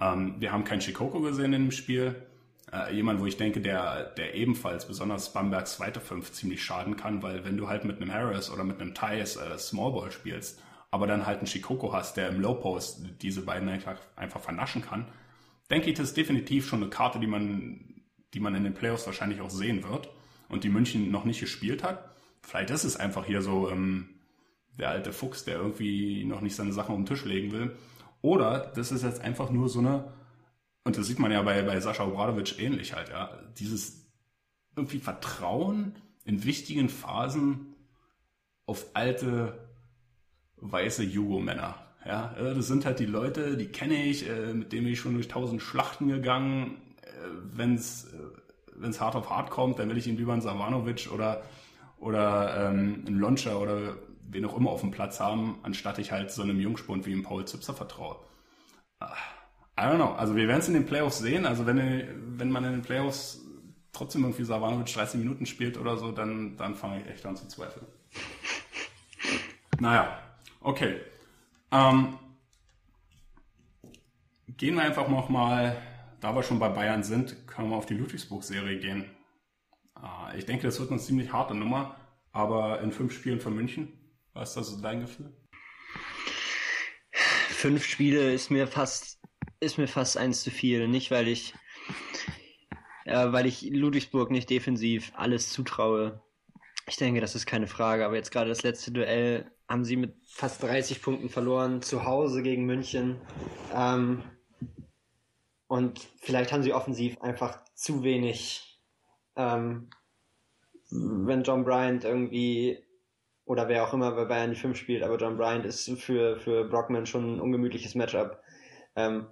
ähm, 0.00 0.36
wir 0.38 0.52
haben 0.52 0.64
keinen 0.64 0.80
Shikoko 0.80 1.20
gesehen 1.20 1.52
in 1.52 1.64
dem 1.64 1.72
Spiel. 1.72 2.14
Äh, 2.72 2.94
jemand, 2.94 3.20
wo 3.20 3.26
ich 3.26 3.36
denke, 3.36 3.60
der, 3.60 4.04
der 4.16 4.34
ebenfalls 4.34 4.86
besonders 4.86 5.32
Bambergs 5.32 5.76
zweite 5.76 6.00
Fünf 6.00 6.32
ziemlich 6.32 6.64
schaden 6.64 6.96
kann, 6.96 7.22
weil 7.22 7.44
wenn 7.44 7.56
du 7.56 7.68
halt 7.68 7.84
mit 7.84 8.00
einem 8.00 8.12
Harris 8.12 8.50
oder 8.50 8.64
mit 8.64 8.80
einem 8.80 8.94
Thais 8.94 9.36
äh, 9.36 9.58
Smallball 9.58 10.10
spielst, 10.12 10.62
aber 10.92 11.06
dann 11.08 11.26
halt 11.26 11.38
einen 11.38 11.46
Shikoko 11.48 11.92
hast, 11.92 12.16
der 12.16 12.28
im 12.28 12.40
Low 12.40 12.54
Post 12.54 13.04
diese 13.22 13.42
beiden 13.42 13.68
einfach, 13.68 13.98
einfach 14.14 14.40
vernaschen 14.40 14.82
kann, 14.82 15.06
denke 15.68 15.90
ich, 15.90 15.96
das 15.96 16.08
ist 16.08 16.16
definitiv 16.16 16.68
schon 16.68 16.80
eine 16.82 16.90
Karte, 16.90 17.18
die 17.18 17.26
man, 17.26 18.02
die 18.34 18.40
man 18.40 18.54
in 18.54 18.62
den 18.62 18.74
Playoffs 18.74 19.06
wahrscheinlich 19.06 19.40
auch 19.40 19.50
sehen 19.50 19.82
wird 19.82 20.08
und 20.48 20.64
die 20.64 20.68
München 20.68 21.10
noch 21.10 21.24
nicht 21.24 21.40
gespielt 21.40 21.82
hat. 21.82 22.10
Vielleicht 22.42 22.70
ist 22.70 22.84
es 22.84 22.96
einfach 22.96 23.24
hier 23.24 23.42
so 23.42 23.70
ähm, 23.70 24.08
der 24.78 24.90
alte 24.90 25.12
Fuchs, 25.12 25.44
der 25.44 25.56
irgendwie 25.56 26.24
noch 26.24 26.40
nicht 26.40 26.54
seine 26.54 26.72
Sachen 26.72 26.92
auf 26.92 26.98
den 26.98 27.06
Tisch 27.06 27.24
legen 27.24 27.52
will. 27.52 27.76
Oder 28.22 28.72
das 28.74 28.92
ist 28.92 29.02
jetzt 29.02 29.20
einfach 29.20 29.50
nur 29.50 29.68
so 29.68 29.80
eine, 29.80 30.12
und 30.84 30.96
das 30.96 31.06
sieht 31.06 31.18
man 31.18 31.32
ja 31.32 31.42
bei, 31.42 31.62
bei 31.62 31.80
Sascha 31.80 32.04
Obradovic 32.04 32.58
ähnlich 32.58 32.94
halt, 32.94 33.08
ja, 33.08 33.30
dieses 33.58 34.06
irgendwie 34.76 34.98
Vertrauen 34.98 35.94
in 36.24 36.44
wichtigen 36.44 36.88
Phasen 36.88 37.74
auf 38.66 38.86
alte 38.94 39.68
weiße 40.56 41.02
Jugo-Männer. 41.04 41.76
Ja, 42.04 42.34
das 42.38 42.68
sind 42.68 42.84
halt 42.84 43.00
die 43.00 43.06
Leute, 43.06 43.56
die 43.56 43.66
kenne 43.66 44.04
ich, 44.04 44.28
äh, 44.28 44.54
mit 44.54 44.72
denen 44.72 44.84
bin 44.84 44.92
ich 44.92 45.00
schon 45.00 45.14
durch 45.14 45.28
tausend 45.28 45.60
Schlachten 45.60 46.06
gegangen. 46.08 46.76
Äh, 47.02 47.58
Wenn 48.78 48.90
es 48.90 49.00
hart 49.00 49.14
auf 49.16 49.30
hart 49.30 49.50
kommt, 49.50 49.78
dann 49.78 49.88
will 49.88 49.96
ich 49.96 50.06
ihn 50.06 50.16
lieber 50.16 50.32
einen 50.32 50.42
Savanovic 50.42 51.10
oder, 51.12 51.42
oder 51.98 52.68
ähm, 52.68 53.04
einen 53.06 53.18
Loncha 53.18 53.54
oder 53.54 53.96
wen 54.28 54.44
auch 54.44 54.56
immer 54.56 54.70
auf 54.70 54.80
dem 54.80 54.90
Platz 54.90 55.20
haben, 55.20 55.58
anstatt 55.62 55.98
ich 55.98 56.12
halt 56.12 56.30
so 56.30 56.42
einem 56.42 56.60
Jungspund 56.60 57.06
wie 57.06 57.12
einem 57.12 57.22
Paul 57.22 57.44
Zipser 57.46 57.74
vertraue. 57.74 58.16
Ah, 59.00 59.12
I 59.78 59.82
don't 59.82 59.96
know. 59.96 60.12
Also 60.12 60.36
wir 60.36 60.48
werden 60.48 60.60
es 60.60 60.68
in 60.68 60.74
den 60.74 60.86
Playoffs 60.86 61.18
sehen. 61.18 61.46
Also 61.46 61.66
wenn, 61.66 62.38
wenn 62.38 62.50
man 62.50 62.64
in 62.64 62.72
den 62.72 62.82
Playoffs 62.82 63.40
trotzdem 63.92 64.22
irgendwie 64.24 64.44
Savanovic 64.44 64.92
30 64.92 65.20
Minuten 65.20 65.46
spielt 65.46 65.78
oder 65.78 65.96
so, 65.96 66.12
dann, 66.12 66.56
dann 66.56 66.74
fange 66.74 67.00
ich 67.00 67.08
echt 67.08 67.26
an 67.26 67.36
zu 67.36 67.46
zweifeln. 67.48 67.86
Naja, 69.78 70.18
okay. 70.62 71.00
Ähm, 71.70 72.18
gehen 74.56 74.74
wir 74.74 74.84
einfach 74.84 75.06
noch 75.08 75.28
mal 75.28 75.76
da 76.26 76.34
wir 76.34 76.42
schon 76.42 76.58
bei 76.58 76.68
Bayern 76.68 77.04
sind, 77.04 77.46
können 77.46 77.70
wir 77.70 77.76
auf 77.76 77.86
die 77.86 77.94
Ludwigsburg-Serie 77.94 78.80
gehen. 78.80 79.08
Ah, 79.94 80.32
ich 80.36 80.44
denke, 80.44 80.66
das 80.66 80.80
wird 80.80 80.90
eine 80.90 80.98
ziemlich 80.98 81.32
harte 81.32 81.54
Nummer, 81.54 81.94
aber 82.32 82.80
in 82.80 82.90
fünf 82.90 83.12
Spielen 83.12 83.38
von 83.38 83.54
München, 83.54 83.92
was 84.32 84.48
ist 84.48 84.56
das 84.56 84.66
so 84.70 84.82
dein 84.82 85.02
Gefühl? 85.02 85.32
Fünf 87.12 87.84
Spiele 87.84 88.34
ist 88.34 88.50
mir 88.50 88.66
fast, 88.66 89.20
ist 89.60 89.78
mir 89.78 89.86
fast 89.86 90.16
eins 90.16 90.42
zu 90.42 90.50
viel. 90.50 90.88
Nicht, 90.88 91.12
weil 91.12 91.28
ich, 91.28 91.54
äh, 93.04 93.30
weil 93.30 93.46
ich 93.46 93.62
Ludwigsburg 93.62 94.32
nicht 94.32 94.50
defensiv 94.50 95.12
alles 95.14 95.50
zutraue. 95.50 96.24
Ich 96.88 96.96
denke, 96.96 97.20
das 97.20 97.36
ist 97.36 97.46
keine 97.46 97.68
Frage, 97.68 98.04
aber 98.04 98.16
jetzt 98.16 98.32
gerade 98.32 98.48
das 98.48 98.64
letzte 98.64 98.90
Duell 98.90 99.48
haben 99.68 99.84
sie 99.84 99.94
mit 99.94 100.16
fast 100.26 100.60
30 100.64 101.02
Punkten 101.02 101.28
verloren, 101.28 101.82
zu 101.82 102.04
Hause 102.04 102.42
gegen 102.42 102.66
München. 102.66 103.20
Ähm, 103.72 104.24
und 105.68 106.00
vielleicht 106.20 106.52
haben 106.52 106.62
sie 106.62 106.72
offensiv 106.72 107.20
einfach 107.20 107.60
zu 107.74 108.02
wenig, 108.02 108.80
ähm, 109.36 109.90
wenn 110.90 111.42
John 111.42 111.64
Bryant 111.64 112.04
irgendwie 112.04 112.78
oder 113.44 113.68
wer 113.68 113.84
auch 113.84 113.94
immer 113.94 114.12
bei 114.12 114.24
Bayern 114.24 114.50
die 114.50 114.56
5 114.56 114.76
spielt, 114.76 115.02
aber 115.02 115.16
John 115.16 115.36
Bryant 115.36 115.64
ist 115.64 115.88
für, 116.00 116.36
für 116.38 116.64
Brockman 116.64 117.06
schon 117.06 117.36
ein 117.36 117.40
ungemütliches 117.40 117.94
Matchup. 117.94 118.40
Ähm, 118.96 119.26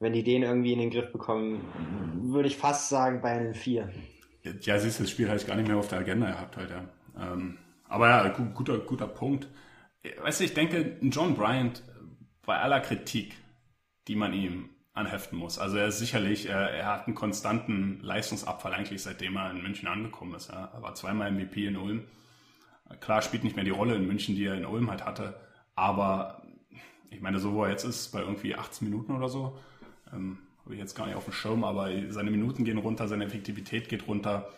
wenn 0.00 0.12
die 0.12 0.24
den 0.24 0.42
irgendwie 0.42 0.72
in 0.72 0.80
den 0.80 0.90
Griff 0.90 1.12
bekommen, 1.12 1.62
würde 2.32 2.48
ich 2.48 2.56
fast 2.56 2.88
sagen 2.88 3.22
Bayern 3.22 3.46
in 3.46 3.54
4. 3.54 3.92
Ja, 4.42 4.78
siehst 4.78 4.98
du, 4.98 5.04
das 5.04 5.10
Spiel 5.10 5.28
habe 5.28 5.38
ich 5.38 5.46
gar 5.46 5.56
nicht 5.56 5.68
mehr 5.68 5.76
auf 5.76 5.88
der 5.88 6.00
Agenda 6.00 6.30
gehabt 6.30 6.56
heute. 6.56 6.88
Ähm, 7.18 7.58
aber 7.88 8.08
ja, 8.08 8.28
guter, 8.28 8.78
guter 8.78 9.06
Punkt. 9.06 9.48
Weißt 10.20 10.40
du, 10.40 10.44
ich 10.44 10.52
denke, 10.52 10.98
John 11.00 11.34
Bryant, 11.34 11.82
bei 12.44 12.58
aller 12.58 12.80
Kritik, 12.80 13.36
die 14.08 14.16
man 14.16 14.34
ihm 14.34 14.68
anheften 14.94 15.36
muss. 15.36 15.58
Also 15.58 15.76
er 15.76 15.88
ist 15.88 15.98
sicherlich, 15.98 16.46
er, 16.48 16.70
er 16.70 16.86
hat 16.86 17.06
einen 17.06 17.16
konstanten 17.16 18.00
Leistungsabfall 18.00 18.72
eigentlich 18.72 19.02
seitdem 19.02 19.36
er 19.36 19.50
in 19.50 19.62
München 19.62 19.88
angekommen 19.88 20.34
ist. 20.34 20.50
Er 20.50 20.70
war 20.80 20.94
zweimal 20.94 21.32
MVP 21.32 21.66
in 21.66 21.76
Ulm. 21.76 22.04
Klar 23.00 23.20
spielt 23.22 23.44
nicht 23.44 23.56
mehr 23.56 23.64
die 23.64 23.70
Rolle 23.70 23.96
in 23.96 24.06
München, 24.06 24.36
die 24.36 24.44
er 24.44 24.54
in 24.54 24.64
Ulm 24.64 24.90
halt 24.90 25.04
hatte, 25.04 25.40
aber 25.74 26.42
ich 27.10 27.20
meine, 27.20 27.38
so 27.38 27.52
wo 27.54 27.64
er 27.64 27.70
jetzt 27.70 27.84
ist, 27.84 28.12
bei 28.12 28.20
irgendwie 28.20 28.54
18 28.54 28.88
Minuten 28.88 29.12
oder 29.12 29.28
so, 29.28 29.58
ähm, 30.12 30.38
habe 30.64 30.74
ich 30.74 30.80
jetzt 30.80 30.94
gar 30.94 31.06
nicht 31.06 31.16
auf 31.16 31.24
dem 31.24 31.32
Schirm, 31.32 31.64
aber 31.64 31.88
seine 32.08 32.30
Minuten 32.30 32.64
gehen 32.64 32.78
runter, 32.78 33.08
seine 33.08 33.24
Effektivität 33.24 33.88
geht 33.88 34.06
runter. 34.06 34.48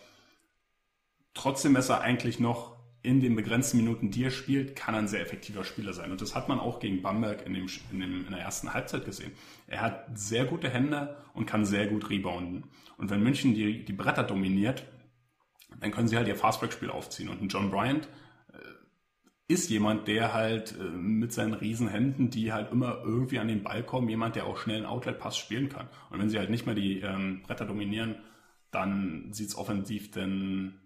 Trotzdem 1.34 1.76
ist 1.76 1.88
er 1.88 2.00
eigentlich 2.00 2.40
noch 2.40 2.75
in 3.06 3.20
den 3.20 3.36
begrenzten 3.36 3.76
Minuten, 3.76 4.10
die 4.10 4.24
er 4.24 4.32
spielt, 4.32 4.74
kann 4.74 4.94
er 4.94 4.98
ein 4.98 5.06
sehr 5.06 5.20
effektiver 5.20 5.62
Spieler 5.62 5.92
sein. 5.92 6.10
Und 6.10 6.20
das 6.20 6.34
hat 6.34 6.48
man 6.48 6.58
auch 6.58 6.80
gegen 6.80 7.02
Bamberg 7.02 7.46
in, 7.46 7.54
dem, 7.54 7.68
in, 7.92 8.00
dem, 8.00 8.26
in 8.26 8.32
der 8.32 8.40
ersten 8.40 8.74
Halbzeit 8.74 9.04
gesehen. 9.04 9.30
Er 9.68 9.80
hat 9.80 10.18
sehr 10.18 10.44
gute 10.44 10.68
Hände 10.68 11.16
und 11.32 11.46
kann 11.46 11.64
sehr 11.64 11.86
gut 11.86 12.10
rebounden. 12.10 12.64
Und 12.98 13.08
wenn 13.08 13.22
München 13.22 13.54
die, 13.54 13.84
die 13.84 13.92
Bretter 13.92 14.24
dominiert, 14.24 14.84
dann 15.80 15.92
können 15.92 16.08
sie 16.08 16.16
halt 16.16 16.26
ihr 16.26 16.34
Fastbreak-Spiel 16.34 16.90
aufziehen. 16.90 17.28
Und 17.28 17.40
ein 17.40 17.48
John 17.48 17.70
Bryant, 17.70 18.08
äh, 18.52 18.58
ist 19.46 19.70
jemand, 19.70 20.08
der 20.08 20.34
halt 20.34 20.74
äh, 20.76 20.82
mit 20.82 21.32
seinen 21.32 21.54
Riesenhänden, 21.54 22.30
die 22.30 22.52
halt 22.52 22.72
immer 22.72 23.02
irgendwie 23.04 23.38
an 23.38 23.46
den 23.46 23.62
Ball 23.62 23.84
kommen, 23.84 24.08
jemand, 24.08 24.34
der 24.34 24.46
auch 24.46 24.58
schnell 24.58 24.78
einen 24.78 24.86
Outlet-Pass 24.86 25.38
spielen 25.38 25.68
kann. 25.68 25.86
Und 26.10 26.18
wenn 26.18 26.28
sie 26.28 26.38
halt 26.38 26.50
nicht 26.50 26.66
mehr 26.66 26.74
die 26.74 27.02
ähm, 27.02 27.42
Bretter 27.42 27.66
dominieren, 27.66 28.16
dann 28.72 29.32
sieht's 29.32 29.56
offensiv 29.56 30.10
denn 30.10 30.80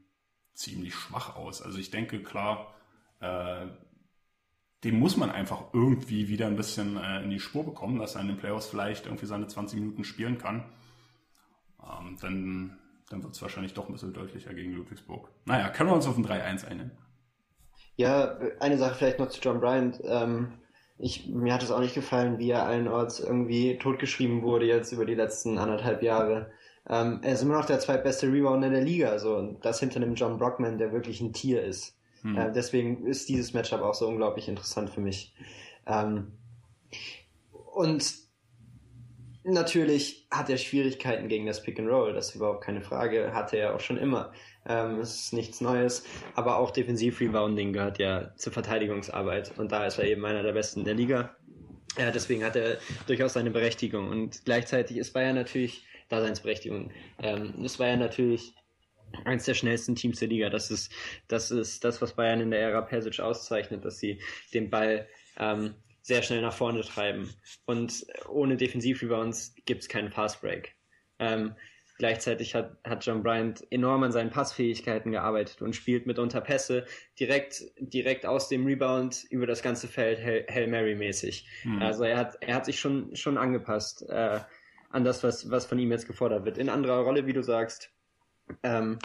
ziemlich 0.54 0.94
schwach 0.94 1.36
aus. 1.36 1.62
Also 1.62 1.78
ich 1.78 1.90
denke, 1.90 2.22
klar, 2.22 2.74
äh, 3.20 3.66
dem 4.84 4.98
muss 4.98 5.16
man 5.16 5.30
einfach 5.30 5.72
irgendwie 5.72 6.28
wieder 6.28 6.46
ein 6.46 6.56
bisschen 6.56 6.96
äh, 6.96 7.22
in 7.22 7.30
die 7.30 7.40
Spur 7.40 7.64
bekommen, 7.64 7.98
dass 7.98 8.14
er 8.14 8.22
in 8.22 8.28
den 8.28 8.38
Playoffs 8.38 8.66
vielleicht 8.66 9.06
irgendwie 9.06 9.26
seine 9.26 9.46
20 9.46 9.78
Minuten 9.80 10.04
spielen 10.04 10.38
kann. 10.38 10.64
Ähm, 11.82 12.16
dann 12.20 12.80
dann 13.10 13.24
wird 13.24 13.34
es 13.34 13.42
wahrscheinlich 13.42 13.74
doch 13.74 13.88
ein 13.88 13.92
bisschen 13.92 14.12
deutlicher 14.12 14.54
gegen 14.54 14.72
Ludwigsburg. 14.72 15.28
Naja, 15.44 15.68
können 15.68 15.90
wir 15.90 15.96
uns 15.96 16.06
auf 16.06 16.16
ein 16.16 16.24
3-1 16.24 16.66
einigen? 16.66 16.92
Ja, 17.96 18.38
eine 18.60 18.78
Sache 18.78 18.94
vielleicht 18.94 19.18
noch 19.18 19.28
zu 19.28 19.40
John 19.40 19.60
Bryant. 19.60 20.00
Ähm, 20.04 20.52
ich, 20.96 21.26
mir 21.28 21.52
hat 21.52 21.62
es 21.62 21.72
auch 21.72 21.80
nicht 21.80 21.94
gefallen, 21.94 22.38
wie 22.38 22.50
er 22.50 22.66
allen 22.66 22.86
Orts 22.86 23.18
irgendwie 23.18 23.78
totgeschrieben 23.78 24.42
wurde 24.42 24.64
jetzt 24.66 24.92
über 24.92 25.04
die 25.04 25.16
letzten 25.16 25.58
anderthalb 25.58 26.02
Jahre. 26.02 26.52
Ähm, 26.90 27.20
er 27.22 27.34
ist 27.34 27.42
immer 27.42 27.54
noch 27.54 27.66
der 27.66 27.78
zweitbeste 27.78 28.26
Rebounder 28.26 28.68
der 28.68 28.82
Liga, 28.82 29.16
so, 29.20 29.36
und 29.36 29.64
das 29.64 29.78
hinter 29.78 29.96
einem 29.96 30.16
John 30.16 30.38
Brockman, 30.38 30.76
der 30.76 30.92
wirklich 30.92 31.20
ein 31.20 31.32
Tier 31.32 31.62
ist. 31.62 31.96
Hm. 32.22 32.36
Äh, 32.36 32.52
deswegen 32.52 33.06
ist 33.06 33.28
dieses 33.28 33.54
Matchup 33.54 33.80
auch 33.80 33.94
so 33.94 34.08
unglaublich 34.08 34.48
interessant 34.48 34.90
für 34.90 35.00
mich. 35.00 35.32
Ähm, 35.86 36.32
und 37.72 38.12
natürlich 39.44 40.26
hat 40.32 40.50
er 40.50 40.56
Schwierigkeiten 40.56 41.28
gegen 41.28 41.46
das 41.46 41.62
Pick 41.62 41.78
and 41.78 41.88
Roll, 41.88 42.12
das 42.12 42.30
ist 42.30 42.34
überhaupt 42.34 42.64
keine 42.64 42.82
Frage, 42.82 43.32
hatte 43.32 43.56
er 43.56 43.76
auch 43.76 43.80
schon 43.80 43.96
immer. 43.96 44.32
Ähm, 44.66 44.98
es 44.98 45.14
ist 45.14 45.32
nichts 45.32 45.60
Neues, 45.60 46.04
aber 46.34 46.58
auch 46.58 46.72
Defensiv-Rebounding 46.72 47.72
gehört 47.72 47.98
ja 48.00 48.34
zur 48.36 48.52
Verteidigungsarbeit 48.52 49.56
und 49.58 49.70
da 49.70 49.86
ist 49.86 49.98
er 49.98 50.06
eben 50.06 50.24
einer 50.24 50.42
der 50.42 50.52
besten 50.52 50.84
der 50.84 50.94
Liga. 50.94 51.36
Ja, 51.98 52.10
deswegen 52.10 52.44
hat 52.44 52.56
er 52.56 52.78
durchaus 53.06 53.32
seine 53.32 53.50
Berechtigung 53.50 54.08
und 54.08 54.44
gleichzeitig 54.44 54.96
ist 54.96 55.12
Bayern 55.12 55.36
natürlich 55.36 55.84
Daseinsberechtigung. 56.10 56.90
Ähm, 57.22 57.54
es 57.64 57.78
war 57.78 57.88
ja 57.88 57.96
natürlich 57.96 58.52
eins 59.24 59.44
der 59.44 59.54
schnellsten 59.54 59.94
Teams 59.94 60.18
der 60.18 60.28
Liga. 60.28 60.50
Das 60.50 60.70
ist, 60.70 60.92
das 61.28 61.50
ist 61.50 61.84
das, 61.84 62.02
was 62.02 62.14
Bayern 62.14 62.40
in 62.40 62.50
der 62.50 62.60
Ära 62.60 62.82
Persic 62.82 63.20
auszeichnet, 63.20 63.84
dass 63.84 63.98
sie 63.98 64.20
den 64.52 64.70
Ball 64.70 65.08
ähm, 65.38 65.74
sehr 66.02 66.22
schnell 66.22 66.42
nach 66.42 66.54
vorne 66.54 66.82
treiben. 66.82 67.32
Und 67.66 68.06
ohne 68.28 68.56
Defensivrebounds 68.56 69.54
gibt 69.64 69.82
es 69.82 69.88
keinen 69.88 70.10
Fastbreak. 70.10 70.74
Ähm, 71.18 71.54
gleichzeitig 71.98 72.54
hat, 72.54 72.78
hat 72.82 73.04
John 73.04 73.22
Bryant 73.22 73.66
enorm 73.70 74.02
an 74.02 74.12
seinen 74.12 74.30
Passfähigkeiten 74.30 75.12
gearbeitet 75.12 75.60
und 75.60 75.76
spielt 75.76 76.06
mitunter 76.06 76.40
Pässe 76.40 76.86
direkt, 77.18 77.62
direkt 77.78 78.24
aus 78.24 78.48
dem 78.48 78.64
Rebound 78.64 79.24
über 79.28 79.46
das 79.46 79.62
ganze 79.62 79.86
Feld 79.86 80.18
Hail, 80.18 80.66
Mary 80.66 80.94
mäßig. 80.94 81.46
Mhm. 81.64 81.82
Also 81.82 82.04
er 82.04 82.16
hat, 82.16 82.38
er 82.40 82.54
hat 82.54 82.64
sich 82.64 82.80
schon, 82.80 83.14
schon 83.14 83.36
angepasst 83.36 84.08
äh, 84.08 84.40
an 84.90 85.04
das, 85.04 85.24
was, 85.24 85.50
was 85.50 85.66
von 85.66 85.78
ihm 85.78 85.90
jetzt 85.90 86.06
gefordert 86.06 86.44
wird. 86.44 86.58
In 86.58 86.68
anderer 86.68 87.00
Rolle, 87.00 87.26
wie 87.26 87.32
du 87.32 87.42
sagst 87.42 87.90
ähm, 88.62 88.98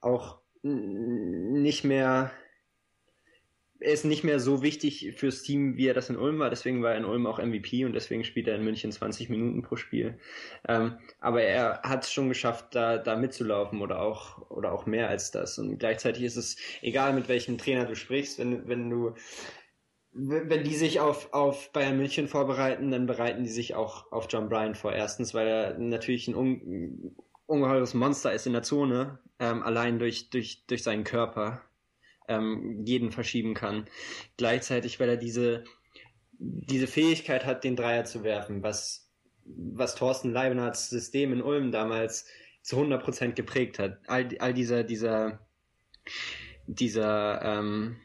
auch 0.00 0.40
nicht 0.62 1.84
mehr 1.84 2.30
er 3.80 3.92
ist 3.92 4.04
nicht 4.04 4.24
mehr 4.24 4.38
so 4.40 4.62
wichtig 4.62 5.14
fürs 5.16 5.42
Team, 5.42 5.76
wie 5.76 5.86
er 5.86 5.94
das 5.94 6.10
in 6.10 6.16
Ulm 6.16 6.38
war. 6.38 6.50
Deswegen 6.50 6.82
war 6.82 6.92
er 6.92 6.98
in 6.98 7.06
Ulm 7.06 7.26
auch 7.26 7.38
MVP 7.38 7.84
und 7.86 7.94
deswegen 7.94 8.24
spielt 8.24 8.46
er 8.46 8.56
in 8.56 8.64
München 8.64 8.92
20 8.92 9.30
Minuten 9.30 9.62
pro 9.62 9.76
Spiel. 9.76 10.18
Ähm, 10.68 10.98
aber 11.18 11.42
er 11.42 11.80
hat 11.82 12.04
es 12.04 12.12
schon 12.12 12.28
geschafft, 12.28 12.74
da, 12.74 12.98
da 12.98 13.16
mitzulaufen 13.16 13.80
oder 13.80 14.00
auch, 14.02 14.50
oder 14.50 14.72
auch 14.72 14.84
mehr 14.84 15.08
als 15.08 15.30
das. 15.30 15.58
Und 15.58 15.78
gleichzeitig 15.78 16.24
ist 16.24 16.36
es 16.36 16.56
egal, 16.82 17.14
mit 17.14 17.28
welchem 17.28 17.56
Trainer 17.56 17.86
du 17.86 17.96
sprichst, 17.96 18.38
wenn, 18.38 18.68
wenn 18.68 18.90
du, 18.90 19.14
wenn 20.12 20.64
die 20.64 20.74
sich 20.74 21.00
auf, 21.00 21.32
auf 21.32 21.72
Bayern 21.72 21.96
München 21.96 22.26
vorbereiten, 22.26 22.90
dann 22.90 23.06
bereiten 23.06 23.44
die 23.44 23.50
sich 23.50 23.74
auch 23.74 24.10
auf 24.10 24.26
John 24.28 24.48
Bryan 24.48 24.74
vor. 24.74 24.92
Erstens, 24.92 25.34
weil 25.34 25.46
er 25.46 25.78
natürlich 25.78 26.28
ein 26.28 26.34
un 26.34 27.16
ungeheures 27.46 27.94
Monster 27.94 28.32
ist 28.32 28.46
in 28.46 28.52
der 28.52 28.62
Zone, 28.62 29.18
ähm, 29.40 29.62
allein 29.64 29.98
durch, 29.98 30.30
durch, 30.30 30.64
durch 30.68 30.84
seinen 30.84 31.02
Körper 31.02 31.62
ähm, 32.28 32.84
jeden 32.84 33.10
verschieben 33.10 33.54
kann. 33.54 33.86
Gleichzeitig, 34.36 35.00
weil 35.00 35.08
er 35.08 35.16
diese, 35.16 35.64
diese 36.38 36.86
Fähigkeit 36.86 37.44
hat, 37.44 37.64
den 37.64 37.74
Dreier 37.74 38.04
zu 38.04 38.22
werfen, 38.22 38.62
was, 38.62 39.10
was 39.44 39.96
Thorsten 39.96 40.32
Leibnazs 40.32 40.90
System 40.90 41.32
in 41.32 41.42
Ulm 41.42 41.72
damals 41.72 42.26
zu 42.62 42.76
100% 42.76 43.32
geprägt 43.32 43.80
hat. 43.80 43.98
All, 44.06 44.28
all 44.38 44.54
dieser, 44.54 44.84
dieser, 44.84 45.40
dieser, 46.66 47.42
ähm, 47.42 47.96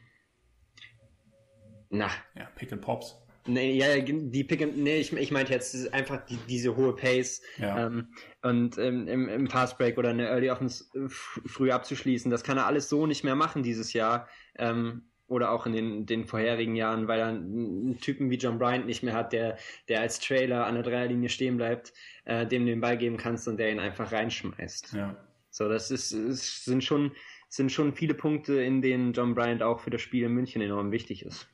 na. 1.90 2.10
Ja, 2.34 2.46
Pick 2.56 2.72
and 2.72 2.82
Pops. 2.82 3.16
Nee, 3.48 3.74
ja, 3.74 4.00
die 4.00 4.44
Pick 4.44 4.62
and, 4.62 4.76
nee, 4.76 4.98
ich, 4.98 5.12
ich 5.12 5.30
meinte 5.30 5.52
jetzt 5.52 5.92
einfach 5.94 6.24
die, 6.26 6.38
diese 6.48 6.76
hohe 6.76 6.94
Pace 6.94 7.42
ja. 7.58 7.86
ähm, 7.86 8.08
und 8.42 8.76
ähm, 8.78 9.06
im, 9.06 9.28
im 9.28 9.46
Fastbreak 9.46 9.98
oder 9.98 10.10
eine 10.10 10.26
Early 10.26 10.50
Offense 10.50 10.84
früh 11.08 11.70
abzuschließen, 11.70 12.30
das 12.30 12.42
kann 12.42 12.58
er 12.58 12.66
alles 12.66 12.88
so 12.88 13.06
nicht 13.06 13.22
mehr 13.22 13.36
machen 13.36 13.62
dieses 13.62 13.92
Jahr 13.92 14.28
ähm, 14.58 15.02
oder 15.28 15.52
auch 15.52 15.66
in 15.66 15.72
den, 15.72 16.06
den 16.06 16.24
vorherigen 16.24 16.74
Jahren, 16.74 17.08
weil 17.08 17.20
er 17.20 17.28
einen 17.28 17.98
Typen 18.00 18.30
wie 18.30 18.36
John 18.36 18.58
Bryant 18.58 18.86
nicht 18.86 19.02
mehr 19.02 19.14
hat, 19.14 19.32
der, 19.32 19.58
der 19.88 20.00
als 20.00 20.18
Trailer 20.18 20.66
an 20.66 20.74
der 20.74 20.82
Dreierlinie 20.82 21.28
stehen 21.28 21.56
bleibt, 21.56 21.92
äh, 22.24 22.46
dem 22.46 22.64
du 22.64 22.72
den 22.72 22.80
Ball 22.80 22.96
geben 22.98 23.16
kannst 23.16 23.46
und 23.48 23.58
der 23.58 23.70
ihn 23.70 23.80
einfach 23.80 24.10
reinschmeißt. 24.10 24.92
Ja. 24.94 25.16
So, 25.50 25.68
das 25.68 25.90
ist, 25.90 26.12
ist 26.12 26.64
sind 26.64 26.82
schon 26.82 27.12
sind 27.48 27.70
schon 27.70 27.94
viele 27.94 28.14
Punkte, 28.14 28.60
in 28.60 28.82
denen 28.82 29.12
John 29.12 29.34
Bryant 29.34 29.62
auch 29.62 29.80
für 29.80 29.90
das 29.90 30.00
Spiel 30.00 30.24
in 30.24 30.32
München 30.32 30.60
enorm 30.60 30.90
wichtig 30.90 31.24
ist. 31.24 31.48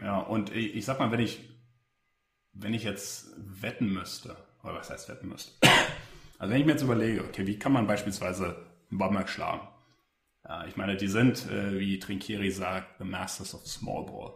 Ja, 0.00 0.20
und 0.20 0.54
ich, 0.54 0.74
ich 0.74 0.84
sag 0.84 0.98
mal, 0.98 1.10
wenn 1.12 1.20
ich, 1.20 1.40
wenn 2.52 2.74
ich 2.74 2.84
jetzt 2.84 3.30
wetten 3.36 3.92
müsste, 3.92 4.36
oder 4.62 4.74
was 4.74 4.90
heißt 4.90 5.08
wetten 5.08 5.28
müsste? 5.28 5.52
Also 6.38 6.52
wenn 6.52 6.60
ich 6.60 6.66
mir 6.66 6.72
jetzt 6.72 6.82
überlege, 6.82 7.22
okay, 7.22 7.46
wie 7.46 7.58
kann 7.58 7.72
man 7.72 7.86
beispielsweise 7.86 8.66
Bamberg 8.90 9.28
schlagen? 9.28 9.68
Ja, 10.44 10.66
ich 10.66 10.76
meine, 10.76 10.96
die 10.96 11.06
sind, 11.06 11.48
äh, 11.48 11.78
wie 11.78 12.00
Trinkieri 12.00 12.50
sagt, 12.50 12.98
the 12.98 13.04
masters 13.04 13.54
of 13.54 13.64
small 13.66 14.04
ball. 14.04 14.32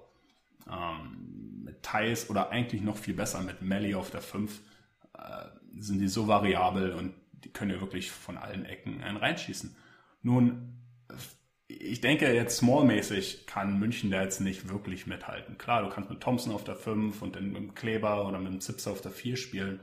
Ähm, 0.71 1.63
mit 1.65 1.83
Thais 1.83 2.31
oder 2.31 2.51
eigentlich 2.51 2.83
noch 2.83 2.97
viel 2.97 3.15
besser 3.15 3.41
mit 3.41 3.61
Melly 3.61 3.95
auf 3.97 4.11
der 4.11 4.21
5 4.21 4.61
äh, 5.15 5.47
sind 5.79 5.99
die 5.99 6.09
so 6.09 6.29
variabel 6.29 6.93
und 6.93 7.15
die 7.33 7.53
können 7.53 7.73
ja 7.73 7.81
wirklich 7.81 8.11
von 8.11 8.37
allen 8.37 8.65
Ecken 8.65 9.03
einen 9.03 9.17
reinschießen. 9.17 9.77
Nun 10.23 10.81
ich 11.69 12.01
denke, 12.01 12.33
jetzt 12.33 12.59
smallmäßig 12.59 13.47
kann 13.47 13.79
München 13.79 14.11
da 14.11 14.23
jetzt 14.23 14.41
nicht 14.41 14.69
wirklich 14.69 15.07
mithalten. 15.07 15.59
Klar, 15.59 15.83
du 15.83 15.89
kannst 15.89 16.11
mit 16.11 16.21
Thompson 16.21 16.53
auf 16.53 16.65
der 16.65 16.77
5 16.77 17.21
und 17.23 17.35
dann 17.35 17.49
mit 17.49 17.57
dem 17.57 17.75
Kleber 17.75 18.27
oder 18.29 18.39
mit 18.39 18.53
dem 18.53 18.61
Zipser 18.61 18.93
auf 18.93 19.01
der 19.01 19.11
4 19.11 19.37
spielen. 19.37 19.81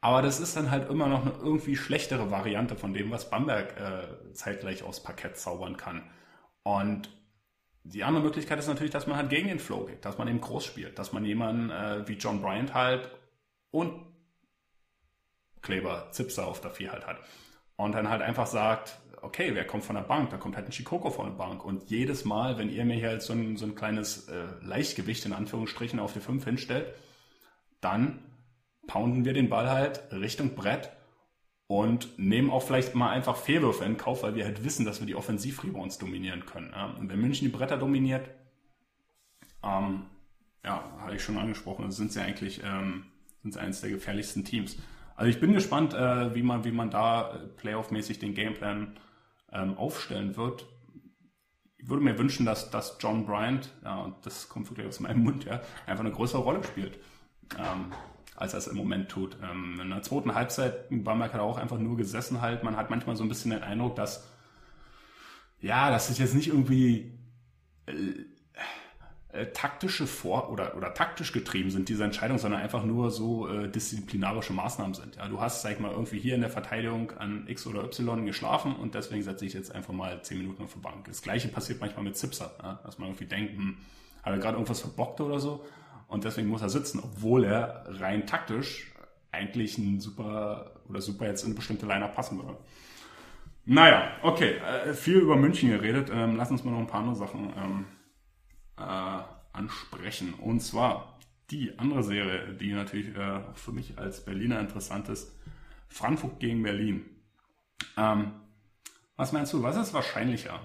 Aber 0.00 0.20
das 0.20 0.40
ist 0.40 0.56
dann 0.56 0.70
halt 0.70 0.90
immer 0.90 1.06
noch 1.06 1.22
eine 1.22 1.34
irgendwie 1.34 1.76
schlechtere 1.76 2.30
Variante 2.30 2.76
von 2.76 2.92
dem, 2.92 3.10
was 3.10 3.30
Bamberg 3.30 3.80
äh, 3.80 4.32
zeitgleich 4.34 4.82
aus 4.82 5.02
Parkett 5.02 5.38
zaubern 5.38 5.76
kann. 5.76 6.10
Und 6.62 7.08
die 7.84 8.04
andere 8.04 8.24
Möglichkeit 8.24 8.58
ist 8.58 8.66
natürlich, 8.66 8.92
dass 8.92 9.06
man 9.06 9.16
halt 9.16 9.30
gegen 9.30 9.48
den 9.48 9.58
Flow 9.58 9.84
geht, 9.84 10.04
dass 10.04 10.18
man 10.18 10.28
eben 10.28 10.40
groß 10.40 10.64
spielt, 10.64 10.98
dass 10.98 11.12
man 11.12 11.24
jemanden 11.24 11.70
äh, 11.70 12.06
wie 12.08 12.14
John 12.14 12.42
Bryant 12.42 12.74
halt 12.74 13.10
und 13.70 13.94
Kleber, 15.62 16.08
Zipser 16.10 16.46
auf 16.46 16.60
der 16.60 16.70
4 16.70 16.92
halt 16.92 17.06
hat. 17.06 17.18
Und 17.76 17.92
dann 17.92 18.10
halt 18.10 18.22
einfach 18.22 18.46
sagt, 18.46 18.98
okay, 19.24 19.54
wer 19.54 19.66
kommt 19.66 19.84
von 19.84 19.96
der 19.96 20.02
Bank? 20.02 20.30
Da 20.30 20.36
kommt 20.36 20.56
halt 20.56 20.66
ein 20.66 20.72
Chikoko 20.72 21.10
von 21.10 21.26
der 21.26 21.32
Bank. 21.32 21.64
Und 21.64 21.90
jedes 21.90 22.24
Mal, 22.24 22.58
wenn 22.58 22.70
ihr 22.70 22.84
mir 22.84 22.94
hier 22.94 23.12
jetzt 23.12 23.26
so 23.26 23.32
ein, 23.32 23.56
so 23.56 23.66
ein 23.66 23.74
kleines 23.74 24.28
äh, 24.28 24.44
Leichtgewicht 24.62 25.24
in 25.26 25.32
Anführungsstrichen 25.32 25.98
auf 25.98 26.12
die 26.12 26.20
5 26.20 26.44
hinstellt, 26.44 26.94
dann 27.80 28.20
pounden 28.86 29.24
wir 29.24 29.32
den 29.32 29.48
Ball 29.48 29.70
halt 29.70 30.02
Richtung 30.12 30.54
Brett 30.54 30.90
und 31.66 32.18
nehmen 32.18 32.50
auch 32.50 32.62
vielleicht 32.62 32.94
mal 32.94 33.10
einfach 33.10 33.36
Fehlwürfe 33.36 33.84
in 33.84 33.96
Kauf, 33.96 34.22
weil 34.22 34.34
wir 34.34 34.44
halt 34.44 34.64
wissen, 34.64 34.84
dass 34.84 35.00
wir 35.00 35.06
die 35.06 35.14
Offensivrebounds 35.14 35.98
dominieren 35.98 36.44
können. 36.44 36.70
Ja? 36.72 36.86
Und 36.86 37.10
wenn 37.10 37.20
München 37.20 37.46
die 37.46 37.56
Bretter 37.56 37.78
dominiert, 37.78 38.28
ähm, 39.62 40.02
ja, 40.62 40.84
habe 41.00 41.16
ich 41.16 41.22
schon 41.22 41.38
angesprochen, 41.38 41.90
sind 41.90 42.12
sie 42.12 42.20
eigentlich 42.20 42.62
ähm, 42.64 43.06
sind 43.42 43.52
sie 43.54 43.60
eines 43.60 43.80
der 43.80 43.90
gefährlichsten 43.90 44.44
Teams. 44.44 44.76
Also 45.16 45.30
ich 45.30 45.40
bin 45.40 45.52
gespannt, 45.52 45.94
äh, 45.94 46.34
wie 46.34 46.42
man 46.42 46.64
wie 46.64 46.72
man 46.72 46.90
da 46.90 47.34
äh, 47.34 47.38
Playoff-mäßig 47.56 48.18
den 48.18 48.34
Gameplan 48.34 48.96
ähm, 49.54 49.78
aufstellen 49.78 50.36
wird. 50.36 50.66
Ich 51.78 51.88
würde 51.88 52.02
mir 52.02 52.18
wünschen, 52.18 52.46
dass, 52.46 52.70
dass 52.70 52.96
John 53.00 53.26
Bryant, 53.26 53.70
ja, 53.84 54.14
das 54.22 54.48
kommt 54.48 54.70
wirklich 54.70 54.86
aus 54.86 55.00
meinem 55.00 55.22
Mund, 55.22 55.44
ja, 55.44 55.60
einfach 55.86 56.04
eine 56.04 56.12
größere 56.12 56.42
Rolle 56.42 56.64
spielt, 56.64 56.98
ähm, 57.58 57.92
als 58.36 58.54
er 58.54 58.58
es 58.58 58.66
im 58.66 58.76
Moment 58.76 59.10
tut. 59.10 59.36
Ähm, 59.42 59.78
in 59.80 59.90
der 59.90 60.02
zweiten 60.02 60.34
Halbzeit 60.34 60.88
Bamberg 60.90 61.34
hat 61.34 61.40
auch 61.40 61.58
einfach 61.58 61.78
nur 61.78 61.96
gesessen 61.96 62.40
halt. 62.40 62.62
Man 62.64 62.76
hat 62.76 62.90
manchmal 62.90 63.16
so 63.16 63.22
ein 63.22 63.28
bisschen 63.28 63.50
den 63.52 63.62
Eindruck, 63.62 63.96
dass, 63.96 64.26
ja, 65.60 65.90
dass 65.90 66.10
es 66.10 66.18
jetzt 66.18 66.34
nicht 66.34 66.48
irgendwie, 66.48 67.18
äh, 67.86 68.24
äh, 69.34 69.52
taktische 69.52 70.06
Vor- 70.06 70.50
oder, 70.50 70.76
oder 70.76 70.94
taktisch 70.94 71.32
getrieben 71.32 71.70
sind, 71.70 71.88
diese 71.88 72.04
Entscheidungen, 72.04 72.38
sondern 72.38 72.60
einfach 72.60 72.84
nur 72.84 73.10
so 73.10 73.48
äh, 73.48 73.68
disziplinarische 73.68 74.52
Maßnahmen 74.52 74.94
sind. 74.94 75.16
Ja, 75.16 75.28
du 75.28 75.40
hast, 75.40 75.62
sag 75.62 75.72
ich 75.72 75.80
mal, 75.80 75.90
irgendwie 75.90 76.18
hier 76.18 76.34
in 76.34 76.40
der 76.40 76.50
Verteidigung 76.50 77.12
an 77.18 77.44
X 77.48 77.66
oder 77.66 77.84
Y 77.84 78.26
geschlafen 78.26 78.76
und 78.76 78.94
deswegen 78.94 79.22
setze 79.22 79.44
ich 79.44 79.52
jetzt 79.52 79.74
einfach 79.74 79.92
mal 79.92 80.22
zehn 80.22 80.38
Minuten 80.38 80.62
auf 80.62 80.72
die 80.72 80.78
Bank. 80.78 81.06
Das 81.06 81.22
gleiche 81.22 81.48
passiert 81.48 81.80
manchmal 81.80 82.04
mit 82.04 82.16
Zipser, 82.16 82.52
ja, 82.62 82.80
dass 82.84 82.98
man 82.98 83.08
irgendwie 83.08 83.26
denkt, 83.26 83.56
hm, 83.56 83.76
hat 84.22 84.32
er 84.32 84.38
gerade 84.38 84.54
irgendwas 84.54 84.80
verbockt 84.80 85.20
oder 85.20 85.38
so 85.38 85.64
und 86.08 86.24
deswegen 86.24 86.48
muss 86.48 86.62
er 86.62 86.70
sitzen, 86.70 87.00
obwohl 87.02 87.44
er 87.44 87.84
rein 87.88 88.26
taktisch 88.26 88.92
eigentlich 89.32 89.78
ein 89.78 90.00
super 90.00 90.72
oder 90.88 91.00
super 91.00 91.26
jetzt 91.26 91.42
in 91.42 91.48
eine 91.48 91.56
bestimmte 91.56 91.86
Liner 91.86 92.08
passen 92.08 92.38
würde. 92.38 92.56
Naja, 93.66 94.12
okay, 94.22 94.56
äh, 94.58 94.92
viel 94.92 95.16
über 95.16 95.36
München 95.36 95.70
geredet. 95.70 96.10
Ähm, 96.12 96.36
lass 96.36 96.50
uns 96.50 96.64
mal 96.64 96.70
noch 96.70 96.80
ein 96.80 96.86
paar 96.86 97.00
andere 97.00 97.16
Sachen 97.16 97.52
ähm, 97.56 97.84
äh, 98.78 99.22
ansprechen. 99.64 100.34
Und 100.34 100.60
zwar 100.60 101.18
die 101.50 101.78
andere 101.78 102.02
Serie, 102.02 102.54
die 102.54 102.72
natürlich 102.72 103.14
äh, 103.16 103.40
für 103.54 103.72
mich 103.72 103.98
als 103.98 104.24
Berliner 104.24 104.60
interessant 104.60 105.08
ist, 105.08 105.32
Frankfurt 105.88 106.40
gegen 106.40 106.62
Berlin. 106.62 107.04
Ähm, 107.96 108.32
was 109.16 109.32
meinst 109.32 109.52
du, 109.52 109.62
was 109.62 109.76
ist 109.76 109.94
wahrscheinlicher? 109.94 110.60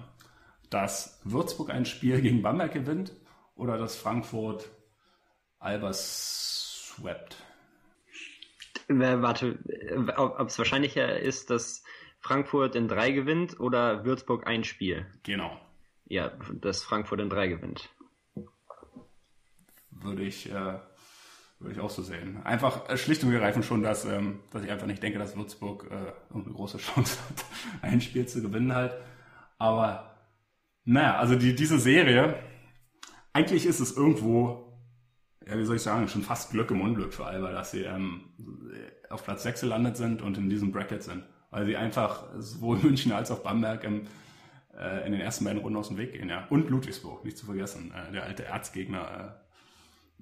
Dass 0.70 1.20
Würzburg 1.24 1.70
ein 1.70 1.84
Spiel 1.84 2.20
gegen 2.20 2.42
Bamberg 2.42 2.72
gewinnt 2.72 3.12
oder 3.54 3.76
dass 3.76 3.96
Frankfurt 3.96 4.70
Albers 5.58 6.94
swept? 6.96 7.36
Warte, 8.88 9.58
ob 10.16 10.48
es 10.48 10.58
wahrscheinlicher 10.58 11.20
ist, 11.20 11.50
dass 11.50 11.84
Frankfurt 12.18 12.74
in 12.74 12.88
drei 12.88 13.12
gewinnt 13.12 13.60
oder 13.60 14.04
Würzburg 14.04 14.46
ein 14.46 14.64
Spiel? 14.64 15.06
Genau. 15.22 15.60
Ja, 16.06 16.32
dass 16.54 16.82
Frankfurt 16.82 17.20
in 17.20 17.30
drei 17.30 17.46
gewinnt 17.46 17.88
würde 20.02 20.22
ich, 20.22 20.50
äh, 20.50 20.78
würde 21.58 21.72
ich 21.72 21.80
auch 21.80 21.90
so 21.90 22.02
sehen. 22.02 22.42
Einfach 22.44 22.88
äh, 22.88 22.96
schlicht 22.96 23.22
und 23.24 23.32
ergreifend 23.32 23.64
schon, 23.64 23.82
dass, 23.82 24.04
ähm, 24.04 24.40
dass 24.50 24.64
ich 24.64 24.70
einfach 24.70 24.86
nicht 24.86 25.02
denke, 25.02 25.18
dass 25.18 25.36
Würzburg 25.36 25.86
äh, 25.90 26.34
eine 26.34 26.44
große 26.44 26.78
Chance 26.78 27.18
hat, 27.28 27.44
ein 27.82 28.00
Spiel 28.00 28.26
zu 28.26 28.42
gewinnen 28.42 28.74
halt. 28.74 28.94
Aber 29.58 30.16
naja, 30.84 31.16
also 31.18 31.36
die, 31.36 31.54
diese 31.54 31.78
Serie, 31.78 32.34
eigentlich 33.32 33.66
ist 33.66 33.80
es 33.80 33.96
irgendwo, 33.96 34.72
ja, 35.46 35.58
wie 35.58 35.64
soll 35.64 35.76
ich 35.76 35.82
sagen, 35.82 36.08
schon 36.08 36.22
fast 36.22 36.50
Glück 36.50 36.70
im 36.70 36.80
Unglück 36.80 37.12
für 37.12 37.26
Alba, 37.26 37.52
dass 37.52 37.70
sie 37.70 37.82
ähm, 37.82 38.30
auf 39.08 39.24
Platz 39.24 39.42
6 39.42 39.60
gelandet 39.62 39.96
sind 39.96 40.22
und 40.22 40.38
in 40.38 40.48
diesem 40.48 40.72
Bracket 40.72 41.02
sind. 41.02 41.24
Weil 41.50 41.66
sie 41.66 41.76
einfach 41.76 42.24
sowohl 42.38 42.78
München 42.82 43.12
als 43.12 43.30
auch 43.30 43.40
Bamberg 43.40 43.84
im, 43.84 44.06
äh, 44.76 45.06
in 45.06 45.12
den 45.12 45.20
ersten 45.20 45.44
beiden 45.44 45.60
Runden 45.60 45.78
aus 45.78 45.88
dem 45.88 45.98
Weg 45.98 46.12
gehen. 46.12 46.28
Ja. 46.28 46.46
Und 46.48 46.70
Ludwigsburg, 46.70 47.24
nicht 47.24 47.36
zu 47.36 47.46
vergessen, 47.46 47.92
äh, 47.92 48.12
der 48.12 48.24
alte 48.24 48.44
Erzgegner 48.44 49.36
äh, 49.36 49.39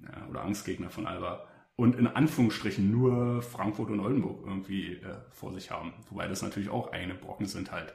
ja, 0.03 0.27
oder 0.29 0.43
Angstgegner 0.43 0.89
von 0.89 1.07
Alba 1.07 1.47
und 1.75 1.95
in 1.95 2.07
Anführungsstrichen 2.07 2.91
nur 2.91 3.41
Frankfurt 3.41 3.89
und 3.89 4.01
Oldenburg 4.01 4.45
irgendwie 4.45 4.95
äh, 4.95 5.15
vor 5.31 5.53
sich 5.53 5.71
haben. 5.71 5.93
Wobei 6.09 6.27
das 6.27 6.41
natürlich 6.41 6.69
auch 6.69 6.91
eigene 6.91 7.15
Brocken 7.15 7.45
sind 7.45 7.71
halt. 7.71 7.93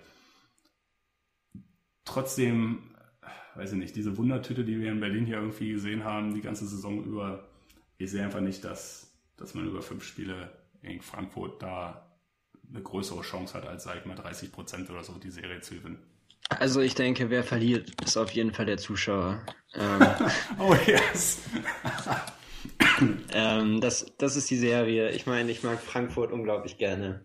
Trotzdem, 2.07 2.95
weiß 3.57 3.73
ich 3.73 3.79
nicht, 3.79 3.95
diese 3.95 4.17
Wundertüte, 4.17 4.65
die 4.65 4.81
wir 4.81 4.91
in 4.91 5.01
Berlin 5.01 5.27
hier 5.27 5.37
irgendwie 5.37 5.73
gesehen 5.73 6.05
haben, 6.05 6.33
die 6.33 6.41
ganze 6.41 6.67
Saison 6.67 7.05
über, 7.05 7.47
ich 7.99 8.11
sehe 8.11 8.25
einfach 8.25 8.41
nicht, 8.41 8.65
dass, 8.65 9.15
dass 9.37 9.55
man 9.55 9.67
über 9.67 9.83
fünf 9.83 10.03
Spiele 10.03 10.51
in 10.81 11.03
Frankfurt 11.03 11.63
da 11.63 12.19
eine 12.71 12.83
größere 12.83 13.21
Chance 13.21 13.55
hat, 13.55 13.67
als, 13.67 13.85
sag 13.85 13.99
ich 13.99 14.07
mal, 14.07 14.17
30 14.17 14.51
Prozent 14.51 14.89
oder 14.91 15.05
so 15.05 15.13
die 15.15 15.31
Serie 15.31 15.61
zu 15.61 15.75
gewinnen. 15.75 15.99
Also 16.51 16.81
ich 16.81 16.95
denke, 16.95 17.31
wer 17.31 17.43
verliert, 17.43 17.91
ist 18.05 18.17
auf 18.17 18.31
jeden 18.33 18.53
Fall 18.53 18.67
der 18.67 18.77
Zuschauer. 18.77 19.45
Ähm, 19.75 20.07
oh 20.59 20.77
yes. 20.87 21.41
ähm, 23.33 23.81
das, 23.81 24.15
das 24.19 24.37
ist 24.37 24.51
die 24.51 24.57
Serie. 24.57 25.11
Ich 25.11 25.27
meine, 25.27 25.51
ich 25.51 25.63
mag 25.63 25.81
Frankfurt 25.81 26.33
unglaublich 26.33 26.79
gerne. 26.79 27.25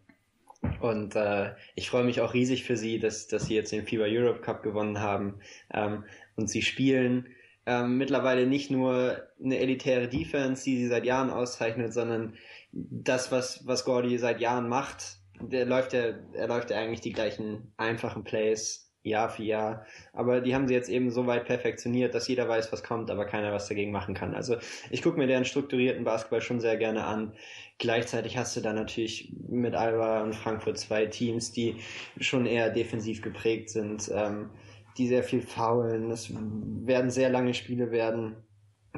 Und 0.82 1.16
äh, 1.16 1.54
ich 1.76 1.90
freue 1.90 2.04
mich 2.04 2.22
auch 2.22 2.34
riesig 2.34 2.64
für 2.64 2.76
sie, 2.76 3.00
dass, 3.00 3.28
dass 3.28 3.46
sie 3.46 3.56
jetzt 3.56 3.72
den 3.72 3.86
FIBA 3.86 4.06
Europe 4.06 4.42
Cup 4.42 4.64
gewonnen 4.64 5.00
haben. 5.00 5.40
Ähm, 5.74 6.06
und 6.36 6.50
sie 6.50 6.62
spielen 6.62 7.28
ähm, 7.66 7.98
mittlerweile 7.98 8.48
nicht 8.48 8.72
nur 8.72 9.22
eine 9.44 9.60
elitäre 9.60 10.08
Defense, 10.08 10.64
die 10.64 10.78
sie 10.78 10.88
seit 10.88 11.06
Jahren 11.06 11.30
auszeichnet, 11.30 11.94
sondern 11.94 12.36
das, 12.72 13.32
was, 13.32 13.66
was 13.68 13.86
Gordy 13.86 14.18
seit 14.18 14.42
Jahren 14.42 14.68
macht, 14.68 15.18
der 15.42 15.66
läuft 15.66 15.94
ja, 15.94 16.14
er 16.34 16.48
läuft 16.48 16.72
ja 16.72 16.78
eigentlich 16.78 17.02
die 17.02 17.14
gleichen 17.14 17.74
einfachen 17.78 18.24
Plays 18.24 18.89
Jahr 19.04 19.30
für 19.30 19.44
Jahr. 19.44 19.86
Aber 20.14 20.42
die 20.42 20.54
haben 20.54 20.68
sie 20.68 20.74
jetzt 20.74 20.90
eben 20.90 21.12
so 21.12 21.26
weit 21.28 21.46
perfektioniert, 21.46 22.14
dass 22.14 22.28
jeder 22.28 22.48
weiß, 22.48 22.72
was 22.72 22.84
kommt, 22.84 23.10
aber 23.10 23.26
keiner 23.26 23.54
was 23.54 23.68
dagegen 23.68 23.92
machen 23.92 24.14
kann. 24.14 24.36
Also 24.36 24.58
ich 24.92 25.02
gucke 25.02 25.18
mir 25.18 25.28
deren 25.28 25.46
strukturierten 25.46 26.04
Basketball 26.04 26.42
schon 26.42 26.60
sehr 26.60 26.78
gerne 26.78 27.06
an. 27.06 27.34
Gleichzeitig 27.78 28.38
hast 28.38 28.56
du 28.58 28.62
da 28.62 28.74
natürlich 28.74 29.34
mit 29.48 29.74
Alba 29.74 30.22
und 30.22 30.36
Frankfurt 30.36 30.78
zwei 30.78 31.06
Teams, 31.06 31.52
die 31.52 31.78
schon 32.20 32.46
eher 32.46 32.70
defensiv 32.70 33.22
geprägt 33.22 33.70
sind, 33.70 34.12
ähm, 34.14 34.50
die 34.98 35.08
sehr 35.08 35.24
viel 35.24 35.42
faulen. 35.42 36.12
Es 36.12 36.34
werden 36.34 37.10
sehr 37.10 37.30
lange 37.30 37.54
Spiele 37.54 37.92
werden 37.92 38.36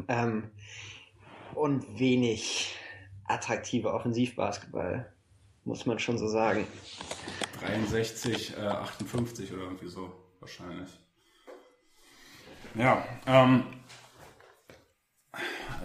ähm, 0.08 0.50
und 1.54 2.00
wenig 2.00 2.76
attraktive 3.26 3.94
Offensivbasketball, 3.94 5.12
muss 5.64 5.86
man 5.86 6.00
schon 6.00 6.18
so 6.18 6.28
sagen. 6.28 6.66
63, 7.62 8.58
äh, 8.58 8.62
58 8.62 9.54
oder 9.54 9.64
irgendwie 9.64 9.88
so 9.88 10.12
wahrscheinlich. 10.40 10.90
Ja, 12.76 13.04
ähm, 13.26 13.66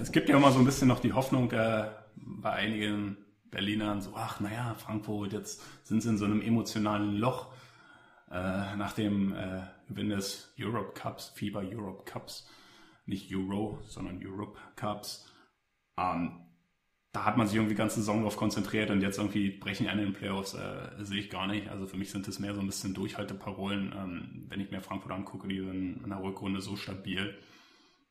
es 0.01 0.13
gibt 0.13 0.29
ja 0.29 0.37
immer 0.37 0.53
so 0.53 0.59
ein 0.59 0.65
bisschen 0.65 0.89
noch 0.89 1.01
die 1.01 1.13
Hoffnung 1.13 1.51
äh, 1.53 1.91
bei 2.15 2.53
einigen 2.53 3.17
Berlinern, 3.51 4.01
so, 4.01 4.13
ach 4.15 4.41
naja, 4.41 4.75
Frankfurt, 4.75 5.33
jetzt 5.33 5.63
sind 5.87 6.03
sie 6.03 6.11
in 6.11 6.19
so 6.19 6.25
einem 6.25 6.43
emotionalen 6.43 7.17
Loch 7.17 7.53
äh, 8.31 8.77
nach 8.77 8.93
dem 8.93 9.35
äh, 9.35 9.63
Gewinn 9.89 10.11
des 10.11 10.53
Europe 10.59 10.93
Cups, 10.95 11.29
FIBA 11.35 11.61
Europe 11.61 12.05
Cups, 12.05 12.49
nicht 13.07 13.35
Euro, 13.35 13.79
sondern 13.87 14.21
Europe 14.25 14.59
Cups. 14.75 15.31
Ähm, 15.97 16.46
da 17.17 17.25
hat 17.25 17.39
man 17.39 17.47
sich 17.47 17.57
irgendwie 17.57 17.73
die 17.73 17.79
ganze 17.79 18.01
Saison 18.01 18.19
darauf 18.19 18.37
konzentriert 18.37 18.91
und 18.91 19.01
jetzt 19.01 19.17
irgendwie 19.17 19.49
brechen 19.49 19.89
eine 19.89 20.03
in 20.03 20.09
den 20.09 20.15
Playoffs, 20.15 20.53
äh, 20.53 20.91
sehe 20.99 21.21
ich 21.21 21.31
gar 21.31 21.47
nicht. 21.47 21.71
Also 21.71 21.87
für 21.87 21.97
mich 21.97 22.11
sind 22.11 22.29
das 22.29 22.41
mehr 22.41 22.55
so 22.55 22.61
ein 22.61 22.67
bisschen 22.67 22.93
Durchhalteparolen. 22.93 23.95
Ähm, 23.97 24.45
wenn 24.51 24.61
ich 24.61 24.71
mir 24.71 24.83
Frankfurt 24.83 25.13
angucke, 25.13 25.49
die 25.49 25.61
sind 25.61 26.03
in 26.05 26.11
der 26.11 26.23
Rückrunde 26.23 26.61
so 26.61 26.77
stabil, 26.77 27.35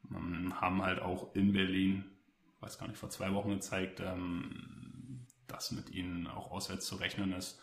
ähm, 0.09 0.59
haben 0.59 0.81
halt 0.81 1.03
auch 1.03 1.35
in 1.35 1.53
Berlin, 1.53 2.05
weiß 2.61 2.79
gar 2.79 2.87
nicht, 2.87 2.97
vor 2.97 3.11
zwei 3.11 3.31
Wochen 3.35 3.51
gezeigt, 3.51 4.01
ähm, 4.03 5.19
dass 5.45 5.71
mit 5.71 5.91
ihnen 5.91 6.25
auch 6.25 6.49
auswärts 6.49 6.87
zu 6.87 6.95
rechnen 6.95 7.31
ist. 7.33 7.61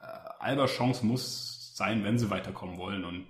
Äh, 0.00 0.06
Albers 0.40 0.72
Chance 0.72 1.06
muss 1.06 1.76
sein, 1.76 2.02
wenn 2.02 2.18
sie 2.18 2.30
weiterkommen 2.30 2.78
wollen 2.78 3.04
und 3.04 3.26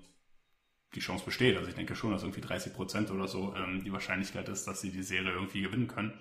die 0.94 1.00
Chance 1.00 1.26
besteht. 1.26 1.58
Also 1.58 1.68
ich 1.68 1.74
denke 1.74 1.94
schon, 1.94 2.10
dass 2.10 2.22
irgendwie 2.22 2.40
30 2.40 2.72
Prozent 2.72 3.10
oder 3.10 3.28
so 3.28 3.54
ähm, 3.54 3.84
die 3.84 3.92
Wahrscheinlichkeit 3.92 4.48
ist, 4.48 4.66
dass 4.66 4.80
sie 4.80 4.90
die 4.90 5.02
Serie 5.02 5.32
irgendwie 5.32 5.60
gewinnen 5.60 5.88
können 5.88 6.18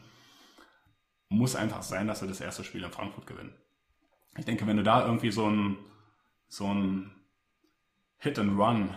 muss 1.29 1.55
einfach 1.55 1.83
sein, 1.83 2.07
dass 2.07 2.21
wir 2.21 2.27
das 2.27 2.41
erste 2.41 2.63
Spiel 2.63 2.83
in 2.83 2.91
Frankfurt 2.91 3.27
gewinnen. 3.27 3.53
Ich 4.37 4.45
denke, 4.45 4.67
wenn 4.67 4.77
du 4.77 4.83
da 4.83 5.05
irgendwie 5.05 5.31
so 5.31 5.49
ein, 5.49 5.77
so 6.47 6.67
ein 6.73 7.11
Hit-and-Run 8.19 8.95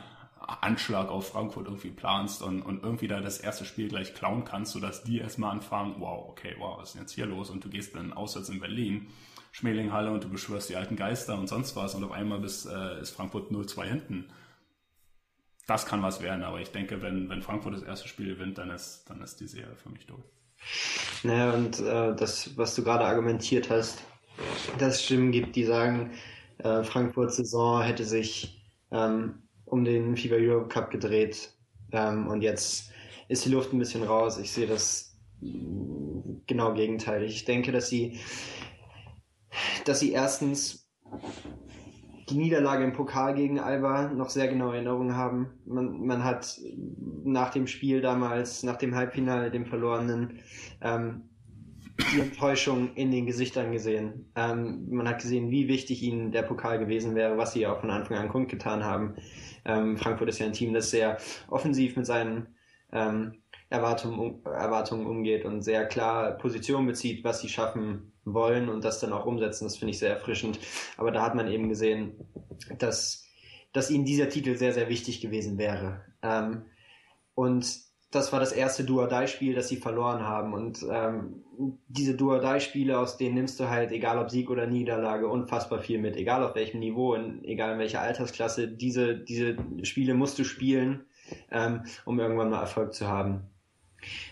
Anschlag 0.61 1.09
auf 1.09 1.29
Frankfurt 1.29 1.67
irgendwie 1.67 1.91
planst 1.91 2.43
und, 2.43 2.63
und 2.63 2.83
irgendwie 2.83 3.09
da 3.09 3.21
das 3.21 3.39
erste 3.39 3.65
Spiel 3.65 3.89
gleich 3.89 4.15
klauen 4.15 4.45
kannst, 4.45 4.73
sodass 4.73 5.05
die 5.05 5.19
erstmal 5.19 5.53
anfangen, 5.53 5.97
wow, 5.99 6.29
okay, 6.29 6.57
wow, 6.59 6.79
was 6.79 6.89
ist 6.89 6.95
denn 6.95 7.03
jetzt 7.03 7.13
hier 7.13 7.27
los? 7.27 7.51
Und 7.51 7.65
du 7.65 7.69
gehst 7.69 7.95
dann 7.95 8.13
auswärts 8.13 8.49
in 8.49 8.61
Berlin, 8.61 9.09
Schmelinghalle 9.53 10.11
und 10.11 10.25
du 10.25 10.29
beschwörst 10.29 10.69
die 10.69 10.77
alten 10.77 10.97
Geister 10.97 11.39
und 11.39 11.49
sonst 11.49 11.77
was 11.77 11.95
und 11.95 12.05
auf 12.05 12.13
einmal 12.13 12.41
bist, 12.41 12.67
äh, 12.67 13.01
ist 13.01 13.11
Frankfurt 13.11 13.51
0-2 13.51 13.85
hinten. 13.85 14.29
Das 15.67 15.87
kann 15.87 16.03
was 16.03 16.21
werden, 16.21 16.43
aber 16.43 16.61
ich 16.61 16.73
denke, 16.73 17.01
wenn, 17.01 17.29
wenn 17.29 17.43
Frankfurt 17.43 17.75
das 17.75 17.83
erste 17.83 18.09
Spiel 18.09 18.35
gewinnt, 18.35 18.59
dann 18.59 18.71
ist, 18.71 19.05
dann 19.09 19.21
ist 19.23 19.41
die 19.41 19.47
Serie 19.47 19.77
für 19.77 19.91
mich 19.91 20.07
durch. 20.07 20.25
Naja, 21.23 21.53
und 21.53 21.81
äh, 21.81 22.15
das, 22.15 22.57
was 22.57 22.75
du 22.75 22.83
gerade 22.83 23.05
argumentiert 23.05 23.71
hast, 23.71 23.99
dass 24.79 24.95
es 24.95 25.05
Stimmen 25.05 25.33
gibt, 25.33 25.57
die 25.57 25.65
sagen, 25.65 26.13
äh, 26.59 26.83
Frankfurts 26.83 27.37
Saison 27.37 27.83
hätte 27.83 28.05
sich 28.05 28.65
ähm, 28.91 29.43
um 29.65 29.85
den 29.85 30.17
FIBA 30.17 30.37
Europe 30.37 30.69
Cup 30.69 30.91
gedreht 30.91 31.53
ähm, 31.93 32.29
und 32.29 32.43
jetzt 32.43 32.91
ist 33.29 33.45
die 33.45 33.51
Luft 33.51 33.73
ein 33.73 33.79
bisschen 33.79 34.03
raus. 34.03 34.39
Ich 34.39 34.51
sehe 34.51 34.67
das 34.67 35.17
genau 35.41 36.75
gegenteilig. 36.75 37.35
Ich 37.37 37.45
denke, 37.45 37.73
dass 37.73 37.89
sie, 37.89 38.19
dass 39.85 40.01
sie 40.01 40.13
erstens 40.13 40.91
die 42.31 42.39
Niederlage 42.39 42.85
im 42.85 42.93
Pokal 42.93 43.35
gegen 43.35 43.59
Alba 43.59 44.09
noch 44.09 44.31
sehr 44.31 44.49
genau 44.49 44.73
Erinnerungen 44.73 45.17
haben. 45.17 45.49
Man, 45.67 46.07
man 46.07 46.25
hat 46.25 46.59
nach 47.25 47.51
dem 47.51 47.67
Spiel 47.67 48.01
damals, 48.01 48.63
nach 48.63 48.77
dem 48.77 48.95
Halbfinale, 48.95 49.51
dem 49.51 49.67
verlorenen, 49.67 50.39
ähm, 50.81 51.23
die 52.15 52.21
Enttäuschung 52.21 52.95
in 52.95 53.11
den 53.11 53.27
Gesichtern 53.27 53.73
gesehen. 53.73 54.31
Ähm, 54.35 54.87
man 54.91 55.09
hat 55.09 55.21
gesehen, 55.21 55.51
wie 55.51 55.69
wichtig 55.69 56.03
ihnen 56.03 56.33
der 56.33 56.43
Pokal 56.43 56.79
gewesen 56.79 57.15
wäre, 57.15 57.37
was 57.37 57.53
sie 57.53 57.67
auch 57.67 57.81
von 57.81 57.91
Anfang 57.91 58.17
an 58.17 58.29
kundgetan 58.29 58.85
haben. 58.85 59.17
Ähm, 59.65 59.99
Frankfurt 59.99 60.31
ist 60.31 60.39
ja 60.39 60.47
ein 60.47 60.53
Team, 60.53 60.73
das 60.73 60.91
sehr 60.91 61.19
offensiv 61.49 61.97
mit 61.97 62.07
seinen 62.07 62.47
ähm, 62.93 63.35
Erwartungen, 63.71 64.45
Erwartungen 64.45 65.07
umgeht 65.07 65.45
und 65.45 65.63
sehr 65.63 65.87
klar 65.87 66.33
Position 66.33 66.87
bezieht, 66.87 67.25
was 67.25 67.41
sie 67.41 67.49
schaffen 67.49 68.13
wollen 68.25 68.69
und 68.69 68.85
das 68.85 68.99
dann 69.01 69.13
auch 69.13 69.27
umsetzen. 69.27 69.65
Das 69.65 69.77
finde 69.77 69.93
ich 69.93 69.99
sehr 69.99 70.11
erfrischend. 70.11 70.59
Aber 70.97 71.13
da 71.13 71.23
hat 71.23 71.37
man 71.37 71.49
eben 71.49 71.69
gesehen, 71.69 72.15
dass, 72.79 73.27
dass 73.73 73.91
ihnen 73.91 74.05
dieser 74.05 74.29
Titel 74.29 74.57
sehr, 74.57 74.73
sehr 74.73 74.89
wichtig 74.89 75.21
gewesen 75.21 75.57
wäre. 75.57 76.05
Ähm, 76.23 76.65
und 77.35 77.65
das 78.11 78.33
war 78.33 78.41
das 78.41 78.51
erste 78.51 78.83
Duodai-Spiel, 78.83 79.55
das 79.55 79.69
sie 79.69 79.77
verloren 79.77 80.23
haben. 80.23 80.53
Und 80.53 80.85
ähm, 80.91 81.45
diese 81.87 82.17
Duodai-Spiele, 82.17 82.99
aus 82.99 83.19
denen 83.19 83.37
nimmst 83.37 83.61
du 83.61 83.69
halt, 83.69 83.93
egal 83.93 84.19
ob 84.19 84.31
Sieg 84.31 84.51
oder 84.51 84.67
Niederlage, 84.67 85.29
unfassbar 85.29 85.79
viel 85.79 86.01
mit. 86.01 86.17
Egal 86.17 86.43
auf 86.43 86.57
welchem 86.57 86.81
Niveau, 86.81 87.15
in, 87.15 87.45
egal 87.45 87.75
in 87.75 87.79
welcher 87.79 88.01
Altersklasse. 88.01 88.67
Diese, 88.67 89.17
diese 89.17 89.57
Spiele 89.85 90.15
musst 90.15 90.41
du 90.41 90.45
spielen, 90.45 91.05
ähm, 91.53 91.85
um 92.05 92.19
irgendwann 92.19 92.51
mal 92.51 92.61
Erfolg 92.61 92.95
zu 92.95 93.07
haben. 93.07 93.50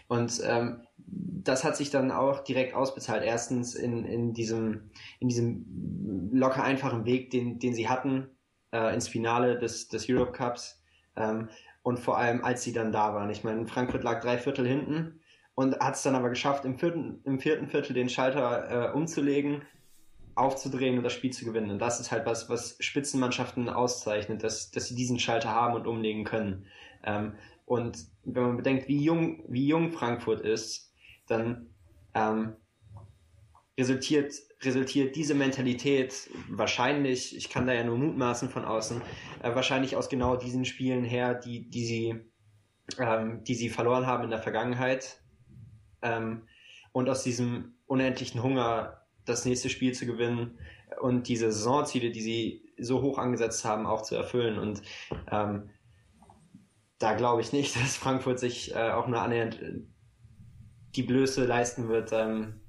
Und 0.08 0.40
ähm, 0.44 0.80
das 0.96 1.64
hat 1.64 1.76
sich 1.76 1.90
dann 1.90 2.10
auch 2.10 2.44
direkt 2.44 2.74
ausbezahlt. 2.74 3.22
Erstens 3.24 3.74
in, 3.74 4.04
in, 4.04 4.34
diesem, 4.34 4.90
in 5.20 5.28
diesem 5.28 6.30
locker 6.32 6.62
einfachen 6.62 7.04
Weg, 7.04 7.30
den, 7.30 7.58
den 7.58 7.74
sie 7.74 7.88
hatten, 7.88 8.28
äh, 8.72 8.94
ins 8.94 9.08
Finale 9.08 9.58
des, 9.58 9.88
des 9.88 10.08
Europe 10.08 10.32
Cups. 10.32 10.82
Ähm, 11.16 11.48
und 11.82 11.98
vor 11.98 12.18
allem, 12.18 12.44
als 12.44 12.62
sie 12.62 12.72
dann 12.72 12.92
da 12.92 13.14
waren. 13.14 13.30
Ich 13.30 13.44
meine, 13.44 13.66
Frankfurt 13.66 14.04
lag 14.04 14.20
drei 14.20 14.36
Viertel 14.36 14.66
hinten 14.66 15.20
und 15.54 15.78
hat 15.80 15.94
es 15.94 16.02
dann 16.02 16.14
aber 16.14 16.28
geschafft, 16.28 16.64
im 16.64 16.78
vierten, 16.78 17.20
im 17.24 17.40
vierten 17.40 17.66
Viertel 17.66 17.94
den 17.94 18.08
Schalter 18.08 18.90
äh, 18.90 18.92
umzulegen, 18.92 19.62
aufzudrehen 20.34 20.98
und 20.98 21.04
das 21.04 21.14
Spiel 21.14 21.32
zu 21.32 21.44
gewinnen. 21.44 21.70
Und 21.70 21.78
das 21.78 21.98
ist 21.98 22.12
halt 22.12 22.26
was, 22.26 22.48
was 22.48 22.76
Spitzenmannschaften 22.80 23.68
auszeichnet, 23.68 24.44
dass, 24.44 24.70
dass 24.70 24.86
sie 24.86 24.94
diesen 24.94 25.18
Schalter 25.18 25.50
haben 25.50 25.74
und 25.74 25.86
umlegen 25.86 26.24
können. 26.24 26.66
Ähm, 27.04 27.34
und 27.64 28.06
wenn 28.34 28.42
man 28.42 28.56
bedenkt, 28.56 28.88
wie 28.88 29.02
jung, 29.02 29.44
wie 29.48 29.66
jung 29.66 29.90
Frankfurt 29.92 30.40
ist, 30.40 30.92
dann 31.26 31.70
ähm, 32.14 32.56
resultiert, 33.78 34.34
resultiert 34.62 35.16
diese 35.16 35.34
Mentalität 35.34 36.30
wahrscheinlich, 36.48 37.36
ich 37.36 37.48
kann 37.48 37.66
da 37.66 37.72
ja 37.72 37.84
nur 37.84 37.96
mutmaßen 37.96 38.48
von 38.48 38.64
außen, 38.64 39.00
äh, 39.42 39.54
wahrscheinlich 39.54 39.96
aus 39.96 40.08
genau 40.08 40.36
diesen 40.36 40.64
Spielen 40.64 41.04
her, 41.04 41.34
die, 41.34 41.68
die 41.70 41.86
sie, 41.86 42.20
ähm, 42.98 43.44
die 43.44 43.54
sie 43.54 43.68
verloren 43.68 44.06
haben 44.06 44.24
in 44.24 44.30
der 44.30 44.42
Vergangenheit. 44.42 45.22
Ähm, 46.02 46.42
und 46.92 47.08
aus 47.08 47.22
diesem 47.22 47.74
unendlichen 47.86 48.42
Hunger, 48.42 49.06
das 49.24 49.44
nächste 49.44 49.68
Spiel 49.68 49.92
zu 49.92 50.06
gewinnen 50.06 50.58
und 51.00 51.28
diese 51.28 51.52
Saisonziele, 51.52 52.10
die 52.10 52.20
sie 52.20 52.72
so 52.78 53.02
hoch 53.02 53.18
angesetzt 53.18 53.64
haben, 53.64 53.86
auch 53.86 54.02
zu 54.02 54.16
erfüllen. 54.16 54.58
Und 54.58 54.82
ähm, 55.30 55.70
da 56.98 57.14
glaube 57.14 57.40
ich 57.40 57.52
nicht, 57.52 57.76
dass 57.80 57.96
Frankfurt 57.96 58.38
sich 58.38 58.74
äh, 58.74 58.90
auch 58.90 59.06
nur 59.06 59.20
annähernd 59.20 59.60
die 60.96 61.02
Blöße 61.02 61.44
leisten 61.44 61.88
wird, 61.88 62.12
ähm, 62.12 62.60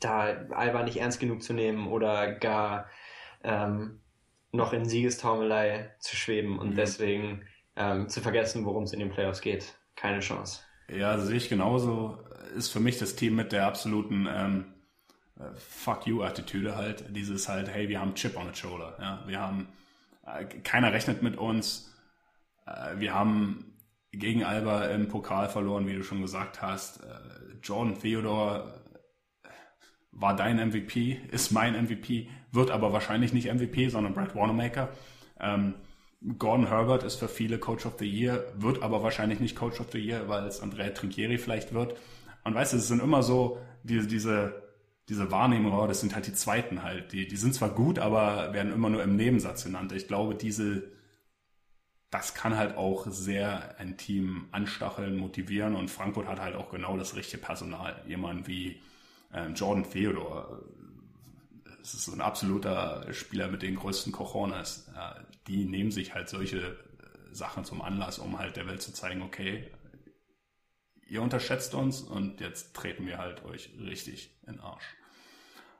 da 0.00 0.24
Alba 0.50 0.82
nicht 0.82 0.98
ernst 0.98 1.20
genug 1.20 1.42
zu 1.42 1.52
nehmen 1.52 1.86
oder 1.88 2.32
gar 2.32 2.86
ähm, 3.42 4.00
noch 4.52 4.72
in 4.72 4.84
Siegestaumelei 4.84 5.94
zu 6.00 6.16
schweben 6.16 6.58
und 6.58 6.70
mhm. 6.70 6.74
deswegen 6.74 7.44
ähm, 7.76 8.08
zu 8.08 8.20
vergessen, 8.20 8.64
worum 8.64 8.84
es 8.84 8.92
in 8.92 8.98
den 8.98 9.10
Playoffs 9.10 9.40
geht. 9.40 9.74
Keine 9.94 10.20
Chance. 10.20 10.62
Ja, 10.88 11.18
sehe 11.18 11.36
ich 11.36 11.48
genauso. 11.48 12.18
Ist 12.56 12.70
für 12.70 12.80
mich 12.80 12.98
das 12.98 13.14
Team 13.14 13.36
mit 13.36 13.52
der 13.52 13.66
absoluten 13.66 14.26
ähm, 14.30 14.74
äh, 15.38 15.54
Fuck 15.54 16.06
you-Attitüde 16.06 16.76
halt. 16.76 17.04
Dieses 17.10 17.48
halt, 17.48 17.68
hey, 17.68 17.88
wir 17.88 18.00
haben 18.00 18.14
Chip 18.14 18.36
on 18.36 18.48
the 18.52 18.58
shoulder. 18.58 18.96
Ja? 19.00 19.22
Wir 19.26 19.40
haben, 19.40 19.68
äh, 20.26 20.44
keiner 20.44 20.92
rechnet 20.92 21.22
mit 21.22 21.36
uns. 21.36 21.94
Äh, 22.68 22.98
wir 23.00 23.14
haben 23.14 23.76
gegen 24.12 24.44
Alba 24.44 24.86
im 24.86 25.08
Pokal 25.08 25.48
verloren, 25.48 25.86
wie 25.86 25.94
du 25.94 26.02
schon 26.02 26.22
gesagt 26.22 26.62
hast. 26.62 27.02
Äh, 27.02 27.06
Jordan 27.62 27.98
Theodore 27.98 28.74
war 30.12 30.34
dein 30.34 30.56
MVP, 30.56 31.20
ist 31.30 31.52
mein 31.52 31.74
MVP, 31.74 32.28
wird 32.52 32.70
aber 32.70 32.92
wahrscheinlich 32.92 33.32
nicht 33.32 33.52
MVP, 33.52 33.88
sondern 33.88 34.14
Brad 34.14 34.34
Wanamaker. 34.34 34.88
Ähm, 35.40 35.74
Gordon 36.38 36.66
Herbert 36.66 37.04
ist 37.04 37.16
für 37.16 37.28
viele 37.28 37.58
Coach 37.58 37.86
of 37.86 37.94
the 37.98 38.06
Year, 38.06 38.44
wird 38.56 38.82
aber 38.82 39.02
wahrscheinlich 39.02 39.38
nicht 39.38 39.54
Coach 39.54 39.80
of 39.80 39.92
the 39.92 39.98
Year, 39.98 40.28
weil 40.28 40.44
es 40.44 40.60
Andrea 40.60 40.90
Trinchieri 40.90 41.38
vielleicht 41.38 41.72
wird. 41.72 41.96
Und 42.42 42.54
weißt 42.54 42.72
du, 42.72 42.78
es 42.78 42.88
sind 42.88 43.00
immer 43.00 43.22
so 43.22 43.58
diese, 43.84 44.08
diese, 44.08 44.62
diese 45.08 45.30
Wahrnehmung, 45.30 45.72
oh, 45.72 45.86
das 45.86 46.00
sind 46.00 46.14
halt 46.14 46.26
die 46.26 46.34
Zweiten 46.34 46.82
halt. 46.82 47.12
Die, 47.12 47.28
die 47.28 47.36
sind 47.36 47.54
zwar 47.54 47.70
gut, 47.70 48.00
aber 48.00 48.52
werden 48.52 48.72
immer 48.72 48.90
nur 48.90 49.02
im 49.04 49.14
Nebensatz 49.14 49.64
genannt. 49.64 49.92
Ich 49.92 50.08
glaube, 50.08 50.34
diese, 50.34 50.90
das 52.10 52.34
kann 52.34 52.56
halt 52.56 52.76
auch 52.76 53.06
sehr 53.06 53.78
ein 53.78 53.96
Team 53.98 54.48
anstacheln, 54.50 55.16
motivieren 55.16 55.74
und 55.74 55.90
Frankfurt 55.90 56.26
hat 56.26 56.40
halt 56.40 56.56
auch 56.56 56.70
genau 56.70 56.96
das 56.96 57.16
richtige 57.16 57.42
Personal. 57.42 58.02
Jemand 58.06 58.48
wie 58.48 58.80
äh, 59.32 59.48
Jordan 59.48 59.88
Theodore, 59.90 60.64
das 61.78 61.94
ist 61.94 62.04
so 62.04 62.12
ein 62.12 62.20
absoluter 62.20 63.12
Spieler 63.12 63.48
mit 63.48 63.62
den 63.62 63.76
größten 63.76 64.12
Cojones. 64.12 64.90
die 65.46 65.64
nehmen 65.64 65.90
sich 65.90 66.14
halt 66.14 66.28
solche 66.28 66.58
äh, 66.58 67.34
Sachen 67.34 67.64
zum 67.64 67.82
Anlass, 67.82 68.18
um 68.18 68.38
halt 68.38 68.56
der 68.56 68.66
Welt 68.66 68.82
zu 68.82 68.92
zeigen, 68.92 69.22
okay, 69.22 69.70
ihr 71.08 71.22
unterschätzt 71.22 71.74
uns 71.74 72.00
und 72.02 72.40
jetzt 72.40 72.74
treten 72.74 73.06
wir 73.06 73.18
halt 73.18 73.44
euch 73.44 73.70
richtig 73.78 74.38
in 74.46 74.54
den 74.54 74.60
Arsch. 74.60 74.84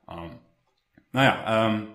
Ähm, 0.09 0.39
naja, 1.13 1.69
ähm, 1.69 1.89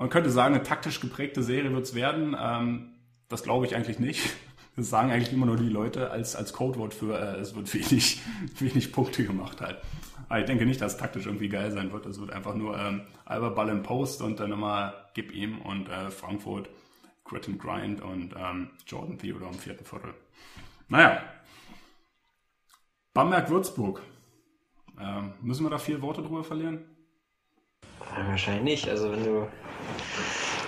man 0.00 0.08
könnte 0.08 0.30
sagen, 0.30 0.54
eine 0.54 0.64
taktisch 0.64 0.98
geprägte 1.00 1.42
Serie 1.42 1.74
wird 1.74 1.84
es 1.84 1.94
werden. 1.94 2.34
Ähm, 2.40 2.94
das 3.28 3.42
glaube 3.42 3.66
ich 3.66 3.76
eigentlich 3.76 4.00
nicht. 4.00 4.20
Das 4.76 4.88
sagen 4.88 5.10
eigentlich 5.10 5.32
immer 5.32 5.46
nur 5.46 5.56
die 5.56 5.68
Leute 5.68 6.12
als, 6.12 6.36
als 6.36 6.52
Codewort 6.52 6.94
für, 6.94 7.18
äh, 7.18 7.40
es 7.40 7.56
wird 7.56 7.74
wenig, 7.74 8.22
wenig 8.60 8.92
Punkte 8.92 9.24
gemacht 9.24 9.60
halt. 9.60 9.78
Aber 10.28 10.38
ich 10.38 10.46
denke 10.46 10.64
nicht, 10.64 10.80
dass 10.80 10.92
es 10.92 10.98
taktisch 10.98 11.26
irgendwie 11.26 11.48
geil 11.48 11.72
sein 11.72 11.92
wird. 11.92 12.06
Es 12.06 12.20
wird 12.20 12.30
einfach 12.30 12.54
nur 12.54 12.78
ähm, 12.78 13.02
Albert 13.24 13.56
Ball 13.56 13.68
in 13.68 13.82
Post 13.82 14.22
und 14.22 14.38
dann 14.38 14.52
immer 14.52 14.94
gib 15.12 15.34
ihm 15.34 15.60
und 15.60 15.88
äh, 15.88 16.10
Frankfurt 16.10 16.70
Grit 17.24 17.48
Grind 17.58 18.00
und 18.00 18.32
ähm, 18.38 18.70
Jordan 18.86 19.18
Theodore 19.18 19.50
im 19.50 19.58
vierten 19.58 19.84
Viertel. 19.84 20.14
Naja. 20.88 21.20
Bamberg-Würzburg. 23.12 24.00
Ähm, 25.00 25.34
müssen 25.42 25.66
wir 25.66 25.70
da 25.70 25.78
vier 25.78 26.00
Worte 26.00 26.22
drüber 26.22 26.44
verlieren? 26.44 26.84
Wahrscheinlich 28.26 28.64
nicht. 28.64 28.88
Also 28.88 29.10
wenn 29.12 29.24
du, 29.24 29.48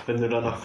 wenn 0.05 0.21
du 0.21 0.29
da 0.29 0.41
noch 0.41 0.61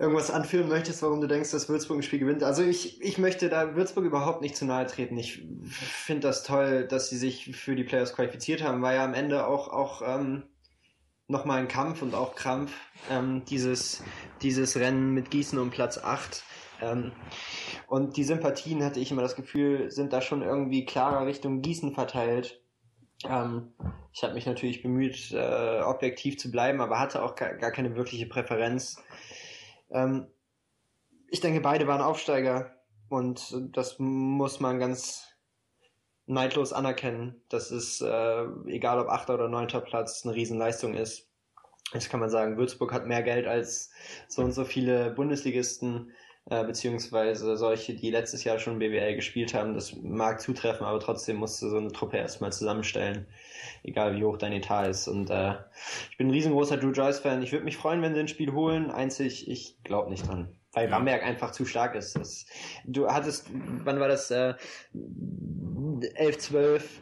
irgendwas 0.00 0.30
anführen 0.30 0.68
möchtest, 0.68 1.02
warum 1.02 1.20
du 1.20 1.26
denkst, 1.26 1.50
dass 1.50 1.68
Würzburg 1.68 1.98
ein 1.98 2.02
Spiel 2.02 2.20
gewinnt. 2.20 2.42
Also 2.42 2.62
ich, 2.62 3.02
ich 3.02 3.18
möchte 3.18 3.50
da 3.50 3.76
Würzburg 3.76 4.04
überhaupt 4.04 4.40
nicht 4.40 4.56
zu 4.56 4.64
nahe 4.64 4.86
treten. 4.86 5.18
Ich 5.18 5.46
finde 5.64 6.26
das 6.26 6.42
toll, 6.42 6.86
dass 6.88 7.10
sie 7.10 7.18
sich 7.18 7.54
für 7.54 7.76
die 7.76 7.84
Playoffs 7.84 8.14
qualifiziert 8.14 8.62
haben. 8.62 8.80
War 8.80 8.94
ja 8.94 9.04
am 9.04 9.12
Ende 9.12 9.46
auch, 9.46 9.68
auch 9.68 10.00
ähm, 10.02 10.44
nochmal 11.28 11.58
ein 11.58 11.68
Kampf 11.68 12.00
und 12.00 12.14
auch 12.14 12.34
Krampf, 12.34 12.72
ähm, 13.10 13.44
dieses, 13.44 14.02
dieses 14.40 14.76
Rennen 14.76 15.12
mit 15.12 15.30
Gießen 15.30 15.58
um 15.58 15.70
Platz 15.70 15.98
8. 15.98 16.44
Ähm, 16.80 17.12
und 17.86 18.16
die 18.16 18.24
Sympathien, 18.24 18.82
hatte 18.82 19.00
ich 19.00 19.10
immer 19.10 19.22
das 19.22 19.36
Gefühl, 19.36 19.90
sind 19.90 20.14
da 20.14 20.22
schon 20.22 20.40
irgendwie 20.40 20.86
klarer 20.86 21.26
Richtung 21.26 21.60
Gießen 21.60 21.92
verteilt. 21.92 22.59
Ähm, 23.28 23.72
ich 24.12 24.22
habe 24.22 24.34
mich 24.34 24.46
natürlich 24.46 24.82
bemüht, 24.82 25.30
äh, 25.32 25.80
objektiv 25.82 26.38
zu 26.38 26.50
bleiben, 26.50 26.80
aber 26.80 26.98
hatte 26.98 27.22
auch 27.22 27.34
gar, 27.34 27.70
keine 27.70 27.96
wirkliche 27.96 28.26
Präferenz. 28.26 29.02
Ähm, 29.90 30.26
ich 31.28 31.40
denke, 31.40 31.60
beide 31.60 31.86
waren 31.86 32.00
Aufsteiger 32.00 32.74
und 33.08 33.54
das 33.72 33.98
muss 33.98 34.60
man 34.60 34.78
ganz 34.78 35.28
neidlos 36.26 36.72
anerkennen, 36.72 37.42
dass 37.48 37.70
es, 37.70 38.00
äh, 38.00 38.44
egal 38.66 39.00
ob 39.00 39.08
achter 39.08 39.34
oder 39.34 39.48
neunter 39.48 39.80
Platz, 39.80 40.24
eine 40.24 40.34
Riesenleistung 40.34 40.94
ist. 40.94 41.28
Jetzt 41.92 42.08
kann 42.08 42.20
man 42.20 42.30
sagen, 42.30 42.56
Würzburg 42.56 42.92
hat 42.92 43.06
mehr 43.06 43.22
Geld 43.22 43.46
als 43.46 43.90
so 44.28 44.42
und 44.42 44.52
so 44.52 44.64
viele 44.64 45.10
Bundesligisten, 45.10 46.12
äh, 46.48 46.64
beziehungsweise 46.64 47.56
solche, 47.56 47.94
die 47.94 48.10
letztes 48.10 48.44
Jahr 48.44 48.58
schon 48.58 48.78
BWL 48.78 49.14
gespielt 49.14 49.54
haben. 49.54 49.74
Das 49.74 49.94
mag 49.96 50.40
zutreffen, 50.40 50.86
aber 50.86 51.00
trotzdem 51.00 51.36
musst 51.36 51.60
du 51.62 51.68
so 51.68 51.76
eine 51.76 51.92
Truppe 51.92 52.16
erstmal 52.16 52.52
zusammenstellen, 52.52 53.26
egal 53.82 54.16
wie 54.16 54.24
hoch 54.24 54.38
dein 54.38 54.52
Etat 54.52 54.88
ist. 54.88 55.08
Und 55.08 55.30
äh, 55.30 55.54
ich 56.10 56.16
bin 56.16 56.28
ein 56.28 56.32
riesengroßer 56.32 56.76
Drew 56.76 56.92
Joyce-Fan. 56.92 57.42
Ich 57.42 57.52
würde 57.52 57.64
mich 57.64 57.76
freuen, 57.76 58.02
wenn 58.02 58.14
sie 58.14 58.20
ein 58.20 58.28
Spiel 58.28 58.52
holen. 58.52 58.90
Einzig, 58.90 59.48
ich 59.48 59.76
glaube 59.84 60.10
nicht 60.10 60.26
dran. 60.26 60.48
Weil 60.72 60.88
ja. 60.88 60.96
Bamberg 60.96 61.22
einfach 61.24 61.50
zu 61.50 61.64
stark 61.64 61.94
ist. 61.94 62.16
Das, 62.16 62.46
du 62.84 63.08
hattest, 63.08 63.48
wann 63.84 64.00
war 64.00 64.08
das? 64.08 64.30
Äh, 64.30 64.54
11, 66.14 66.38
12 66.38 67.00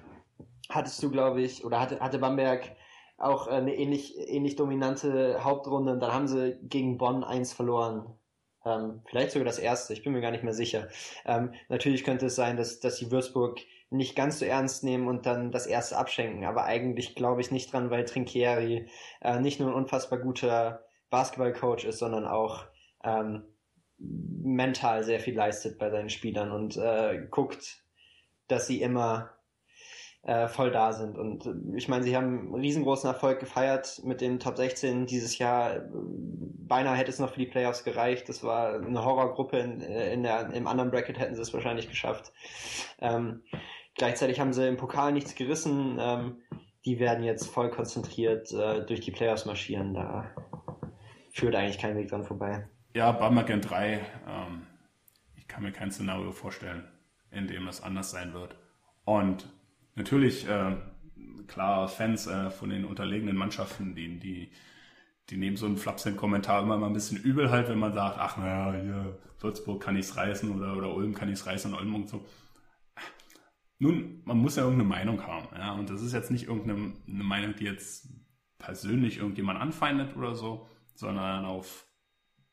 hattest 0.71 1.03
du, 1.03 1.11
glaube 1.11 1.43
ich, 1.43 1.65
oder 1.65 1.81
hatte, 1.81 2.01
hatte 2.01 2.19
Bamberg 2.19 2.77
auch 3.19 3.49
eine 3.49 3.75
ähnlich, 3.75 4.17
ähnlich 4.17 4.57
dominante 4.57 5.43
Hauptrunde 5.43 5.93
und 5.93 6.01
dann 6.01 6.13
haben 6.13 6.29
sie 6.29 6.57
gegen 6.63 6.99
Bonn 6.99 7.25
eins 7.25 7.53
verloren. 7.53 8.18
Ähm, 8.69 9.03
vielleicht 9.07 9.31
sogar 9.31 9.47
das 9.47 9.59
erste, 9.59 9.93
ich 9.93 10.03
bin 10.03 10.13
mir 10.13 10.21
gar 10.21 10.31
nicht 10.31 10.45
mehr 10.45 10.53
sicher. 10.53 10.89
Ähm, 11.25 11.55
natürlich 11.69 12.05
könnte 12.05 12.27
es 12.27 12.35
sein, 12.35 12.57
dass, 12.57 12.81
dass 12.81 12.97
die 12.97 13.11
Würzburg 13.11 13.61
nicht 13.91 14.15
ganz 14.15 14.39
so 14.39 14.45
ernst 14.45 14.85
nehmen 14.85 15.09
und 15.09 15.25
dann 15.25 15.51
das 15.51 15.67
erste 15.67 15.97
abschenken, 15.97 16.45
aber 16.45 16.65
eigentlich 16.65 17.15
glaube 17.15 17.41
ich 17.41 17.51
nicht 17.51 17.73
dran, 17.73 17.91
weil 17.91 18.05
Trinchieri 18.05 18.87
äh, 19.23 19.41
nicht 19.41 19.61
nur 19.61 19.71
ein 19.71 19.75
unfassbar 19.75 20.19
guter 20.19 20.85
Basketballcoach 21.09 21.85
ist, 21.85 21.99
sondern 21.99 22.27
auch 22.27 22.67
ähm, 23.03 23.45
mental 23.99 25.05
sehr 25.05 25.21
viel 25.21 25.35
leistet 25.35 25.79
bei 25.79 25.91
seinen 25.91 26.11
Spielern 26.11 26.53
und 26.53 26.77
äh, 26.77 27.27
guckt, 27.31 27.83
dass 28.47 28.67
sie 28.67 28.83
immer 28.83 29.31
äh, 30.23 30.49
voll 30.49 30.71
da 30.71 30.93
sind. 30.93 31.17
Und 31.17 31.47
äh, 31.47 31.77
ich 31.77 31.89
meine, 31.89 32.05
sie 32.05 32.17
haben 32.17 32.53
einen 32.53 32.55
riesengroßen 32.55 33.09
Erfolg 33.09 33.41
gefeiert 33.41 34.01
mit 34.05 34.21
dem 34.21 34.39
Top 34.39 34.57
16 34.57 35.07
dieses 35.07 35.39
Jahr. 35.39 35.81
Beinahe 35.91 36.97
hätte 36.97 37.11
es 37.11 37.19
noch 37.19 37.33
für 37.33 37.39
die 37.39 37.47
Playoffs 37.47 37.85
gereicht. 37.85 38.29
Das 38.29 38.43
war 38.43 38.75
eine 38.75 39.05
Horrorgruppe. 39.05 39.59
In, 39.59 39.81
äh, 39.81 40.13
in 40.13 40.23
der, 40.23 40.53
Im 40.53 40.67
anderen 40.67 40.91
Bracket 40.91 41.19
hätten 41.19 41.35
sie 41.35 41.43
es 41.43 41.55
wahrscheinlich 41.55 41.89
geschafft. 41.89 42.33
Ähm, 43.01 43.43
gleichzeitig 43.95 44.41
haben 44.41 44.53
sie 44.53 44.67
im 44.67 44.77
Pokal 44.77 45.13
nichts 45.13 45.35
gerissen. 45.35 45.99
Ähm, 46.01 46.43
die 46.85 46.99
werden 46.99 47.25
jetzt 47.25 47.47
voll 47.47 47.71
konzentriert 47.71 48.53
äh, 48.53 48.85
durch 48.85 49.01
die 49.01 49.11
Playoffs 49.11 49.47
marschieren. 49.47 49.95
Da 49.95 50.31
führt 51.31 51.55
eigentlich 51.55 51.79
kein 51.79 51.97
Weg 51.97 52.09
dran 52.09 52.25
vorbei. 52.25 52.69
Ja, 52.95 53.13
Bamagan 53.13 53.61
3, 53.61 54.01
ähm, 54.27 54.67
ich 55.37 55.47
kann 55.47 55.63
mir 55.63 55.73
kein 55.73 55.91
Szenario 55.91 56.33
vorstellen, 56.33 56.89
in 57.31 57.47
dem 57.47 57.67
das 57.67 57.83
anders 57.83 58.11
sein 58.11 58.33
wird. 58.33 58.57
Und 59.05 59.49
natürlich, 59.99 60.49
äh, 60.49 60.77
klar, 61.47 61.89
Fans 61.89 62.27
äh, 62.27 62.51
von 62.51 62.71
den 62.71 62.85
unterlegenen 62.85 63.37
Mannschaften, 63.37 63.95
die, 63.95 64.19
die, 64.19 64.51
die 65.29 65.37
nehmen 65.37 65.57
so 65.57 65.67
einen 65.67 65.77
Flapsen-Kommentar 65.77 66.63
immer 66.63 66.79
mal 66.79 66.87
ein 66.87 66.93
bisschen 66.93 67.19
übel 67.19 67.51
halt, 67.51 67.69
wenn 67.69 67.79
man 67.79 67.93
sagt, 67.93 68.19
ach 68.19 68.37
naja, 68.37 68.81
hier, 68.81 69.19
Würzburg 69.41 69.83
kann 69.83 69.97
ich's 69.97 70.17
reißen 70.17 70.51
oder, 70.55 70.77
oder 70.77 70.95
Ulm 70.95 71.15
kann 71.15 71.29
ich's 71.29 71.47
reißen 71.47 71.73
und 71.73 71.79
Oldenburg 71.79 72.09
so. 72.09 72.27
Nun, 73.81 74.23
man 74.25 74.39
muss 74.39 74.57
ja 74.57 74.65
irgendeine 74.65 74.89
Meinung 74.89 75.25
haben, 75.25 75.49
ja, 75.57 75.73
und 75.73 75.89
das 75.89 76.03
ist 76.03 76.13
jetzt 76.13 76.31
nicht 76.31 76.49
irgendeine 76.49 76.95
Meinung, 77.07 77.55
die 77.55 77.65
jetzt 77.65 78.09
persönlich 78.59 79.19
irgendjemand 79.19 79.61
anfeindet 79.61 80.17
oder 80.17 80.35
so, 80.35 80.69
sondern 80.95 81.45
auf 81.45 81.87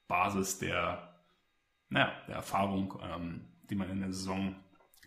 Basis 0.07 0.59
der, 0.59 1.15
naja, 1.89 2.11
der 2.27 2.35
Erfahrung, 2.35 3.01
ähm, 3.01 3.45
die 3.69 3.75
man 3.75 3.89
in 3.89 4.01
der 4.01 4.13
Saison 4.13 4.55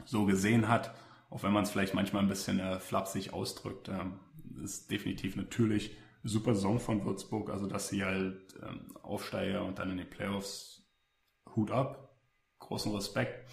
so 0.04 0.24
gesehen 0.24 0.66
hat 0.66 0.92
auch 1.30 1.42
wenn 1.42 1.52
man 1.52 1.64
es 1.64 1.70
vielleicht 1.70 1.94
manchmal 1.94 2.22
ein 2.22 2.28
bisschen 2.28 2.60
äh, 2.60 2.78
flapsig 2.78 3.32
ausdrückt, 3.32 3.88
ähm, 3.88 4.20
ist 4.62 4.90
definitiv 4.90 5.36
natürlich 5.36 5.96
super 6.24 6.54
Saison 6.54 6.80
von 6.80 7.04
Würzburg, 7.04 7.50
also 7.50 7.66
dass 7.66 7.88
sie 7.88 8.04
halt 8.04 8.54
ähm, 8.62 8.96
Aufsteiger 9.02 9.64
und 9.64 9.78
dann 9.78 9.90
in 9.90 9.98
den 9.98 10.10
Playoffs 10.10 10.88
Hut 11.54 11.70
ab, 11.70 12.16
großen 12.58 12.94
Respekt. 12.94 13.48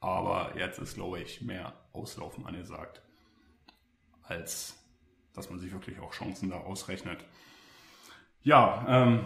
Aber 0.00 0.56
jetzt 0.56 0.78
ist, 0.78 0.94
glaube 0.94 1.20
ich, 1.20 1.40
mehr 1.40 1.72
Auslaufen 1.92 2.46
angesagt, 2.46 3.02
als 4.22 4.76
dass 5.32 5.50
man 5.50 5.58
sich 5.58 5.72
wirklich 5.72 6.00
auch 6.00 6.12
Chancen 6.12 6.50
da 6.50 6.58
ausrechnet. 6.58 7.24
Ja, 8.42 8.84
ähm, 8.88 9.24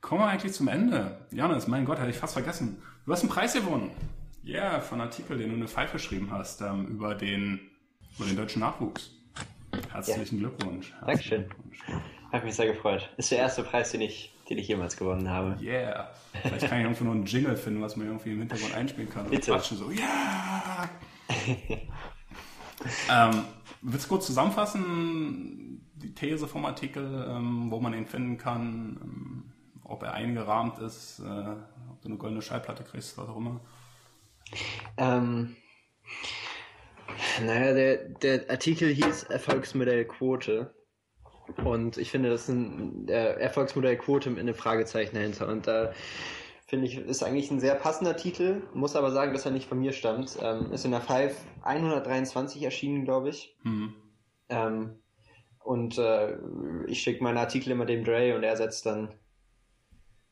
kommen 0.00 0.22
wir 0.22 0.28
eigentlich 0.28 0.52
zum 0.52 0.68
Ende. 0.68 1.26
Janis, 1.30 1.66
mein 1.66 1.84
Gott, 1.84 1.98
hätte 1.98 2.10
ich 2.10 2.18
fast 2.18 2.34
vergessen. 2.34 2.82
Du 3.04 3.12
hast 3.12 3.20
einen 3.20 3.30
Preis 3.30 3.54
gewonnen. 3.54 3.90
Ja, 4.44 4.72
yeah, 4.72 4.80
von 4.80 5.00
Artikel, 5.00 5.38
den 5.38 5.50
du 5.50 5.54
eine 5.54 5.68
Pfeife 5.68 5.94
geschrieben 5.94 6.28
hast, 6.32 6.62
ähm, 6.62 6.86
über, 6.86 7.14
den, 7.14 7.60
über 8.16 8.26
den 8.26 8.36
deutschen 8.36 8.58
Nachwuchs. 8.58 9.12
Herzlichen 9.92 10.40
ja. 10.40 10.48
Glückwunsch. 10.48 10.92
Herzlichen 11.04 11.06
Dankeschön. 11.06 11.48
Glückwunsch. 11.48 11.78
Hat 12.32 12.44
mich 12.44 12.54
sehr 12.56 12.66
gefreut. 12.66 13.08
Ist 13.18 13.30
der 13.30 13.38
erste 13.38 13.62
Preis, 13.62 13.92
den 13.92 14.00
ich, 14.00 14.34
den 14.50 14.58
ich 14.58 14.66
jemals 14.66 14.96
gewonnen 14.96 15.28
habe. 15.28 15.62
Yeah. 15.62 16.10
Vielleicht 16.42 16.66
kann 16.66 16.78
ich 16.78 16.84
irgendwo 16.84 17.04
noch 17.04 17.12
einen 17.12 17.26
Jingle 17.26 17.56
finden, 17.56 17.82
was 17.82 17.94
man 17.94 18.08
irgendwie 18.08 18.32
im 18.32 18.40
Hintergrund 18.40 18.74
einspielen 18.74 19.10
kann. 19.10 19.30
Bitte. 19.30 19.52
Und 19.52 19.62
so, 19.62 19.90
ja! 19.92 20.88
Yeah! 21.30 21.78
ähm, 23.30 23.44
willst 23.80 24.06
du 24.06 24.08
kurz 24.08 24.26
zusammenfassen, 24.26 25.86
die 25.94 26.14
These 26.14 26.48
vom 26.48 26.64
Artikel, 26.64 27.26
ähm, 27.28 27.70
wo 27.70 27.78
man 27.78 27.94
ihn 27.94 28.06
finden 28.06 28.38
kann, 28.38 28.98
ähm, 29.02 29.52
ob 29.84 30.02
er 30.02 30.14
eingerahmt 30.14 30.78
ist, 30.80 31.20
äh, 31.20 31.22
ob 31.90 32.00
du 32.00 32.08
eine 32.08 32.16
goldene 32.16 32.42
Schallplatte 32.42 32.82
kriegst, 32.82 33.16
was 33.18 33.28
auch 33.28 33.36
immer? 33.36 33.60
Ähm, 34.96 35.56
naja, 37.44 37.74
der, 37.74 37.96
der 37.96 38.50
Artikel 38.50 38.88
hieß 38.88 39.24
Erfolgsmodellquote. 39.24 40.74
Und 41.64 41.96
ich 41.98 42.10
finde, 42.10 42.30
das 42.30 42.42
ist 42.42 42.48
ein 42.48 43.06
der 43.06 43.38
Erfolgsmodellquote 43.38 44.30
mit 44.30 44.40
einem 44.40 44.54
Fragezeichen 44.54 45.14
dahinter. 45.14 45.48
Und 45.48 45.66
da 45.66 45.92
finde 46.66 46.86
ich, 46.86 46.96
ist 46.96 47.22
eigentlich 47.22 47.50
ein 47.50 47.60
sehr 47.60 47.74
passender 47.74 48.16
Titel. 48.16 48.62
Muss 48.74 48.96
aber 48.96 49.10
sagen, 49.10 49.32
dass 49.32 49.44
er 49.44 49.50
nicht 49.50 49.68
von 49.68 49.78
mir 49.78 49.92
stammt. 49.92 50.38
Ähm, 50.40 50.72
ist 50.72 50.84
in 50.84 50.92
der 50.92 51.00
Five 51.00 51.36
123 51.62 52.62
erschienen, 52.62 53.04
glaube 53.04 53.30
ich. 53.30 53.56
Mhm. 53.62 53.94
Ähm, 54.48 54.98
und 55.58 55.98
äh, 55.98 56.36
ich 56.86 57.00
schicke 57.00 57.22
meine 57.22 57.40
Artikel 57.40 57.70
immer 57.70 57.86
dem 57.86 58.04
Dre 58.04 58.34
und 58.34 58.42
er 58.42 58.56
setzt 58.56 58.86
dann, 58.86 59.14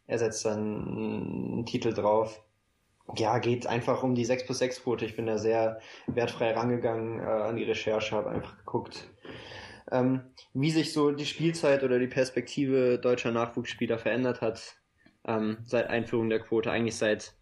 er 0.06 0.18
setzt 0.18 0.44
dann 0.44 0.58
einen 0.58 1.66
Titel 1.66 1.92
drauf 1.92 2.42
ja, 3.16 3.38
geht 3.38 3.66
einfach 3.66 4.02
um 4.02 4.14
die 4.14 4.24
6 4.24 4.46
plus 4.46 4.58
6 4.58 4.82
Quote. 4.82 5.04
Ich 5.04 5.16
bin 5.16 5.26
da 5.26 5.38
sehr 5.38 5.80
wertfrei 6.06 6.52
rangegangen 6.52 7.20
äh, 7.20 7.22
an 7.22 7.56
die 7.56 7.64
Recherche, 7.64 8.16
habe 8.16 8.30
einfach 8.30 8.58
geguckt, 8.58 9.08
ähm, 9.90 10.22
wie 10.54 10.70
sich 10.70 10.92
so 10.92 11.10
die 11.10 11.26
Spielzeit 11.26 11.82
oder 11.82 11.98
die 11.98 12.06
Perspektive 12.06 12.98
deutscher 12.98 13.30
Nachwuchsspieler 13.30 13.98
verändert 13.98 14.40
hat 14.40 14.76
ähm, 15.26 15.58
seit 15.64 15.88
Einführung 15.88 16.30
der 16.30 16.40
Quote. 16.40 16.70
Eigentlich 16.70 16.96
seit 16.96 17.34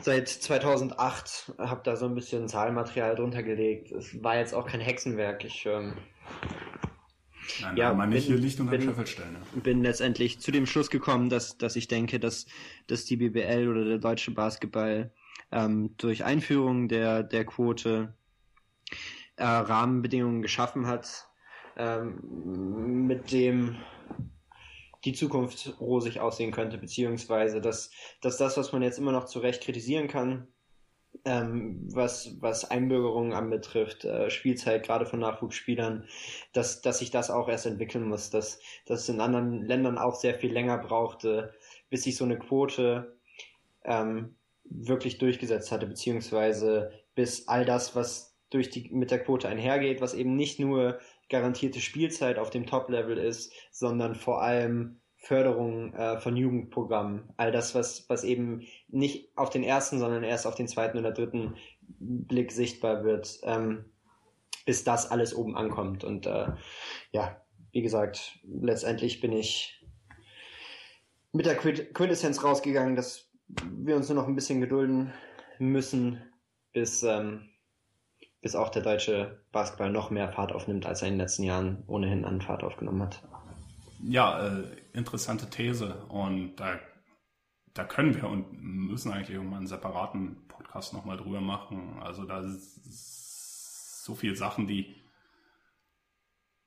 seit 0.00 0.28
2008 0.28 1.54
habe 1.58 1.82
da 1.84 1.96
so 1.96 2.06
ein 2.06 2.14
bisschen 2.14 2.48
Zahlmaterial 2.48 3.14
drunter 3.16 3.42
gelegt. 3.42 3.92
Es 3.92 4.22
war 4.22 4.36
jetzt 4.36 4.54
auch 4.54 4.66
kein 4.66 4.80
Hexenwerk. 4.80 5.44
Ich 5.44 5.66
ähm, 5.66 5.96
Nein, 7.60 7.76
ja, 7.76 7.94
man 7.94 8.10
nicht 8.10 8.26
bin, 8.26 8.36
hier 8.36 8.42
Licht 8.42 8.60
unter 8.60 8.78
den 8.78 8.88
Scheffel 8.88 9.06
stellen. 9.06 9.32
Ne? 9.32 9.60
Bin 9.62 9.82
letztendlich 9.82 10.40
zu 10.40 10.50
dem 10.50 10.66
Schluss 10.66 10.90
gekommen, 10.90 11.28
dass, 11.28 11.58
dass 11.58 11.76
ich 11.76 11.88
denke, 11.88 12.20
dass, 12.20 12.46
dass 12.86 13.04
die 13.04 13.16
BBL 13.16 13.68
oder 13.68 13.84
der 13.84 13.98
deutsche 13.98 14.30
Basketball 14.30 15.12
ähm, 15.52 15.94
durch 15.96 16.24
Einführung 16.24 16.88
der, 16.88 17.22
der 17.22 17.44
Quote 17.44 18.14
äh, 19.36 19.44
Rahmenbedingungen 19.44 20.42
geschaffen 20.42 20.86
hat, 20.86 21.28
ähm, 21.76 23.06
mit 23.06 23.32
dem 23.32 23.76
die 25.04 25.14
Zukunft 25.14 25.74
rosig 25.80 26.20
aussehen 26.20 26.52
könnte, 26.52 26.76
beziehungsweise 26.76 27.60
dass, 27.60 27.90
dass 28.20 28.36
das, 28.36 28.56
was 28.56 28.72
man 28.72 28.82
jetzt 28.82 28.98
immer 28.98 29.12
noch 29.12 29.24
zu 29.24 29.38
Recht 29.38 29.62
kritisieren 29.62 30.08
kann, 30.08 30.46
ähm, 31.24 31.80
was, 31.92 32.36
was 32.40 32.70
Einbürgerungen 32.70 33.32
anbetrifft, 33.32 34.04
äh, 34.04 34.30
Spielzeit 34.30 34.84
gerade 34.84 35.06
von 35.06 35.20
Nachwuchsspielern, 35.20 36.04
dass, 36.52 36.80
dass 36.80 36.98
sich 36.98 37.10
das 37.10 37.30
auch 37.30 37.48
erst 37.48 37.66
entwickeln 37.66 38.08
muss, 38.08 38.30
dass, 38.30 38.60
dass 38.86 39.02
es 39.02 39.08
in 39.08 39.20
anderen 39.20 39.62
Ländern 39.62 39.98
auch 39.98 40.14
sehr 40.14 40.34
viel 40.34 40.52
länger 40.52 40.78
brauchte, 40.78 41.52
bis 41.90 42.04
sich 42.04 42.16
so 42.16 42.24
eine 42.24 42.38
Quote 42.38 43.16
ähm, 43.84 44.36
wirklich 44.64 45.18
durchgesetzt 45.18 45.72
hatte, 45.72 45.86
beziehungsweise 45.86 46.92
bis 47.14 47.48
all 47.48 47.64
das, 47.64 47.94
was 47.96 48.36
durch 48.50 48.70
die, 48.70 48.88
mit 48.90 49.10
der 49.10 49.22
Quote 49.22 49.48
einhergeht, 49.48 50.00
was 50.00 50.14
eben 50.14 50.36
nicht 50.36 50.58
nur 50.58 50.98
garantierte 51.28 51.80
Spielzeit 51.80 52.38
auf 52.38 52.50
dem 52.50 52.66
Top-Level 52.66 53.18
ist, 53.18 53.52
sondern 53.70 54.14
vor 54.14 54.42
allem 54.42 54.99
Förderung 55.20 55.92
äh, 55.92 56.18
von 56.18 56.36
Jugendprogrammen, 56.36 57.28
all 57.36 57.52
das, 57.52 57.74
was, 57.74 58.08
was 58.08 58.24
eben 58.24 58.66
nicht 58.88 59.36
auf 59.36 59.50
den 59.50 59.62
ersten, 59.62 59.98
sondern 59.98 60.24
erst 60.24 60.46
auf 60.46 60.54
den 60.54 60.66
zweiten 60.66 60.98
oder 60.98 61.12
dritten 61.12 61.56
Blick 61.98 62.50
sichtbar 62.52 63.04
wird, 63.04 63.38
ähm, 63.42 63.84
bis 64.64 64.82
das 64.82 65.10
alles 65.10 65.34
oben 65.34 65.56
ankommt. 65.56 66.04
Und 66.04 66.26
äh, 66.26 66.48
ja, 67.12 67.36
wie 67.72 67.82
gesagt, 67.82 68.38
letztendlich 68.44 69.20
bin 69.20 69.32
ich 69.32 69.84
mit 71.32 71.44
der 71.46 71.56
Quintessenz 71.56 72.42
rausgegangen, 72.42 72.96
dass 72.96 73.30
wir 73.46 73.96
uns 73.96 74.08
nur 74.08 74.16
noch 74.16 74.26
ein 74.26 74.34
bisschen 74.34 74.60
gedulden 74.60 75.12
müssen, 75.58 76.22
bis, 76.72 77.02
ähm, 77.02 77.50
bis 78.40 78.56
auch 78.56 78.70
der 78.70 78.82
deutsche 78.82 79.44
Basketball 79.52 79.90
noch 79.90 80.10
mehr 80.10 80.32
Fahrt 80.32 80.52
aufnimmt, 80.52 80.86
als 80.86 81.02
er 81.02 81.08
in 81.08 81.14
den 81.14 81.20
letzten 81.20 81.42
Jahren 81.42 81.84
ohnehin 81.86 82.24
an 82.24 82.40
Fahrt 82.40 82.64
aufgenommen 82.64 83.02
hat. 83.02 83.22
Ja, 84.02 84.46
äh, 84.46 84.64
interessante 84.92 85.50
These. 85.50 85.94
Und 86.08 86.56
da, 86.56 86.78
da 87.74 87.84
können 87.84 88.14
wir 88.14 88.28
und 88.28 88.52
müssen 88.62 89.12
eigentlich 89.12 89.30
irgendwann 89.30 89.58
einen 89.58 89.66
separaten 89.66 90.48
Podcast 90.48 90.92
nochmal 90.92 91.16
drüber 91.16 91.40
machen. 91.40 91.98
Also 92.00 92.24
da 92.24 92.40
ist 92.40 94.04
so 94.04 94.14
viel 94.14 94.36
Sachen, 94.36 94.66
die, 94.66 94.96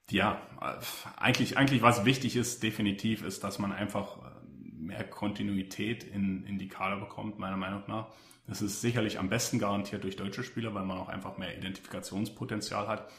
die 0.09 0.17
ja, 0.17 0.41
eigentlich, 1.17 1.57
eigentlich 1.57 1.81
was 1.81 2.05
wichtig 2.05 2.35
ist, 2.35 2.61
definitiv, 2.61 3.23
ist, 3.23 3.43
dass 3.43 3.59
man 3.59 3.71
einfach 3.71 4.17
mehr 4.47 5.03
Kontinuität 5.03 6.03
in, 6.03 6.45
in 6.45 6.59
die 6.59 6.67
Kader 6.67 6.97
bekommt, 6.97 7.39
meiner 7.39 7.57
Meinung 7.57 7.83
nach. 7.87 8.07
Das 8.45 8.61
ist 8.61 8.81
sicherlich 8.81 9.19
am 9.19 9.29
besten 9.29 9.57
garantiert 9.57 10.03
durch 10.03 10.17
deutsche 10.17 10.43
Spieler, 10.43 10.73
weil 10.73 10.85
man 10.85 10.97
auch 10.97 11.07
einfach 11.07 11.37
mehr 11.37 11.57
Identifikationspotenzial 11.57 12.87
hat 12.87 13.09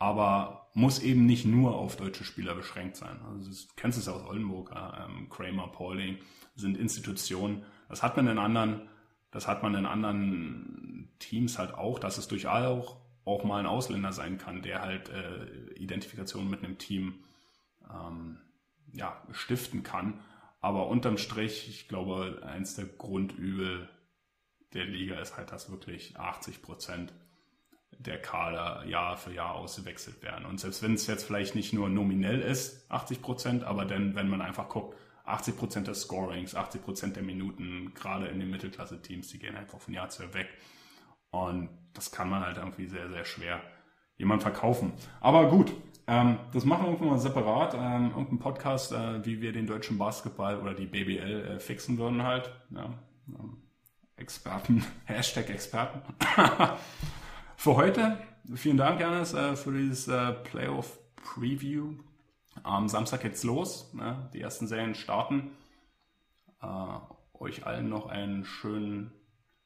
aber 0.00 0.70
muss 0.72 0.98
eben 1.00 1.26
nicht 1.26 1.44
nur 1.44 1.76
auf 1.76 1.96
deutsche 1.96 2.24
Spieler 2.24 2.54
beschränkt 2.54 2.96
sein. 2.96 3.20
Also 3.28 3.50
du 3.50 3.74
kennst 3.76 3.98
es 3.98 4.06
ja 4.06 4.12
aus 4.12 4.26
Oldenburg, 4.26 4.72
ähm, 4.74 5.28
Kramer, 5.28 5.68
Pauling 5.68 6.18
sind 6.56 6.76
Institutionen. 6.76 7.64
Das 7.88 8.02
hat 8.02 8.16
man 8.16 8.26
in 8.26 8.38
anderen, 8.38 8.88
das 9.30 9.46
hat 9.46 9.62
man 9.62 9.74
in 9.74 9.86
anderen 9.86 11.10
Teams 11.18 11.58
halt 11.58 11.74
auch, 11.74 11.98
dass 11.98 12.18
es 12.18 12.28
durchaus 12.28 12.66
auch, 12.66 12.96
auch 13.26 13.44
mal 13.44 13.60
ein 13.60 13.66
Ausländer 13.66 14.12
sein 14.12 14.38
kann, 14.38 14.62
der 14.62 14.80
halt 14.80 15.10
äh, 15.10 15.74
Identifikation 15.74 16.48
mit 16.48 16.64
einem 16.64 16.78
Team 16.78 17.22
ähm, 17.92 18.38
ja, 18.92 19.22
stiften 19.32 19.82
kann. 19.82 20.20
Aber 20.60 20.88
unterm 20.88 21.18
Strich, 21.18 21.68
ich 21.68 21.88
glaube, 21.88 22.40
eins 22.42 22.74
der 22.74 22.86
Grundübel 22.86 23.88
der 24.72 24.86
Liga 24.86 25.20
ist 25.20 25.36
halt, 25.36 25.52
dass 25.52 25.70
wirklich 25.70 26.18
80 26.18 26.62
Prozent 26.62 27.12
der 27.98 28.20
Kader 28.20 28.84
Jahr 28.86 29.16
für 29.16 29.32
Jahr 29.32 29.54
ausgewechselt 29.54 30.22
werden. 30.22 30.46
Und 30.46 30.58
selbst 30.58 30.82
wenn 30.82 30.94
es 30.94 31.06
jetzt 31.06 31.24
vielleicht 31.24 31.54
nicht 31.54 31.72
nur 31.72 31.88
nominell 31.88 32.40
ist, 32.40 32.90
80 32.90 33.22
Prozent, 33.22 33.64
aber 33.64 33.84
dann, 33.84 34.14
wenn 34.14 34.28
man 34.28 34.40
einfach 34.40 34.68
guckt, 34.68 34.96
80 35.24 35.56
Prozent 35.56 35.86
des 35.86 36.02
Scorings, 36.02 36.54
80 36.54 36.82
Prozent 36.82 37.16
der 37.16 37.22
Minuten, 37.22 37.92
gerade 37.94 38.26
in 38.28 38.40
den 38.40 38.50
Mittelklasse-Teams, 38.50 39.28
die 39.28 39.38
gehen 39.38 39.56
einfach 39.56 39.78
von 39.78 39.94
Jahr 39.94 40.08
zu 40.08 40.22
Jahr 40.22 40.34
weg. 40.34 40.48
Und 41.30 41.68
das 41.92 42.10
kann 42.10 42.28
man 42.28 42.44
halt 42.44 42.56
irgendwie 42.56 42.86
sehr, 42.86 43.08
sehr 43.08 43.24
schwer 43.24 43.60
jemand 44.16 44.42
verkaufen. 44.42 44.92
Aber 45.20 45.48
gut, 45.48 45.72
ähm, 46.06 46.38
das 46.52 46.64
machen 46.64 46.84
wir 46.84 46.88
irgendwann 46.88 47.10
mal 47.10 47.18
separat, 47.18 47.74
ähm, 47.74 48.10
irgendein 48.10 48.38
Podcast, 48.38 48.92
äh, 48.92 49.24
wie 49.24 49.40
wir 49.40 49.52
den 49.52 49.66
deutschen 49.66 49.96
Basketball 49.96 50.58
oder 50.60 50.74
die 50.74 50.86
BBL 50.86 51.56
äh, 51.56 51.60
fixen 51.60 51.98
würden 51.98 52.24
halt. 52.24 52.50
Ja, 52.70 52.86
ähm, 53.28 53.62
Experten, 54.16 54.84
Hashtag 55.04 55.50
Experten. 55.50 56.02
für 57.60 57.76
heute, 57.76 58.16
vielen 58.54 58.78
Dank, 58.78 59.00
Janis, 59.00 59.34
äh, 59.34 59.54
für 59.54 59.72
dieses 59.72 60.08
äh, 60.08 60.32
Playoff 60.32 60.98
Preview. 61.16 61.92
Am 62.62 62.88
Samstag 62.88 63.20
geht's 63.20 63.44
los, 63.44 63.92
ne? 63.92 64.30
die 64.32 64.40
ersten 64.40 64.66
Serien 64.66 64.94
starten. 64.94 65.50
Äh, 66.62 66.66
euch 67.34 67.66
allen 67.66 67.90
noch 67.90 68.06
einen 68.06 68.46
schönen 68.46 69.12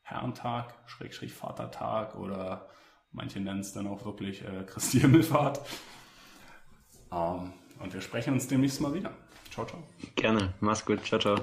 Herrentag, 0.02 0.74
Schrägstrich 0.86 1.34
Vatertag 1.34 2.16
oder 2.16 2.68
manche 3.12 3.38
nennen 3.38 3.60
es 3.60 3.72
dann 3.72 3.86
auch 3.86 4.04
wirklich 4.04 4.42
Christi 4.66 4.98
Himmelfahrt. 5.00 5.60
Ähm, 7.12 7.52
und 7.78 7.94
wir 7.94 8.00
sprechen 8.00 8.34
uns 8.34 8.48
demnächst 8.48 8.80
mal 8.80 8.92
wieder. 8.92 9.12
Ciao, 9.52 9.66
ciao. 9.66 9.80
Gerne. 10.16 10.52
Mach's 10.58 10.84
gut. 10.84 11.04
Ciao, 11.04 11.20
ciao. 11.20 11.36